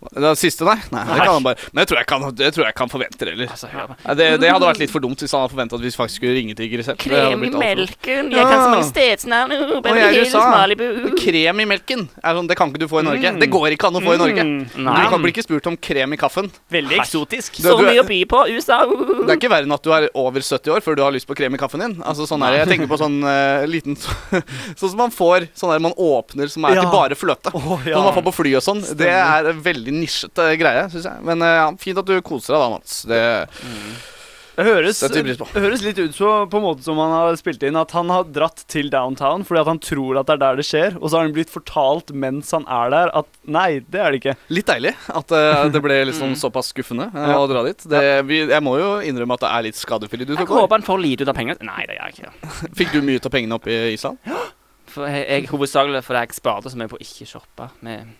Det 0.00 0.30
siste, 0.40 0.64
nei? 0.64 0.78
nei, 0.90 1.02
det 1.04 1.12
Nei. 1.12 1.24
kan 1.26 1.34
han 1.34 1.44
bare 1.44 1.56
Men 1.74 1.82
det 1.82 1.88
tror 1.90 1.98
jeg 2.00 2.06
kan, 2.08 2.22
det 2.34 2.48
tror 2.56 2.64
jeg 2.64 2.74
kan 2.74 2.88
forvente 2.88 3.18
det, 3.20 3.32
eller? 3.34 3.50
Altså, 3.52 3.68
ja. 3.68 4.14
Det, 4.16 4.28
det 4.40 4.48
hadde 4.48 4.64
vært 4.70 4.78
litt 4.80 4.92
for 4.94 5.04
dumt 5.04 5.20
hvis 5.20 5.34
han 5.36 5.42
hadde 5.44 5.52
forventa 5.52 5.76
at 5.76 5.82
vi 5.84 5.90
faktisk 5.92 6.22
skulle 6.22 6.36
ringe 6.38 6.54
til 6.56 6.70
Grisel. 6.72 6.96
Krem 6.96 7.44
i 7.44 7.50
melken, 7.52 8.30
jeg 8.32 8.46
kan 8.48 8.62
så 8.64 8.70
mange 8.72 8.88
stedsnavn. 8.88 9.52
jeg. 9.52 11.18
Krem 11.20 11.60
i 11.60 11.66
melken 11.68 12.06
sånn, 12.08 12.48
Det 12.48 12.56
kan 12.58 12.72
ikke 12.72 12.80
du 12.80 12.86
få 12.88 13.02
i 13.02 13.06
Norge. 13.06 13.32
Mm. 13.34 13.40
Det 13.42 13.50
går 13.52 13.74
ikke 13.76 13.90
an 13.90 13.98
å 14.00 14.02
få 14.04 14.14
i 14.14 14.20
Norge. 14.20 14.44
Mm. 14.46 14.64
Du 14.88 15.02
kan 15.12 15.22
bli 15.22 15.32
ikke 15.34 15.44
spurt 15.44 15.68
om 15.70 15.76
krem 15.76 16.16
i 16.16 16.18
kaffen. 16.20 16.50
Veldig 16.72 16.96
eksotisk. 17.00 17.60
Du- 17.60 17.68
Så 17.68 17.76
mye 17.78 18.00
å 18.00 18.06
by 18.08 18.24
på, 18.24 18.40
USA. 18.56 18.80
Det 18.86 19.30
er 19.30 19.36
ikke 19.36 19.52
verre 19.52 19.68
enn 19.68 19.72
at 19.76 19.82
du 19.84 19.92
er 19.92 20.08
over 20.14 20.40
70 20.40 20.72
år 20.74 20.80
før 20.80 20.96
du 20.96 21.02
har 21.02 21.12
lyst 21.12 21.26
på 21.28 21.36
krem 21.36 21.54
i 21.54 21.58
kaffen 21.60 21.80
din. 21.80 21.96
Altså 22.02 22.26
sånn 22.26 22.42
er 22.46 22.52
det. 22.56 22.58
Jeg 22.64 22.72
tenker 22.78 22.88
på 22.90 22.98
sånn 22.98 23.20
uh, 23.22 23.66
liten 23.68 23.96
Sånn 24.80 24.88
som 24.90 24.96
man 24.96 25.10
får 25.12 25.48
Sånn 25.54 25.70
der 25.72 25.78
man 25.82 25.92
åpner 25.92 26.48
som 26.50 26.64
er 26.64 26.74
Ja. 26.76 26.82
til 26.82 26.90
bare 26.90 27.14
fløte. 27.18 27.52
ja. 27.86 27.94
Som 27.94 28.04
man 28.08 28.14
får 28.16 28.24
på 28.30 28.34
fly 28.40 28.54
og 28.56 28.62
sånn. 28.64 28.80
Det 28.96 29.08
er 29.10 29.50
en 29.50 29.60
veldig 29.90 30.00
nisjete 30.00 30.48
greie, 30.60 30.86
syns 30.92 31.10
jeg. 31.10 31.26
Men 31.26 31.42
eh, 31.42 31.58
ja, 31.60 31.68
fint 31.80 31.98
at 32.00 32.08
du 32.08 32.16
koser 32.22 32.54
deg 32.56 32.62
da, 32.64 32.70
Mats. 32.78 33.02
Det 33.10 33.20
Det 34.60 34.64
høres, 34.66 34.98
Setter 35.00 35.22
vi 35.22 35.30
pris 35.30 35.38
på. 35.40 35.46
det 35.54 35.60
høres 35.62 35.80
litt 35.80 35.98
ut 36.02 36.12
så, 36.12 36.30
på 36.50 36.58
en 36.58 36.64
måte 36.66 36.82
som 36.84 36.98
han 37.00 37.12
har 37.14 37.36
spilt 37.38 37.62
inn 37.64 37.78
at 37.80 37.94
han 37.96 38.10
har 38.12 38.26
dratt 38.28 38.64
til 38.68 38.90
downtown 38.92 39.44
fordi 39.46 39.60
at 39.62 39.68
han 39.70 39.78
tror 39.80 40.18
at 40.20 40.28
det 40.28 40.34
er 40.34 40.40
der 40.42 40.58
det 40.58 40.66
skjer, 40.68 40.98
og 40.98 41.06
så 41.08 41.16
har 41.16 41.24
han 41.24 41.32
blitt 41.32 41.52
fortalt 41.54 42.10
mens 42.12 42.50
han 42.52 42.66
er 42.68 42.90
der 42.92 43.12
at 43.22 43.30
nei, 43.48 43.78
det 43.88 44.02
er 44.02 44.12
det 44.12 44.20
ikke. 44.20 44.34
Litt 44.52 44.68
deilig 44.68 44.92
at 45.08 45.32
uh, 45.32 45.64
det 45.72 45.80
ble 45.80 45.96
liksom 46.10 46.34
såpass 46.36 46.74
skuffende 46.74 47.08
uh, 47.14 47.22
Ja. 47.30 47.38
å 47.40 47.48
dra 47.48 47.62
dit. 47.64 47.86
Det, 47.88 48.02
vi, 48.28 48.42
jeg 48.50 48.66
må 48.66 48.76
jo 48.82 48.90
innrømme 49.06 49.38
at 49.38 49.46
det 49.46 49.52
er 49.54 49.66
litt 49.70 49.80
skadefri 49.80 50.26
du 50.28 50.34
Jeg 50.34 50.44
håper 50.50 50.76
han 50.76 50.84
får 50.90 51.00
lite 51.06 51.24
ut 51.24 51.32
av 51.32 51.38
pengene. 51.40 51.56
Nei, 51.64 51.86
det 51.88 51.96
gjør 51.96 52.10
jeg 52.10 52.18
ikke. 52.18 52.54
Fikk 52.82 52.92
du 52.92 53.00
mye 53.06 53.22
ut 53.22 53.30
av 53.30 53.36
pengene 53.38 53.56
oppe 53.62 53.72
i 53.72 53.94
Island? 53.94 54.20
For 54.90 55.06
jeg, 55.08 55.24
jeg 55.30 55.48
Hovedsakelig 55.54 56.02
fordi 56.04 56.26
jeg 56.26 56.36
sparte 56.36 56.68
så 56.74 56.76
mye 56.76 56.90
på 56.90 56.98
å 56.98 57.04
ikke 57.06 57.30
shoppe. 57.32 57.70
Med 57.86 58.10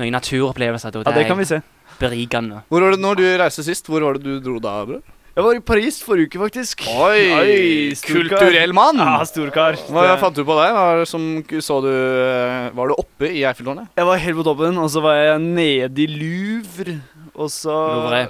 mye 0.00 0.14
naturopplevelser. 0.14 0.96
og 1.00 1.06
Ja, 1.06 1.12
det 1.16 1.26
kan 1.28 1.38
vi 1.38 1.44
se. 1.48 1.60
Berikende. 2.00 2.62
Hvor 2.68 2.82
var 2.82 2.94
det 2.96 3.00
når 3.02 3.20
du 3.20 3.26
reiste 3.38 3.62
sist? 3.66 3.86
Hvor 3.86 4.02
var 4.02 4.18
det 4.18 4.24
du 4.24 4.40
dro 4.42 4.58
da, 4.62 4.80
bror? 4.88 5.02
Jeg 5.34 5.42
var 5.42 5.56
i 5.58 5.60
Paris 5.66 5.96
forrige 6.02 6.28
uke, 6.30 6.38
faktisk. 6.44 6.84
Oi, 6.94 7.22
Oi 7.34 7.94
kulturell 8.06 8.70
mann! 8.76 9.00
Ja, 9.02 9.16
storkar. 9.26 9.74
Hva 9.90 10.04
jeg 10.06 10.20
fant 10.22 10.36
du 10.38 10.44
på 10.46 10.54
deg? 10.60 10.70
Var 10.76 11.00
det 11.02 11.08
som 11.10 11.24
så 11.66 11.80
du 11.82 11.90
eh, 11.90 12.68
Var 12.70 12.92
du 12.92 12.94
oppe 12.94 13.30
i 13.32 13.42
Eiffeltårnet? 13.42 13.90
Jeg 13.98 14.06
var 14.06 14.22
helt 14.22 14.38
på 14.38 14.46
toppen, 14.46 14.78
og 14.78 14.90
så 14.94 15.02
var 15.02 15.18
jeg 15.18 15.42
nede 15.42 16.06
i 16.06 16.06
Louvre, 16.06 17.00
og 17.34 17.50
så 17.50 17.74
Louvre. 17.74 18.22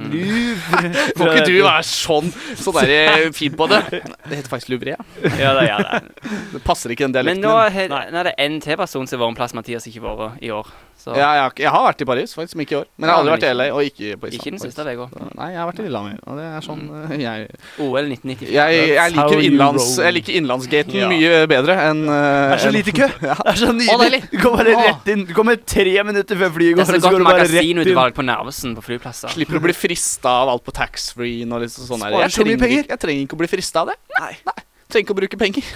Louvre. 0.00 0.90
Må 1.20 1.28
ikke 1.28 1.44
du 1.46 1.58
være 1.60 1.84
sånn 1.86 2.32
så 2.58 2.72
der 2.78 2.90
eh, 2.96 3.28
fin 3.36 3.52
på 3.56 3.68
det? 3.70 3.82
Det 4.30 4.38
heter 4.40 4.48
faktisk 4.52 4.72
Louvre. 4.72 4.96
Ja. 4.96 5.32
Ja, 5.36 5.52
det 5.60 5.66
ja 5.68 5.76
det. 5.84 6.30
Det 6.56 6.62
passer 6.64 6.92
ikke 6.96 7.04
den 7.08 7.20
Men 7.20 7.40
dialekten. 7.44 7.44
nå, 7.44 8.00
er, 8.00 8.12
nå 8.12 8.22
er 8.24 8.30
det 8.32 8.38
en 8.40 8.56
til 8.64 8.80
person 8.80 9.04
som 9.04 9.18
har 9.20 9.26
vært 9.26 9.34
en 9.36 9.40
plass 9.42 9.56
Mathias 9.60 9.88
ikke 9.92 10.02
har 10.08 10.16
vært 10.24 10.40
i 10.40 10.52
år. 10.56 10.72
Så 11.00 11.14
Ja, 11.16 11.30
jeg, 11.32 11.42
har, 11.42 11.52
jeg 11.64 11.70
har 11.72 11.84
vært 11.86 12.02
i 12.04 12.06
Paris, 12.10 12.34
faktisk, 12.36 12.56
men 12.58 12.66
ikke 12.66 12.74
i 12.74 12.78
år. 12.80 12.86
Men 12.96 13.08
jeg 13.08 13.14
har 13.14 13.22
aldri 13.22 13.32
vært 13.32 13.46
i 13.46 13.52
LA, 13.56 13.66
og 13.72 13.86
ikke 13.88 14.08
på 14.20 14.28
Island. 14.28 14.34
ikke 14.36 14.52
den 14.52 14.60
siste 14.60 14.84
uka. 14.90 15.06
Nei, 15.38 15.48
jeg 15.54 15.60
har 15.60 15.68
vært 15.70 15.80
i 15.80 15.86
Lillehammer, 15.86 16.18
og 16.26 16.40
det 16.40 16.46
er 16.50 16.66
sånn 16.66 16.82
eh, 17.00 17.14
jeg 17.20 17.46
OL 17.80 18.10
1994. 18.10 18.50
jeg, 18.56 18.84
jeg, 18.90 19.14
liker 19.16 19.44
innlands, 19.46 19.88
jeg 20.04 20.16
liker 20.18 20.38
innlandsgaten 20.40 21.00
Ja. 21.00 21.08
mye 21.10 21.42
bedre 21.50 21.76
enn 21.88 22.04
uh, 22.04 22.14
Det 22.14 22.58
er 22.58 22.64
så 22.66 22.74
lite 22.76 22.96
kø. 22.96 23.10
Ja. 23.30 23.36
Det 23.40 23.52
er 23.52 23.60
så 23.60 23.72
nydelig. 23.76 24.22
Du 24.30 24.38
kommer 24.40 24.64
bare 24.64 24.86
rett 24.88 25.10
inn. 25.12 25.26
Du 25.28 25.34
kommer 25.36 25.58
tre 25.60 25.92
minutter 26.08 26.38
før 26.40 26.54
flyet 26.56 26.78
går. 26.78 26.82
Det 26.82 26.96
er 26.96 27.00
så 27.00 27.04
så 27.06 27.12
godt 27.14 27.26
magasinutvalg 27.28 28.16
på 28.16 28.24
Narvesen 28.26 28.74
på 28.78 28.86
flyplasser. 28.88 29.34
Slipper 29.36 29.60
å 29.60 29.64
bli 29.68 29.76
frista 29.76 30.32
av 30.42 30.54
alt 30.54 30.64
på 30.66 30.74
taxfree 30.74 31.46
og 31.46 31.64
litt 31.64 31.74
sånn 31.74 32.02
der. 32.02 32.18
Jeg 32.26 32.36
trenger, 32.38 32.64
penger. 32.64 32.90
jeg 32.90 33.02
trenger 33.06 33.28
ikke 33.28 33.38
å 33.38 33.44
bli 33.44 33.50
frista 33.50 33.84
av 33.84 33.92
det. 33.92 34.00
Nei. 34.18 34.34
Trenger 34.40 34.69
ikke 34.98 35.14
å 35.14 35.18
bruke 35.18 35.38
penger. 35.40 35.66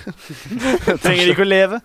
Trenger 1.05 1.31
ikke 1.31 1.45
å 1.45 1.49
leve. 1.49 1.81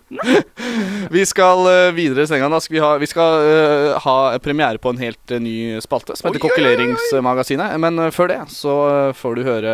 Vi 1.13 1.25
skal 1.29 1.61
uh, 1.67 1.91
videre 1.95 2.25
i 2.25 2.29
senga. 2.29 2.49
Vi 2.69 2.81
ha, 2.81 2.93
vi 3.01 3.09
skal 3.09 3.45
uh, 3.45 3.99
ha 4.03 4.15
premiere 4.43 4.81
på 4.81 4.93
en 4.93 5.01
helt 5.01 5.33
uh, 5.33 5.39
ny 5.41 5.77
spalte 5.83 6.17
som 6.17 6.29
heter. 6.29 6.41
Kokkeleringsmagasinet. 6.43 7.77
Men 7.81 8.09
før 8.15 8.33
det 8.33 8.39
så 8.53 8.75
får 9.17 9.39
du 9.39 9.43
høre 9.47 9.73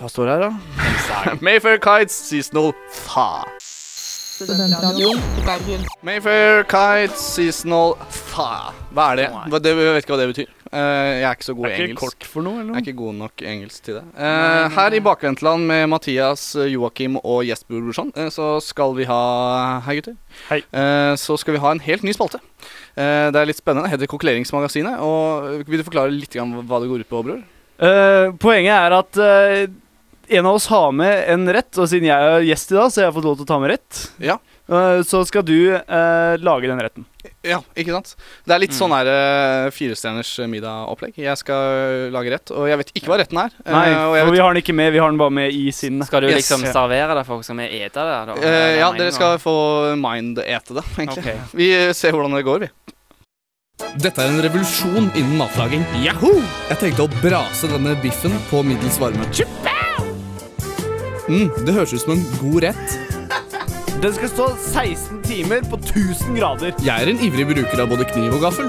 Hva 0.00 0.08
står 0.10 0.28
det 0.28 0.34
her, 0.36 0.48
da? 0.48 1.36
Mayfair 1.46 1.78
Kites 1.82 2.16
Seasonal 2.28 2.72
Tha. 3.04 3.28
Mayfair 6.02 6.66
Kites 6.66 7.22
Seasonal 7.36 7.94
Tha. 8.32 8.50
Hva 8.90 9.12
er 9.12 9.22
det? 9.22 9.30
Det? 9.62 9.76
Jeg 9.78 9.94
vet 9.94 10.04
ikke 10.04 10.16
hva 10.16 10.22
det 10.24 10.32
betyr. 10.34 10.50
Eh, 10.72 11.20
jeg 11.20 11.26
er 11.28 11.36
ikke 11.36 11.44
så 11.44 11.54
god 11.56 11.66
i 11.68 11.72
engelsk. 11.74 12.00
kort 12.00 12.26
for 12.32 12.46
noe, 12.46 12.62
eller 12.62 12.72
Jeg 12.72 12.80
er 12.80 12.86
ikke 12.86 13.00
god 13.02 13.16
nok 13.18 13.42
engelsk 13.44 13.84
til 13.84 13.98
det. 13.98 14.04
Eh, 14.16 14.68
her 14.72 14.94
i 14.96 15.00
Bakvendtland 15.04 15.66
med 15.68 15.82
Mathias, 15.92 16.44
eh, 16.56 16.70
Joakim 16.72 17.18
og 17.20 17.44
Jesper 17.44 17.76
Brorson, 17.76 18.12
eh, 18.16 18.30
så 18.32 18.56
skal 18.64 18.94
vi 18.96 19.04
ha 19.04 19.80
Hei, 19.84 19.98
gutter. 20.00 20.16
Hei. 20.48 20.62
Eh, 20.72 21.12
så 21.20 21.36
skal 21.36 21.58
vi 21.58 21.60
ha 21.60 21.72
en 21.72 21.84
helt 21.84 22.02
ny 22.02 22.14
spalte. 22.16 22.40
Eh, 22.96 23.28
det 23.32 23.36
er 23.36 23.50
litt 23.50 23.60
spennende. 23.60 23.84
Det 23.84 23.98
heter 23.98 24.12
Kokkeleringsmagasinet. 24.14 25.00
Og 25.00 25.68
Vil 25.68 25.82
du 25.82 25.84
forklare 25.84 26.12
litt 26.12 26.32
grann 26.32 26.54
hva 26.64 26.80
det 26.80 26.88
går 26.88 27.04
ut 27.04 27.12
på, 27.12 27.22
bror? 27.26 27.42
Uh, 27.82 28.30
poenget 28.38 28.72
er 28.76 28.94
at 28.94 29.16
uh, 29.18 29.66
en 30.28 30.46
av 30.46 30.54
oss 30.54 30.68
har 30.70 30.92
med 30.94 31.24
en 31.32 31.48
rett, 31.52 31.72
og 31.76 31.88
siden 31.90 32.06
jeg 32.06 32.32
er 32.32 32.44
gjest 32.46 32.72
i 32.72 32.76
dag, 32.78 32.92
så 32.92 33.00
jeg 33.00 33.06
har 33.06 33.10
jeg 33.10 33.16
fått 33.18 33.28
lov 33.28 33.36
til 33.40 33.46
å 33.46 33.50
ta 33.50 33.58
med 33.58 33.72
rett. 33.74 34.02
Ja. 34.22 34.36
Eh, 34.70 35.00
så 35.02 35.24
skal 35.26 35.42
du 35.42 35.74
eh, 35.74 36.36
lage 36.38 36.68
den 36.70 36.78
retten. 36.80 37.04
Ja, 37.42 37.58
ikke 37.76 37.92
sant? 37.96 38.12
Det 38.46 38.54
er 38.54 38.60
litt 38.62 38.70
Mm. 38.72 38.78
sånn 38.78 38.92
her 38.94 39.06
uh, 39.10 39.70
firestjerners 39.74 40.30
middag-opplegg. 40.50 41.14
Jeg 41.18 41.36
skal 41.38 42.10
lage 42.14 42.30
rett, 42.30 42.50
og 42.54 42.68
jeg 42.70 42.78
vet 42.78 42.92
ikke 42.94 43.10
hva 43.10 43.18
retten 43.18 43.38
er. 43.42 43.50
Eh, 43.66 43.72
Nei, 43.74 43.88
og 43.90 44.14
jeg 44.16 44.22
for 44.24 44.30
vet, 44.30 44.36
vi 44.38 44.42
har 44.42 44.54
den 44.54 44.62
ikke 44.62 44.74
med, 44.78 44.92
vi 44.94 44.98
har 45.02 45.10
den 45.10 45.18
bare 45.18 45.34
med 45.34 45.52
i 45.52 45.70
sinnet. 45.74 46.06
Skal 46.06 46.22
du 46.22 46.28
Yes. 46.30 46.40
liksom 46.46 46.62
servere 46.72 47.14
det 47.18 47.26
for 47.26 47.36
folk 47.36 47.44
som 47.46 47.58
er 47.60 47.68
ete 47.82 47.94
det? 48.06 48.18
Da? 48.30 48.34
eh, 48.38 48.48
Er 48.48 48.78
ja, 48.78 48.92
dere 48.92 49.12
skal 49.12 49.38
få 49.42 49.56
mind-ete 49.98 50.74
det, 50.78 50.84
egentlig. 50.98 51.18
Okay. 51.26 51.38
Vi 51.54 51.70
ser 51.94 52.12
hvordan 52.14 52.34
det 52.38 52.44
går, 52.46 52.60
vi. 52.66 52.70
Dette 53.98 54.18
er 54.22 54.28
en 54.30 54.40
revolusjon 54.42 55.10
innen 55.18 55.36
matlaging. 55.42 55.82
Yahoo! 56.04 56.38
Jeg 56.70 56.78
tenkte 56.78 57.06
å 57.08 57.10
brase 57.22 57.66
denne 57.70 57.96
biffen 58.00 58.34
på 58.50 58.62
middels 58.64 58.98
varme. 59.02 59.26
Mm, 61.28 61.48
det 61.66 61.74
høres 61.74 61.92
ut 61.94 62.02
som 62.02 62.12
en 62.16 62.24
god 62.40 62.62
rett. 62.66 62.98
Den 64.02 64.14
skal 64.16 64.30
stå 64.32 64.46
16 64.58 65.20
timer 65.22 65.60
på 65.70 65.76
1000 65.78 66.34
grader. 66.34 66.72
Jeg 66.82 67.02
er 67.04 67.10
en 67.12 67.20
ivrig 67.22 67.44
bruker 67.46 67.82
av 67.84 67.92
både 67.92 68.06
kniv 68.10 68.34
og 68.34 68.42
gaffel. 68.42 68.66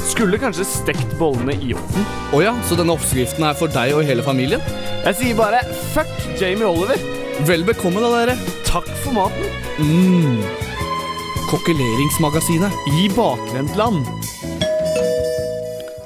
Skulle 0.00 0.40
kanskje 0.40 0.64
stekt 0.64 1.12
bollene 1.18 1.52
i 1.60 1.74
ovnen. 1.76 2.06
Å 2.32 2.40
ja, 2.40 2.54
så 2.64 2.78
denne 2.80 2.96
oppskriften 2.96 3.44
er 3.44 3.58
for 3.58 3.68
deg 3.74 3.92
og 3.92 4.06
hele 4.08 4.24
familien? 4.24 4.64
Jeg 5.04 5.18
sier 5.18 5.36
bare 5.36 5.60
fuck 5.92 6.08
Jamie 6.40 6.64
Oliver. 6.64 7.04
Vel 7.44 7.68
bekomme 7.68 8.00
da, 8.00 8.14
dere. 8.16 8.38
Takk 8.64 8.88
for 9.04 9.12
maten. 9.18 9.52
Mm. 9.76 10.40
Kokkeleringsmagasinet. 11.52 12.72
I 12.96 13.10
bakvendtland. 13.12 14.08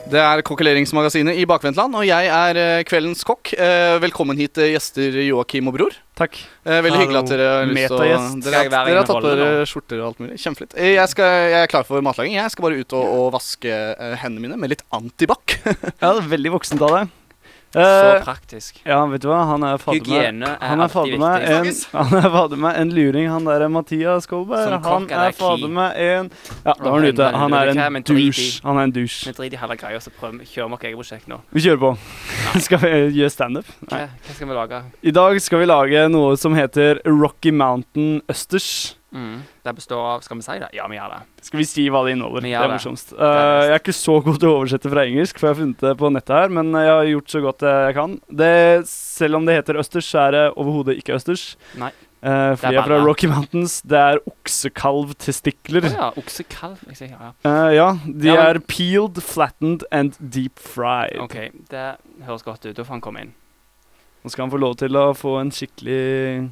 Det 0.07 0.21
er 0.23 0.41
kokkeleringsmagasinet 0.47 1.35
i 1.41 1.45
Bakvendtland, 1.51 1.97
og 1.99 2.05
jeg 2.07 2.29
er 2.31 2.59
eh, 2.61 2.83
kveldens 2.87 3.25
kokk. 3.27 3.51
Eh, 3.59 3.97
velkommen 4.05 4.39
hit, 4.39 4.55
eh, 4.63 4.69
gjester 4.77 5.17
Joakim 5.25 5.67
og 5.67 5.75
Bror. 5.75 5.97
Takk. 6.17 6.39
Eh, 6.63 6.79
veldig 6.87 7.01
hyggelig 7.01 7.19
at 7.25 7.33
dere 7.33 7.49
har 7.51 7.67
lyst 7.73 7.91
til 7.91 7.97
å. 7.99 8.21
Dere, 8.47 8.61
dere 8.71 8.95
har 9.01 9.09
tatt 9.09 9.19
på 9.25 9.33
dere 9.35 9.67
skjorter 9.67 9.99
og 10.05 10.07
alt 10.13 10.23
mulig. 10.23 10.39
Kjempefint. 10.39 10.77
Eh, 10.79 10.93
Jeg, 10.95 11.11
jeg 11.19 11.59
er 11.59 11.73
klar 11.73 11.89
for 11.89 12.07
matlaging. 12.07 12.37
Jeg 12.39 12.55
skal 12.55 12.69
bare 12.69 12.79
ut 12.85 12.95
og, 12.95 13.11
og 13.17 13.27
vaske 13.35 13.81
hendene 14.23 14.47
mine 14.47 14.61
med 14.63 14.77
litt 14.77 14.87
antibac. 14.95 15.59
Ja, 16.01 16.13
det 16.15 16.23
er 16.23 16.31
veldig 16.37 16.55
voksent 16.55 16.87
av 16.87 16.95
deg. 17.01 17.11
Så 17.77 18.17
Eh, 18.17 18.23
praktisk. 18.25 18.79
ja, 18.87 19.03
vet 19.07 19.21
du 19.21 19.29
hva? 19.29 19.43
Han 19.51 19.63
er 19.69 19.77
fader 19.77 20.01
meg 20.01 20.07
Hygiene 20.07 20.49
er 20.49 20.63
Han 20.65 20.81
er 20.81 20.83
alltid 20.85 20.95
fader 20.97 21.19
meg 21.21 21.43
en, 21.45 21.67
viktig. 21.67 21.89
han 21.99 22.15
er 22.17 22.31
fader 22.37 22.61
meg 22.65 22.79
en 22.81 22.93
luring, 22.97 23.29
han 23.29 23.45
der 23.45 23.69
Mathias 23.69 24.27
Kolberg. 24.31 24.81
Han 24.87 25.09
er 25.11 25.27
er 25.27 25.37
fader 25.37 25.69
meg 25.69 26.01
en 26.01 26.31
Ja, 26.65 26.73
da 26.73 26.91
var 26.91 26.97
han 26.97 27.09
ute. 27.13 27.31
Han 27.37 27.53
er 27.53 27.73
en 27.75 28.03
douche. 28.03 28.47
Han 28.65 28.81
er 28.81 28.89
en 28.89 28.95
douche. 28.97 29.27
Vi 29.29 29.37
driter 29.37 29.59
i 29.59 29.61
hele 29.61 29.77
greia, 29.77 30.01
så 30.01 30.11
prøv, 30.11 30.41
kjører 30.41 30.71
vi 30.71 30.77
vårt 30.77 30.87
eget 30.89 30.97
prosjekt 31.03 31.29
nå. 31.29 31.41
Vi 31.53 31.61
kjører 31.67 31.83
på. 31.85 31.93
Skal 32.67 32.81
vi 32.81 32.93
gjøre 33.21 33.31
standup? 33.35 33.69
Hva 33.91 34.07
skal 34.33 34.49
vi 34.49 34.55
lage? 34.57 34.83
I 35.03 35.17
dag 35.21 35.41
skal 35.45 35.61
vi 35.61 35.69
lage 35.69 36.09
noe 36.09 36.37
som 36.41 36.57
heter 36.57 37.03
Rocky 37.05 37.53
Mountain 37.53 38.23
Østers. 38.33 38.97
Mm. 39.17 39.37
Det 39.65 39.73
består 39.79 40.03
av 40.13 40.21
Skal 40.27 40.37
vi 40.37 40.45
si 40.45 40.59
det? 40.61 40.69
Ja, 40.77 40.87
vi 40.93 40.99
gjør 40.99 41.13
det. 41.15 41.21
Skal 41.47 41.61
vi 41.63 41.65
si 41.65 41.87
hva 41.89 42.03
det 42.05 42.13
inneholder? 42.17 42.45
Det 42.45 42.53
er 42.61 42.69
morsomst. 42.75 43.15
Eh, 43.17 43.61
jeg 43.65 43.73
er 43.73 43.81
ikke 43.81 43.95
så 43.97 44.17
god 44.27 44.41
til 44.43 44.51
å 44.51 44.57
oversette 44.61 44.91
fra 44.93 45.07
engelsk, 45.09 45.39
for 45.41 45.49
jeg 45.49 45.55
har 45.57 45.61
funnet 45.63 45.85
det 45.87 45.95
på 46.03 46.11
nettet 46.13 46.35
her, 46.37 46.53
men 46.59 46.73
jeg 46.77 46.91
har 46.93 47.09
gjort 47.15 47.33
så 47.33 47.41
godt 47.47 47.65
jeg 47.71 47.95
kan. 47.97 48.19
Det, 48.43 48.51
selv 48.91 49.39
om 49.41 49.47
det 49.49 49.57
heter 49.57 49.81
østers, 49.81 50.11
så 50.13 50.27
er 50.27 50.37
det 50.37 50.45
overhodet 50.55 50.99
ikke 51.01 51.17
østers. 51.17 51.47
Nei. 51.81 51.93
Uh, 52.27 52.57
Det 52.57 52.65
er 52.65 52.73
jeg 52.73 52.81
er 52.81 52.87
fra. 52.89 52.99
Rocky 53.07 53.29
Mountains. 53.31 53.75
Det 53.87 53.99
er 54.01 54.19
oksekalvtestikler. 54.27 55.85
Å 55.87 55.93
ja, 55.95 56.09
oksekalv. 56.19 56.81
Sier 56.97 57.13
ja. 57.13 57.33
Eh, 57.47 57.75
ja, 57.77 57.89
de 58.05 58.29
Ja, 58.29 58.35
men- 58.35 58.57
er 58.57 58.59
peeled, 58.67 59.23
flattened 59.23 59.85
and 59.93 60.17
deep 60.19 60.59
fried. 60.59 61.19
OK, 61.21 61.51
det 61.71 61.97
høres 62.27 62.43
godt 62.43 62.67
ut. 62.67 62.75
Da 62.75 62.83
får 62.83 62.97
han 62.97 63.01
komme 63.05 63.21
inn. 63.21 63.33
Nå 64.25 64.31
skal 64.33 64.47
han 64.49 64.51
få 64.51 64.59
lov 64.59 64.77
til 64.77 64.91
å 64.97 65.13
få 65.15 65.37
en 65.41 65.51
skikkelig 65.55 66.51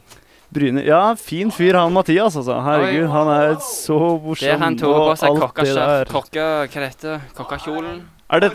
bryne. 0.55 0.85
Ja, 0.87 1.03
fin 1.19 1.53
fyr 1.55 1.79
han 1.79 1.93
Mathias, 1.95 2.39
altså. 2.41 2.59
Herregud, 2.65 3.09
han 3.13 3.31
er 3.35 3.55
så 3.65 4.01
morsom 4.23 4.49
Det 4.49 4.59
han 4.63 4.79
tok 4.81 4.97
på 4.97 5.15
seg 5.21 5.39
det 5.69 6.11
Kokke... 6.13 6.49
Hva 6.65 6.83
det 6.85 6.91
heter 6.91 7.25
Kokkekjolen. 7.37 8.03
Er 8.35 8.41
det 8.41 8.51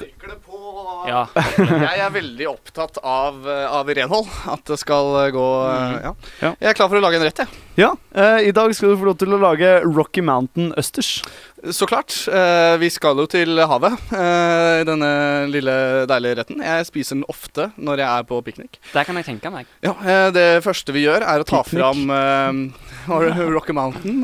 Ja. 1.08 1.28
jeg 1.88 2.02
er 2.04 2.10
veldig 2.12 2.48
opptatt 2.50 2.98
av, 3.06 3.38
eh, 3.48 3.66
av 3.72 3.88
renhold. 3.88 4.28
At 4.52 4.66
det 4.68 4.80
skal 4.82 5.14
eh, 5.24 5.32
gå 5.36 5.48
mm. 5.70 5.94
ja. 6.04 6.14
Ja. 6.42 6.52
Jeg 6.58 6.72
er 6.74 6.80
klar 6.80 6.90
for 6.92 7.00
å 7.00 7.04
lage 7.04 7.20
en 7.22 7.28
rett, 7.28 7.44
jeg. 7.44 7.62
Ja, 7.80 7.94
eh, 8.12 8.50
i 8.50 8.52
dag 8.52 8.74
skal 8.76 8.92
du 8.92 8.98
få 9.00 9.08
lov 9.08 9.20
til 9.22 9.32
å 9.32 9.40
lage 9.40 9.70
Rocky 9.86 10.20
Mountain 10.26 10.74
østers. 10.80 11.22
Så 11.76 11.84
klart. 11.88 12.12
Eh, 12.32 12.74
vi 12.80 12.88
skal 12.92 13.20
jo 13.20 13.26
til 13.28 13.56
havet 13.68 13.96
eh, 14.16 14.82
i 14.82 14.86
denne 14.88 15.10
lille 15.52 15.74
deilige 16.08 16.38
retten. 16.40 16.62
Jeg 16.64 16.86
spiser 16.88 17.18
den 17.20 17.26
ofte 17.32 17.70
når 17.80 18.00
jeg 18.00 18.08
er 18.10 18.28
på 18.30 18.40
piknik. 18.46 18.80
Det 18.94 19.04
kan 19.08 19.20
jeg 19.20 19.28
tenke 19.28 19.52
meg. 19.52 19.68
Ja, 19.84 19.94
Det 20.36 20.46
første 20.64 20.96
vi 20.96 21.04
gjør, 21.06 21.24
er 21.28 21.44
å 21.44 21.48
ta 21.48 21.62
Picnic. 21.64 21.80
fram 21.80 22.14
eh, 22.16 22.88
Rocky 23.56 23.76
Mountain. 23.76 24.22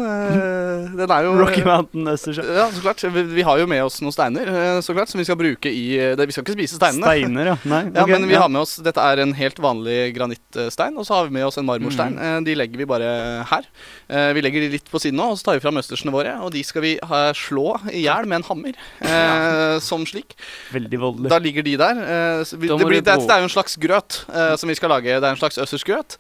Den 0.96 1.12
er 1.16 1.28
jo 1.28 1.34
Rocky 1.40 1.64
Mountain 1.68 2.08
østers. 2.12 2.40
ja. 2.44 2.68
Så 2.76 2.84
klart. 2.84 3.04
Vi, 3.04 3.24
vi 3.36 3.44
har 3.48 3.60
jo 3.60 3.68
med 3.72 3.84
oss 3.84 4.00
noen 4.04 4.16
steiner 4.16 4.52
så 4.84 4.96
klart, 4.96 5.12
som 5.12 5.20
vi 5.20 5.28
skal 5.28 5.40
bruke 5.40 5.72
i 5.72 5.86
det, 6.16 6.28
Vi 6.28 6.36
skal 6.36 6.44
ikke 6.48 6.56
spise 6.58 6.80
steinene. 6.80 7.08
Steiner, 7.08 7.52
ja. 7.54 7.58
Nei, 7.72 7.82
Ja, 7.96 8.08
men 8.10 8.28
vi 8.28 8.36
ja. 8.36 8.44
har 8.46 8.52
med 8.52 8.64
oss 8.64 8.78
Dette 8.84 9.04
er 9.04 9.24
en 9.24 9.36
helt 9.36 9.60
vanlig 9.64 10.12
granittstein, 10.16 10.96
og 11.00 11.08
så 11.08 11.20
har 11.22 11.28
vi 11.30 11.36
med 11.40 11.48
oss 11.52 11.60
en 11.62 11.68
marmorstein. 11.68 12.16
Eh, 12.20 12.40
De 12.48 12.56
legger 12.60 12.80
vi 12.84 12.88
bare 12.96 13.12
her. 13.50 13.68
Eh, 14.10 14.32
Vi 14.36 14.42
legger 14.44 14.66
de 14.66 14.70
litt 14.76 14.90
på 14.92 15.00
siden 15.02 15.18
nå, 15.20 15.32
og 15.32 15.40
så 15.40 15.50
tar 15.50 15.60
vi 15.60 15.64
fram 15.64 15.78
østersene 15.82 16.14
våre. 16.14 16.36
Og 16.46 16.52
de 16.56 16.64
skal 16.66 16.84
vi 16.86 16.96
slå 17.38 17.76
i 17.92 18.06
hjel 18.06 18.28
med 18.30 18.42
en 18.42 18.48
hammer, 18.50 18.76
eh, 19.02 19.80
som 19.80 20.06
slik. 20.06 20.36
Veldig 20.74 21.00
voldelig. 21.02 21.30
Da 21.32 21.40
ligger 21.40 21.64
de 21.66 21.76
der. 21.78 22.02
eh, 22.06 22.44
vi, 22.56 22.68
det, 22.68 22.86
blir, 22.86 23.02
det, 23.02 23.16
er, 23.16 23.40
jo 23.42 23.50
en 23.50 23.54
slags 23.54 23.76
grøt 23.82 24.22
som 24.60 24.70
vi 24.70 24.76
skal 24.76 24.90
lage. 24.94 25.20
Det 25.20 25.24
er 25.24 25.36
en 25.36 25.40
slags 25.40 25.58
østersgrøt. 25.62 26.18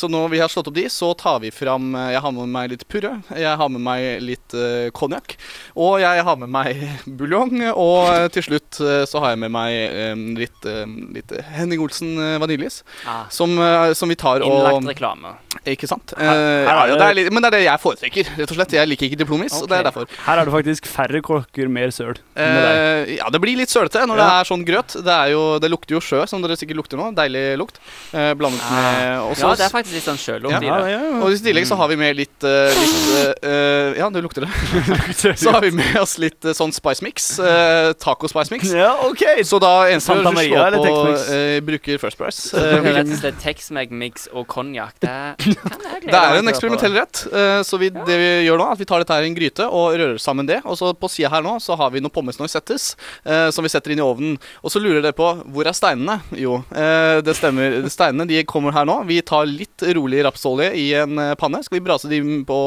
Så 0.00 0.08
når 0.10 0.28
vi 0.32 0.40
har 0.42 0.48
slått 0.52 0.68
opp 0.70 0.76
de, 0.76 0.86
så 0.92 1.12
tar 1.18 1.40
vi 1.42 1.50
fram 1.54 1.94
Jeg 1.94 2.20
har 2.20 2.32
med 2.32 2.48
meg 2.48 2.70
litt 2.74 2.86
purre. 2.88 3.16
Jeg 3.36 3.56
har 3.60 3.68
med 3.72 3.82
meg 3.84 4.22
litt 4.24 4.54
eh, 4.54 4.90
konjakk. 4.94 5.36
og 5.74 6.00
jeg 6.00 6.24
har 6.24 6.36
med 6.36 6.50
meg 6.52 6.84
buljong. 7.20 7.56
Og 7.74 8.30
til 8.34 8.46
slutt 8.48 8.80
så 8.80 9.22
har 9.22 9.34
jeg 9.34 9.42
med 9.44 9.52
meg 9.54 10.38
litt, 10.38 10.68
litt 11.14 11.34
Henning 11.54 11.82
Olsen 11.84 12.16
vaniljeis. 12.40 12.82
Ah. 13.06 13.24
Som, 13.30 13.56
som 13.94 14.10
vi 14.10 14.16
tar 14.18 14.44
og 14.44 14.50
Innlagt 14.50 14.88
reklame. 14.94 15.34
Ikke 15.68 15.88
sant? 15.88 16.14
Her- 16.24 16.42
Eh, 16.44 16.68
her 16.68 16.76
er 16.76 16.86
det- 16.90 16.98
det 16.98 17.06
er 17.10 17.14
litt, 17.18 17.32
men 17.32 17.42
det 17.42 17.48
er 17.52 17.56
det 17.58 17.64
jeg 17.64 17.80
foretrekker, 17.80 18.24
rett 18.38 18.50
og 18.50 18.56
slett. 18.56 18.72
Jeg 18.72 18.88
liker 18.88 19.06
ikke 19.10 19.18
diplomis, 19.24 19.54
og 19.62 19.68
det 19.68 19.78
er 19.78 19.84
derfor. 19.90 20.06
Her 20.26 20.38
er 20.38 20.44
det 20.44 20.54
faktisk 20.54 20.86
færre 20.90 21.20
kokker, 21.22 21.68
mer 21.68 21.88
søl. 21.94 22.14
Eh, 22.36 23.16
ja, 23.18 23.28
det 23.30 23.40
blir 23.40 23.56
litt 23.56 23.68
sølete 23.72 24.04
når 24.06 24.16
det 24.20 24.26
er 24.34 24.44
sånn 24.48 24.64
grøt. 24.66 24.96
Det, 25.04 25.14
er 25.14 25.30
jo, 25.34 25.58
det 25.58 25.70
lukter 25.70 25.94
jo 25.96 26.00
sjø, 26.00 26.26
som 26.28 26.42
dere 26.42 26.56
sikkert 26.56 26.76
lukter 26.80 26.96
nå. 27.00 27.10
Deilig 27.14 27.44
lukt. 27.58 27.78
Eh, 28.12 28.32
blandet 28.34 28.60
med 28.70 29.20
også, 29.30 29.40
Ja, 29.48 29.54
det 29.54 29.66
er 29.66 29.72
faktisk 29.74 29.94
litt 29.94 30.08
sånn 30.08 30.18
sjølukt 30.20 30.56
i 30.56 30.60
det. 30.60 30.68
ja, 30.68 30.86
ja. 30.88 31.22
Og 31.22 31.30
i 31.32 31.36
tillegg 31.44 31.66
så 31.66 31.76
har 31.76 31.88
vi 31.88 31.96
med 31.96 32.16
litt, 32.16 32.38
uh, 32.42 32.68
litt 32.72 33.42
eh, 33.44 33.48
eh, 33.48 33.94
Ja, 33.98 34.08
det 34.10 34.22
lukter 34.26 34.42
det. 34.46 35.36
så 35.38 35.52
har 35.52 35.60
vi 35.60 35.70
med 35.70 35.96
oss 36.00 36.18
litt 36.18 36.44
eh, 36.44 36.52
sånn 36.56 36.72
spice 36.74 37.02
mix. 37.02 37.38
Uh, 37.38 37.92
taco 37.94 38.28
spice 38.28 38.50
mix. 38.54 38.70
Ja, 38.72 38.94
ok. 39.06 39.22
Så 39.44 39.60
da 39.62 39.84
eneste 39.90 40.14
du 40.16 40.22
Maria 40.30 40.48
slår 40.54 40.66
eller 40.66 40.78
på 40.78 41.34
eh, 41.34 41.60
Bruker 41.60 41.98
First 41.98 42.18
Price. 42.18 42.50
Det 42.54 42.64
Eh, 42.64 42.78
er 42.90 42.94
rett 42.98 43.12
og 43.12 43.18
slett 43.20 43.38
Tex-Mex 43.42 44.28
og 44.32 44.46
konjakk. 44.48 44.94
Det 45.00 45.10
kan 45.10 45.80
jeg 45.84 46.02
glede 46.04 46.13
Det 46.14 46.20
er 46.22 46.38
en 46.40 46.50
eksperimentell 46.52 46.94
rett. 46.96 47.22
eh, 47.32 47.60
Så 47.66 47.78
vi, 47.80 47.90
det 47.90 48.18
vi 48.20 48.28
gjør 48.46 48.60
nå, 48.60 48.68
er 48.68 48.76
at 48.78 48.82
vi 48.82 48.86
tar 48.88 49.02
dette 49.02 49.16
her 49.18 49.26
i 49.26 49.30
en 49.32 49.36
gryte 49.36 49.66
og 49.66 49.96
rører 49.98 50.18
sammen 50.22 50.46
det. 50.48 50.60
Og 50.64 50.78
så 50.78 50.92
på 50.94 51.10
sida 51.10 51.30
her 51.34 51.42
nå 51.44 51.56
så 51.62 51.76
har 51.80 51.90
vi 51.94 52.02
noen 52.04 52.14
pommes 52.14 52.38
noisettes 52.40 52.94
eh, 53.24 53.48
som 53.54 53.66
vi 53.66 53.72
setter 53.72 53.94
inn 53.94 54.02
i 54.02 54.06
ovnen. 54.06 54.38
Og 54.62 54.72
så 54.72 54.82
lurer 54.82 55.02
dere 55.04 55.16
på 55.16 55.28
hvor 55.50 55.66
er 55.68 55.76
steinene? 55.76 56.20
Jo, 56.38 56.60
eh, 56.74 57.18
det 57.26 57.36
stemmer. 57.38 57.80
Steinene 57.94 58.26
de 58.30 58.40
kommer 58.48 58.74
her 58.76 58.86
nå. 58.88 59.00
Vi 59.08 59.20
tar 59.26 59.46
litt 59.50 59.82
rolig 59.98 60.22
rapsolje 60.26 60.70
i 60.78 60.86
en 61.02 61.18
panne. 61.40 61.62
Skal 61.66 61.78
vi 61.80 61.84
brase 61.84 62.10
de 62.10 62.22
på, 62.46 62.60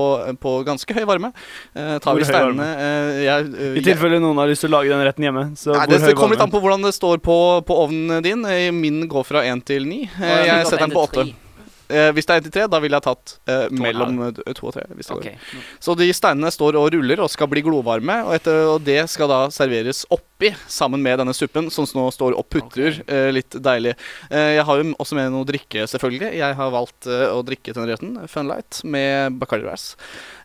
på 0.44 0.56
ganske 0.68 0.98
høy 0.98 1.04
varme. 1.10 1.32
Eh, 1.74 1.98
tar 2.04 2.12
Hvor 2.14 2.22
vi 2.22 2.28
steinene 2.30 2.68
eh, 2.76 3.24
jeg, 3.28 3.50
eh, 3.56 3.80
I 3.80 3.86
tilfelle 3.86 4.22
noen 4.24 4.38
har 4.42 4.52
lyst 4.52 4.66
til 4.66 4.72
å 4.74 4.78
lage 4.78 4.92
den 4.94 5.04
retten 5.08 5.28
hjemme. 5.28 5.48
Så 5.60 5.74
Nei, 5.74 5.86
hvor 5.86 5.94
det, 5.96 6.02
høy 6.04 6.12
det 6.12 6.20
kommer 6.20 6.38
litt 6.38 6.46
an 6.48 6.54
på 6.54 6.62
hvordan 6.64 6.86
det 6.88 6.94
står 6.98 7.22
på, 7.24 7.38
på 7.68 7.82
ovnen 7.86 8.24
din. 8.26 8.46
Min 8.78 9.04
går 9.12 9.28
fra 9.28 9.44
1 9.48 9.66
til 9.68 9.88
9. 9.88 10.00
ja, 10.20 10.40
Jeg 10.60 10.72
setter 10.72 10.88
den 10.88 10.96
på 10.96 11.04
1 11.08 11.14
til 11.18 11.30
8. 11.32 11.47
Eh, 11.90 12.12
hvis 12.12 12.26
det 12.28 12.36
er 12.36 12.42
1 12.42 12.44
til 12.50 12.52
3, 12.62 12.68
da 12.74 12.80
ville 12.84 12.98
jeg 13.00 13.06
tatt 13.06 13.36
eh, 13.48 13.68
mellom 13.72 14.18
2 14.36 14.68
og 14.68 14.74
3. 14.76 14.84
Hvis 14.98 15.08
det 15.08 15.16
Ok. 15.18 15.24
går. 15.24 15.64
Så 15.80 15.96
de 15.98 16.08
steinene 16.14 16.52
står 16.52 16.76
og 16.76 16.92
ruller 16.94 17.22
og 17.24 17.30
skal 17.32 17.48
bli 17.48 17.62
glovarme, 17.64 18.20
og, 18.26 18.34
etter, 18.36 18.66
og 18.74 18.84
det 18.84 19.00
skal 19.10 19.28
da 19.32 19.40
serveres 19.54 20.06
oppi 20.12 20.52
sammen 20.68 21.02
med 21.02 21.18
denne 21.20 21.34
suppen, 21.34 21.70
som 21.72 21.86
nå 21.96 22.08
står 22.14 22.36
og 22.38 22.46
putrer. 22.50 23.02
eh, 23.08 23.32
litt 23.32 23.50
deilig. 23.52 23.96
Eh, 24.30 24.56
jeg 24.58 24.66
har 24.66 24.78
jo 24.84 24.94
også 25.00 25.16
med 25.16 25.32
noe 25.32 25.46
drikke, 25.48 25.88
selvfølgelig. 25.88 26.34
Jeg 26.38 26.56
har 26.56 26.72
valgt 26.72 27.08
eh, 27.08 27.28
å 27.32 27.44
drikke 27.46 27.74
til 27.74 27.88
retten, 27.88 28.28
Funlight, 28.28 28.84
med 28.84 29.40
Bacardi 29.40 29.64
Rice. 29.70 29.96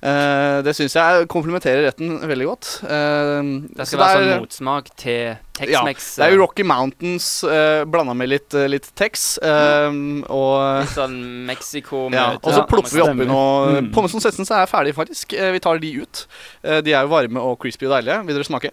Eh, 0.03 0.63
det 0.63 0.75
syns 0.77 0.95
jeg 0.95 1.29
komplementerer 1.29 1.85
retten 1.91 2.21
veldig 2.27 2.47
godt. 2.49 2.71
Eh, 2.85 3.43
Det 3.77 3.87
skal 3.89 3.99
være 4.03 4.23
sånn 4.23 4.41
motsmak 4.47 4.91
til 4.97 5.37
ja, 5.61 5.83
det 5.85 6.25
er 6.25 6.33
jo 6.33 6.39
Rocky 6.41 6.65
Mountains 6.65 7.27
uh, 7.45 7.83
blanda 7.85 8.15
med 8.17 8.31
litt, 8.33 8.55
uh, 8.57 8.65
litt 8.73 8.89
Tex. 8.97 9.35
Um, 9.45 10.23
og 10.33 10.81
Litt 10.87 10.95
sånn 10.95 11.19
Mexico 11.49 12.07
ja, 12.15 12.31
og 12.39 12.49
så 12.49 12.63
Ja, 12.63 12.69
plopper 12.71 12.95
vi 12.97 13.03
oppi 13.05 13.27
noe 13.29 13.51
Mm. 13.83 13.91
Pommes 13.93 14.15
noisettes 14.17 14.51
er 14.51 14.67
ferdig, 14.71 14.95
faktisk. 14.97 15.35
Uh, 15.37 15.51
vi 15.53 15.61
tar 15.63 15.79
de 15.83 15.91
ut. 16.01 16.25
Uh, 16.65 16.81
de 16.85 16.95
er 16.97 17.05
jo 17.05 17.13
varme 17.13 17.41
og 17.45 17.59
crispy 17.63 17.87
og 17.91 17.93
deilige. 17.99 18.23
Vil 18.27 18.39
dere 18.41 18.49
smake? 18.49 18.73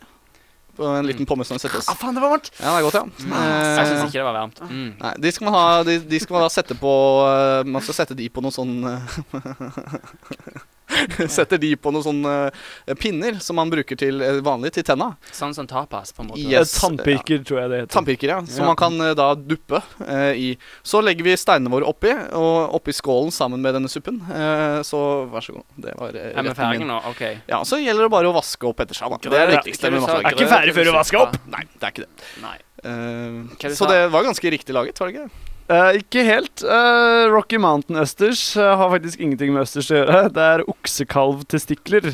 På 0.79 0.87
en 0.95 1.03
liten 1.03 1.27
pommes 1.27 1.49
noisettes. 1.51 1.89
Ah, 1.91 1.97
faen, 1.99 2.15
det 2.15 2.21
var 2.23 2.31
varmt! 2.31 2.47
Ja, 2.55 2.71
det 2.71 2.77
er 2.79 2.85
godt, 2.87 2.95
ja. 2.95 3.03
Jeg 3.19 3.87
syns 3.89 3.99
Eh, 3.99 4.05
ikke 4.07 4.21
det 4.21 4.23
var 4.29 4.37
varmt. 4.37 4.61
Mm. 4.63 4.93
Nei, 5.01 5.13
de 5.19 5.31
skal 5.35 5.49
man 5.49 5.57
ha 5.57 5.63
de, 5.83 5.97
de 6.07 6.19
skal 6.23 6.37
man 6.37 6.45
da 6.45 6.49
sette 6.53 6.77
på 6.79 6.93
uh, 7.27 7.67
Man 7.67 7.83
skal 7.83 7.97
sette 7.97 8.15
de 8.15 8.29
på 8.31 8.39
noe 8.45 8.55
sånn 8.55 8.77
eh, 8.87 9.17
Setter 11.37 11.59
de 11.61 11.71
på 11.79 11.91
noen 11.93 12.05
sånne 12.05 12.33
eh, 12.49 12.95
pinner 12.99 13.39
som 13.43 13.57
man 13.59 13.71
bruker 13.71 13.97
til 13.99 14.21
eh, 14.25 14.39
vanlig 14.45 14.71
til 14.77 14.85
tenna. 14.87 15.11
Sånn 15.35 15.53
som 15.57 15.67
tapas, 15.69 16.11
på 16.15 16.23
en 16.23 16.31
måte. 16.31 16.43
Yes. 16.43 16.75
Tannpirker, 16.79 17.43
tror 17.47 17.61
jeg 17.63 17.71
det 17.73 17.81
heter. 17.83 17.91
Tannpirker, 17.95 18.33
ja. 18.35 18.39
Som 18.45 18.65
Ja. 18.65 18.69
man 18.71 18.79
kan 18.79 18.99
eh, 19.05 19.13
da 19.17 19.29
duppe 19.35 19.81
eh, 20.07 20.31
i. 20.39 20.49
Så 20.83 21.01
legger 21.05 21.27
vi 21.27 21.35
steinene 21.39 21.71
våre 21.73 21.87
oppi, 21.89 22.13
og 22.37 22.75
oppi 22.79 22.95
skålen 22.95 23.31
sammen 23.35 23.61
med 23.63 23.77
denne 23.77 23.91
suppen. 23.91 24.21
Eh, 24.29 24.79
så 24.87 25.03
vær 25.31 25.45
så 25.45 25.57
god. 25.59 25.67
Det 25.75 25.95
var 25.99 26.15
eh, 26.15 26.31
Er 26.35 26.47
vi 26.49 26.55
ferdige 26.57 26.87
nå? 26.89 27.01
OK. 27.11 27.23
Ja, 27.49 27.61
så 27.67 27.79
gjelder 27.81 28.07
det 28.07 28.13
bare 28.15 28.31
å 28.31 28.35
vaske 28.35 28.69
opp 28.69 28.81
etter 28.85 28.97
seg, 28.97 29.11
da. 29.11 29.21
Det 29.29 29.35
er 29.35 29.53
det 29.53 29.59
Ja, 29.59 29.61
viktigste 29.63 29.93
med. 29.93 30.09
Er 30.19 30.33
ikke 30.33 30.49
ferdig 30.51 30.75
før 30.77 30.89
du 30.89 30.95
vasker 30.95 31.23
opp? 31.25 31.37
Nei, 31.51 31.65
det 31.75 31.85
er 31.89 31.95
ikke 31.95 32.07
det. 32.07 32.27
Nei. 32.45 32.57
Uh, 32.79 33.43
så 33.59 33.73
sa? 33.81 33.87
det 33.91 34.03
var 34.13 34.23
ganske 34.23 34.51
riktig 34.53 34.71
laget, 34.75 34.99
var 35.01 35.09
det 35.11 35.17
ikke? 35.17 35.48
Eh, 35.69 35.99
ikke 36.01 36.23
helt. 36.25 36.63
Uh, 36.65 37.29
Rocky 37.29 37.59
Mountain 37.61 37.99
østers 38.01 38.41
uh, 38.57 38.73
har 38.79 38.89
faktisk 38.89 39.19
ingenting 39.21 39.53
med 39.53 39.67
østers 39.67 39.91
å 39.93 39.99
gjøre. 39.99 40.21
Det 40.37 40.45
er 40.45 40.63
oksekalvtestikler. 40.71 42.09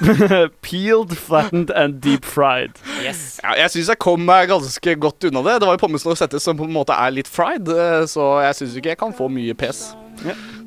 Peeled, 0.64 1.16
flattened 1.16 1.72
and 1.76 2.00
deep 2.04 2.24
fried. 2.24 2.76
Yes. 3.04 3.40
Ja, 3.42 3.56
jeg 3.62 3.72
syns 3.72 3.90
jeg 3.92 4.00
kom 4.00 4.24
meg 4.28 4.48
ganske 4.52 4.94
godt 5.00 5.28
unna 5.28 5.44
det. 5.44 5.58
Det 5.60 5.68
var 5.68 5.76
jo 5.76 5.82
pommesen 5.86 6.12
og 6.12 6.20
settes 6.20 6.44
som 6.44 6.60
på 6.60 6.68
en 6.68 6.76
måte 6.76 6.96
er 6.96 7.12
litt 7.16 7.28
fried, 7.28 7.68
så 8.08 8.30
jeg 8.46 8.60
syns 8.62 8.78
ikke 8.80 8.94
jeg 8.94 9.00
kan 9.02 9.16
få 9.16 9.28
mye 9.32 9.56
pes. 9.56 9.90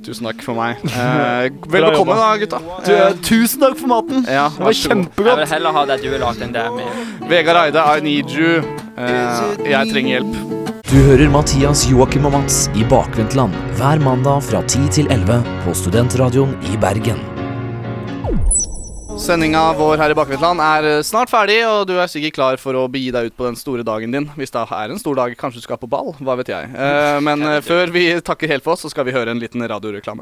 Tusen 0.05 0.27
takk 0.27 0.41
for 0.45 0.57
meg. 0.57 0.81
Eh, 0.89 1.49
vel 1.73 1.87
bekomme, 1.89 2.17
da, 2.17 2.31
gutta. 2.41 2.61
Du, 2.85 3.21
tusen 3.25 3.63
takk 3.63 3.77
for 3.79 3.93
maten. 3.93 4.25
Ja, 4.27 4.49
det 4.57 4.67
var 4.67 4.79
kjempegodt. 4.81 5.29
Jeg 5.29 5.41
vil 5.43 5.53
heller 5.55 5.77
ha 5.77 5.85
det 5.89 6.01
du 6.03 6.09
har 6.11 6.25
lagd, 6.25 6.43
enn 6.45 6.57
det 6.57 6.65
med 6.75 7.29
Vegard 7.31 7.63
Eide, 7.67 7.85
I 7.85 8.03
need 8.05 8.33
you. 8.33 8.59
Eh, 8.97 9.55
jeg 9.69 9.93
trenger 9.93 10.17
hjelp. 10.17 10.62
Du 10.93 10.99
hører 11.01 11.25
Mathias, 11.33 11.87
Joakim 11.89 12.27
og 12.29 12.35
Mats 12.35 12.67
i 12.77 12.83
Bakvendtland 12.85 13.55
hver 13.79 14.01
mandag 14.03 14.43
fra 14.45 14.59
10 14.61 14.91
til 14.93 15.07
11 15.09 15.39
på 15.63 15.71
Studentradioen 15.73 16.51
i 16.69 16.77
Bergen. 16.77 17.17
Sendinga 19.17 19.63
vår 19.79 19.97
her 20.03 20.13
i 20.13 20.17
Bakvendtland 20.19 20.61
er 20.61 20.89
eh, 20.91 20.99
snart 21.01 21.33
ferdig, 21.33 21.63
og 21.65 21.87
du 21.89 21.95
er 21.97 22.11
sikkert 22.13 22.37
klar 22.37 22.61
for 22.61 22.77
å 22.77 22.85
begi 22.93 23.09
deg 23.09 23.31
ut 23.31 23.37
på 23.39 23.47
den 23.47 23.57
store 23.57 23.81
dagen 23.81 24.13
din. 24.13 24.29
Hvis 24.37 24.53
det 24.53 24.67
er 24.67 24.93
en 24.93 25.01
stor 25.01 25.17
dag, 25.17 25.33
kanskje 25.33 25.63
du 25.63 25.65
skal 25.65 25.81
på 25.81 25.89
ball, 25.89 26.13
hva 26.21 26.37
vet 26.37 26.53
jeg. 26.53 26.69
Eh, 26.69 27.17
men 27.25 27.41
eh, 27.41 27.57
før 27.65 27.89
vi 27.89 28.11
takker 28.21 28.53
helt 28.53 28.61
for 28.61 28.77
oss, 28.77 28.85
så 28.85 28.93
skal 28.93 29.09
vi 29.09 29.17
høre 29.17 29.33
en 29.33 29.41
liten 29.41 29.65
radioreklame. 29.65 30.21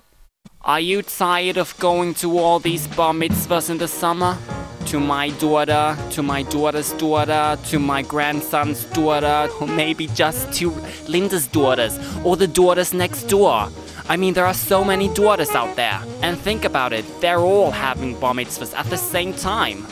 Are 0.64 0.80
you 0.80 1.02
tired 1.02 1.58
of 1.58 1.78
going 1.80 2.14
to 2.22 2.38
all 2.38 2.60
these 2.60 2.88
bar 2.88 3.14
mitzvahs 3.14 3.72
in 3.72 3.80
the 3.80 3.88
summer? 3.88 4.38
To 4.86 5.00
my 5.00 5.32
daughter, 5.32 5.98
to 6.12 6.22
my 6.22 6.44
daughter's 6.44 6.94
daughter, 6.94 7.58
to 7.66 7.80
my 7.80 8.04
grandson's 8.04 8.86
daughter, 8.86 9.50
or 9.60 9.66
maybe 9.66 10.06
just 10.08 10.54
to 10.60 10.70
Linda's 11.08 11.48
daughters, 11.48 11.98
or 12.24 12.38
the 12.38 12.48
daughters 12.48 12.94
next 12.94 13.24
door. 13.24 13.70
I 14.08 14.18
mean, 14.18 14.36
there 14.36 14.46
are 14.46 14.54
so 14.54 14.86
many 14.86 15.12
daughters 15.14 15.50
out 15.50 15.76
there. 15.76 16.00
And 16.22 16.38
think 16.38 16.64
about 16.64 16.94
it, 16.94 17.06
they're 17.22 17.40
all 17.40 17.72
having 17.72 18.20
bar 18.20 18.36
mitzvahs 18.36 18.74
at 18.78 18.86
the 18.86 18.98
same 18.98 19.34
time. 19.34 19.88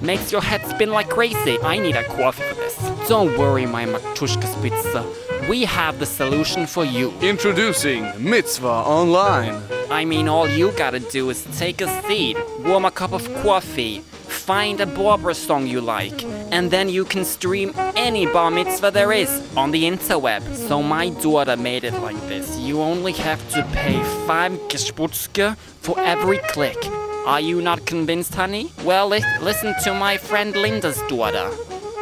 Makes 0.00 0.30
your 0.30 0.40
head 0.40 0.64
spin 0.66 0.92
like 0.92 1.10
crazy. 1.10 1.58
I 1.62 1.78
need 1.78 1.96
a 1.96 2.04
coffee 2.04 2.44
for 2.44 2.54
this. 2.54 3.08
Don't 3.08 3.36
worry, 3.36 3.66
my 3.66 3.86
Matushka 3.86 4.46
Spitzer. 4.46 5.31
We 5.48 5.64
have 5.64 5.98
the 5.98 6.06
solution 6.06 6.66
for 6.66 6.84
you. 6.84 7.12
Introducing 7.20 8.04
Mitzvah 8.18 8.68
Online. 8.68 9.60
I 9.90 10.04
mean, 10.04 10.28
all 10.28 10.48
you 10.48 10.70
gotta 10.72 11.00
do 11.00 11.30
is 11.30 11.44
take 11.58 11.80
a 11.80 11.88
seat, 12.02 12.36
warm 12.60 12.84
a 12.84 12.90
cup 12.90 13.12
of 13.12 13.24
coffee, 13.42 13.98
find 14.00 14.80
a 14.80 14.86
Barbara 14.86 15.34
song 15.34 15.66
you 15.66 15.80
like, 15.80 16.24
and 16.52 16.70
then 16.70 16.88
you 16.88 17.04
can 17.04 17.24
stream 17.24 17.72
any 17.96 18.26
bar 18.26 18.50
mitzvah 18.50 18.90
there 18.90 19.12
is 19.12 19.30
on 19.56 19.70
the 19.72 19.82
interweb. 19.84 20.42
So 20.68 20.82
my 20.82 21.10
daughter 21.10 21.56
made 21.56 21.84
it 21.84 21.94
like 21.94 22.20
this. 22.28 22.58
You 22.58 22.80
only 22.80 23.12
have 23.12 23.40
to 23.50 23.62
pay 23.72 24.00
five 24.26 24.52
gesputske 24.68 25.56
for 25.80 25.98
every 26.00 26.38
click. 26.38 26.78
Are 27.26 27.40
you 27.40 27.60
not 27.60 27.84
convinced, 27.86 28.34
honey? 28.34 28.70
Well, 28.84 29.08
li- 29.08 29.24
listen 29.40 29.74
to 29.84 29.94
my 29.94 30.16
friend 30.18 30.54
Linda's 30.54 31.00
daughter. 31.08 31.50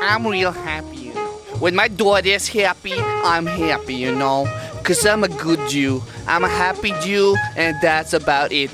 I'm 0.03 0.27
real 0.27 0.53
happy, 0.53 0.97
you 0.97 1.00
know. 1.00 1.00
When 1.61 1.77
my 1.77 1.89
daughter 1.89 2.31
is 2.31 2.49
happy, 2.49 2.95
I'm 2.97 3.45
happy, 3.45 3.95
you 3.95 4.15
know. 4.15 4.47
Cause 4.83 5.05
I'm 5.05 5.25
a 5.25 5.29
good 5.29 5.61
Jew. 5.69 6.03
I'm 6.27 6.43
a 6.43 6.49
happy 6.49 6.95
Jew, 7.03 7.37
and 7.55 7.77
that's 7.83 8.15
about 8.15 8.51
it. 8.51 8.71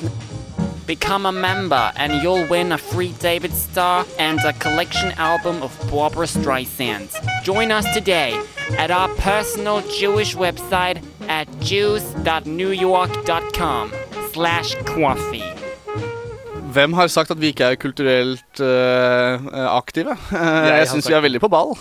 Become 0.86 1.26
a 1.26 1.32
member 1.32 1.92
and 1.96 2.22
you'll 2.22 2.46
win 2.46 2.70
a 2.70 2.78
free 2.78 3.12
David 3.18 3.52
Star 3.52 4.06
and 4.20 4.38
a 4.44 4.52
collection 4.52 5.10
album 5.18 5.64
of 5.64 5.76
Barbara 5.90 6.26
Streisand. 6.26 7.10
Join 7.42 7.72
us 7.72 7.92
today 7.92 8.40
at 8.78 8.92
our 8.92 9.08
personal 9.16 9.80
Jewish 9.90 10.36
website 10.36 11.02
at 11.28 11.48
jews.newyork.com 11.58 13.92
slash 14.32 14.76
coffee. 14.84 15.55
Hvem 16.76 16.96
har 16.98 17.10
sagt 17.12 17.32
at 17.32 17.40
vi 17.40 17.52
ikke 17.54 17.72
er 17.72 17.80
kulturelt 17.80 18.62
eh, 18.62 19.46
aktive? 19.70 20.16
Uh, 20.30 20.68
jeg 20.80 20.90
syns 20.92 21.08
vi 21.08 21.16
er 21.16 21.24
veldig 21.24 21.42
på 21.42 21.50
ball. 21.52 21.74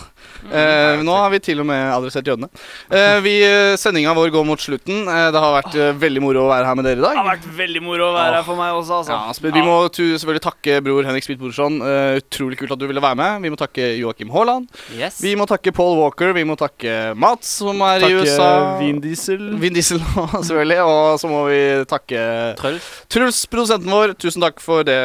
Uh, 0.46 1.02
nå 1.04 1.14
har 1.16 1.30
vi 1.34 1.40
til 1.44 1.60
og 1.62 1.68
med 1.68 1.80
adressert 1.92 2.26
jødene. 2.28 2.48
Uh, 2.90 3.18
vi, 3.26 3.36
Sendinga 3.80 4.14
vår 4.16 4.32
går 4.34 4.46
mot 4.48 4.60
slutten. 4.60 5.04
Det 5.06 5.42
har 5.42 5.56
vært 5.60 5.76
veldig 6.00 6.22
moro 6.24 6.46
å 6.46 6.50
være 6.50 6.68
her 6.70 6.78
med 6.78 6.88
dere 6.88 7.00
i 7.00 7.04
dag. 7.04 7.16
Det 7.16 7.22
har 7.22 7.30
vært 7.34 7.48
veldig 7.60 7.84
moro 7.84 8.10
å 8.10 8.14
være 8.16 8.40
her 8.40 8.46
for 8.46 8.58
meg 8.58 8.76
også, 8.80 9.02
altså. 9.02 9.16
Ja, 9.16 9.52
vi 9.52 9.64
må 9.66 9.76
tu- 9.92 10.16
selvfølgelig 10.16 10.44
takke 10.46 10.78
bror 10.84 11.06
Henrik 11.06 11.24
Smith-Borsson. 11.26 11.78
Eh, 11.82 12.18
utrolig 12.20 12.58
kult 12.60 12.72
at 12.74 12.80
du 12.80 12.86
ville 12.88 13.02
være 13.02 13.18
med. 13.18 13.42
Vi 13.42 13.52
må 13.52 13.58
takke 13.60 13.88
Joakim 14.00 14.30
Haaland. 14.34 14.68
Yes. 14.96 15.20
Vi 15.22 15.34
må 15.38 15.46
takke 15.48 15.72
Paul 15.76 15.98
Walker. 16.00 16.32
Vi 16.36 16.44
må 16.48 16.56
takke 16.58 17.14
Mats, 17.18 17.56
som 17.60 17.80
er 17.86 18.00
i 18.00 18.06
Takke 18.06 18.22
USA. 18.22 18.50
Vin 18.80 19.00
Diesel. 19.02 19.44
Vin 19.62 19.76
Diesel, 19.76 20.02
selvfølgelig. 20.48 20.80
Og 20.86 21.20
så 21.22 21.30
må 21.30 21.42
vi 21.50 21.60
takke 21.90 22.22
Truls. 22.60 22.90
Truls, 23.12 23.42
produsenten 23.52 23.92
vår. 23.92 24.16
Tusen 24.22 24.44
takk 24.44 24.62
for 24.64 24.85
det. 24.86 25.00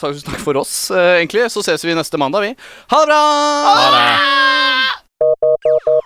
Tusen 0.00 0.30
takk 0.30 0.42
for 0.42 0.58
oss, 0.62 0.90
eh, 0.90 1.18
egentlig. 1.20 1.48
Så 1.52 1.62
ses 1.66 1.84
vi 1.84 1.94
neste 1.96 2.18
mandag, 2.20 2.46
vi. 2.46 2.54
Ha 2.92 3.00
det 3.02 3.08
bra! 3.10 3.22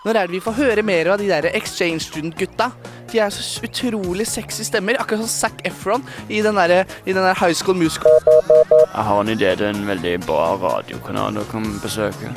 Når 0.04 0.16
er 0.16 0.26
det 0.26 0.32
vi 0.36 0.40
får 0.40 0.54
høre 0.56 0.82
mer 0.86 1.08
av 1.12 1.18
de 1.18 1.26
der 1.28 1.48
exchange 1.52 2.04
student-gutta? 2.06 2.70
De 3.10 3.18
er 3.18 3.32
så 3.34 3.64
utrolig 3.66 4.26
sexy 4.30 4.62
stemmer, 4.68 4.98
akkurat 5.00 5.24
som 5.24 5.50
Zac 5.50 5.64
Efron 5.66 6.04
i 6.28 6.42
den 6.46 6.54
der, 6.56 6.84
i 7.04 7.12
den 7.12 7.22
der 7.22 7.34
High 7.34 7.54
School 7.58 7.76
Musical. 7.76 8.10
Jeg 8.22 9.04
har 9.08 9.20
en 9.20 9.34
idé 9.34 9.54
til 9.56 9.66
en 9.66 9.86
veldig 9.88 10.20
bra 10.26 10.54
radiokanal 10.62 11.34
du 11.34 11.44
kan 11.50 11.66
besøke. 11.82 12.30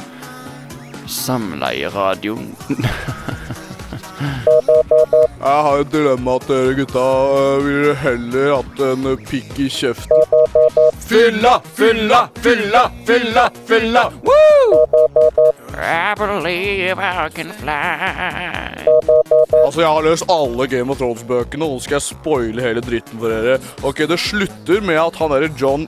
Samleieradio. 1.08 2.38
Jeg 5.44 5.64
har 5.66 5.82
et 5.82 5.92
dilemma 5.92 6.38
til 6.44 6.56
dere 6.56 6.76
gutta. 6.78 7.04
Jeg 7.36 7.64
ville 7.66 7.96
heller 8.04 8.54
hatt 8.56 8.84
en 8.88 9.10
pikk 9.28 9.60
i 9.60 9.68
kjeften. 9.72 10.33
Fylla, 11.00 11.62
fylla, 11.74 12.30
fylla, 12.36 12.92
fylla, 13.06 13.52
fylla! 13.66 14.12
I 15.74 16.14
believe 16.18 17.00
I 17.00 17.30
can 17.34 17.52
fly. 17.58 18.86
Altså, 19.66 19.82
Jeg 19.82 19.90
har 19.90 20.02
løst 20.06 20.30
alle 20.30 20.68
Game 20.68 20.92
of 20.92 20.98
Thrones-bøkene, 20.98 21.66
og 21.66 21.78
nå 21.78 21.82
skal 21.82 21.98
jeg 21.98 22.06
spoile 22.06 22.62
hele 22.62 22.82
dritten 22.86 23.20
for 23.20 23.34
dere. 23.34 23.58
Ok, 23.84 24.04
Det 24.10 24.20
slutter 24.20 24.82
med 24.82 25.02
at 25.02 25.18
han 25.18 25.34
derre 25.34 25.50
John 25.60 25.88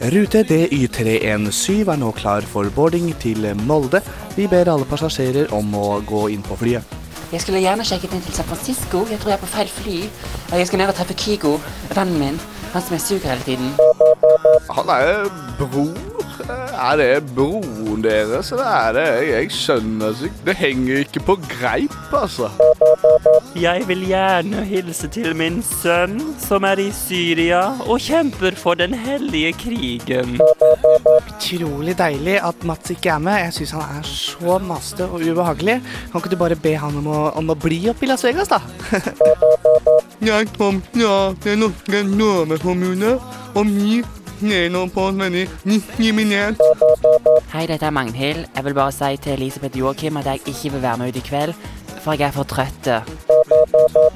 Rute 0.00 0.44
DY317 0.48 1.92
er 1.92 2.00
nå 2.00 2.12
klar 2.16 2.46
for 2.48 2.70
boarding 2.74 3.12
til 3.20 3.44
Molde. 3.68 4.00
Vi 4.36 4.48
ber 4.48 4.72
alle 4.72 4.88
passasjerer 4.88 5.52
om 5.52 5.74
å 5.76 6.00
gå 6.08 6.28
inn 6.32 6.42
på 6.46 6.56
flyet. 6.56 6.96
Jeg 7.28 7.42
skulle 7.44 7.60
gjerne 7.60 7.84
sjekket 7.84 8.14
inn 8.16 8.24
til 8.24 8.32
San 8.32 8.48
Francisco. 8.48 9.04
Jeg 9.10 9.20
tror 9.20 9.34
jeg 9.34 9.36
er 9.36 9.42
på 9.44 9.52
feil 9.52 9.68
fly. 9.68 9.98
Jeg 10.56 10.70
skal 10.70 10.80
ned 10.80 10.88
og 10.88 10.96
treffe 10.96 11.16
Kigo, 11.18 11.58
vennen 11.92 12.16
min. 12.22 12.40
Han 12.72 12.82
som 12.82 12.94
er 12.94 12.98
suger 12.98 13.28
hele 13.32 13.42
tiden. 13.42 13.72
Han 14.70 14.88
er 14.88 15.28
bror. 15.58 15.96
Er 16.78 16.96
det 16.96 17.34
broren 17.34 18.02
deres, 18.04 18.52
eller 18.52 18.64
er 18.64 18.92
det 18.94 19.04
Jeg, 19.06 19.28
jeg 19.32 19.50
skjønner 19.50 20.20
ikke. 20.24 20.42
Det 20.46 20.54
henger 20.56 20.98
ikke 21.02 21.20
på 21.26 21.34
greip, 21.50 21.96
altså. 22.14 22.48
Jeg 23.58 23.82
vil 23.88 24.04
gjerne 24.06 24.62
hilse 24.64 25.08
til 25.12 25.34
min 25.36 25.58
sønn, 25.66 26.20
som 26.38 26.64
er 26.68 26.78
i 26.84 26.88
Syria 26.94 27.64
og 27.88 27.98
kjemper 28.00 28.54
for 28.56 28.78
den 28.78 28.94
hellige 28.94 29.52
krigen. 29.58 30.38
Utrolig 31.18 31.98
deilig 31.98 32.38
at 32.46 32.64
Mats 32.64 32.94
ikke 32.94 33.10
er 33.16 33.18
med. 33.18 33.40
Jeg 33.48 33.56
syns 33.58 33.74
han 33.76 33.98
er 33.98 34.06
så 34.06 34.58
masete 34.62 35.08
og 35.08 35.24
ubehagelig. 35.26 35.80
Kan 36.12 36.22
ikke 36.22 36.34
du 36.36 36.40
bare 36.40 36.62
be 36.68 36.76
han 36.78 37.02
om 37.02 37.10
å, 37.10 37.24
om 37.34 37.50
å 37.50 37.58
bli 37.58 37.82
oppe 37.90 38.06
i 38.06 38.12
Las 38.12 38.24
Vegas, 38.24 38.54
da? 38.54 38.62
Jeg 40.18 40.48
kom 40.56 40.80
fra 40.82 41.32
den 41.44 41.60
norske 41.62 42.00
lovekommune 42.02 43.12
og 43.54 43.68
vi 43.70 44.00
gjennom 44.42 44.90
på 44.90 45.04
denne 45.14 45.44
diskriminert. 45.62 46.58
Hei, 47.52 47.66
dette 47.70 47.86
er 47.86 47.94
Magnhild. 47.94 48.46
Jeg 48.54 48.66
vil 48.66 48.74
bare 48.74 48.94
si 48.94 49.12
til 49.22 49.36
Elisabeth 49.36 49.78
Joakim 49.78 50.18
at 50.18 50.26
jeg 50.32 50.42
ikke 50.46 50.72
vil 50.74 50.82
være 50.82 50.98
med 50.98 51.12
ut 51.12 51.20
i 51.20 51.24
kveld, 51.28 51.54
for 52.02 52.18
jeg 52.18 52.28
er 52.28 52.34
for 52.34 52.50
trøtt. 52.50 52.90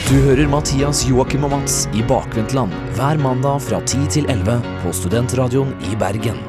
Du 0.09 0.17
hører 0.27 0.51
Mathias, 0.51 1.05
Joakim 1.07 1.47
og 1.47 1.55
Mats 1.55 1.85
i 1.95 2.03
Bakvendtland 2.09 2.75
hver 2.99 3.23
mandag 3.23 3.63
fra 3.63 3.79
10 3.87 4.11
til 4.19 4.27
11 4.31 4.59
på 4.83 4.95
Studentradioen 5.05 5.71
i 5.91 5.95
Bergen. 5.99 6.43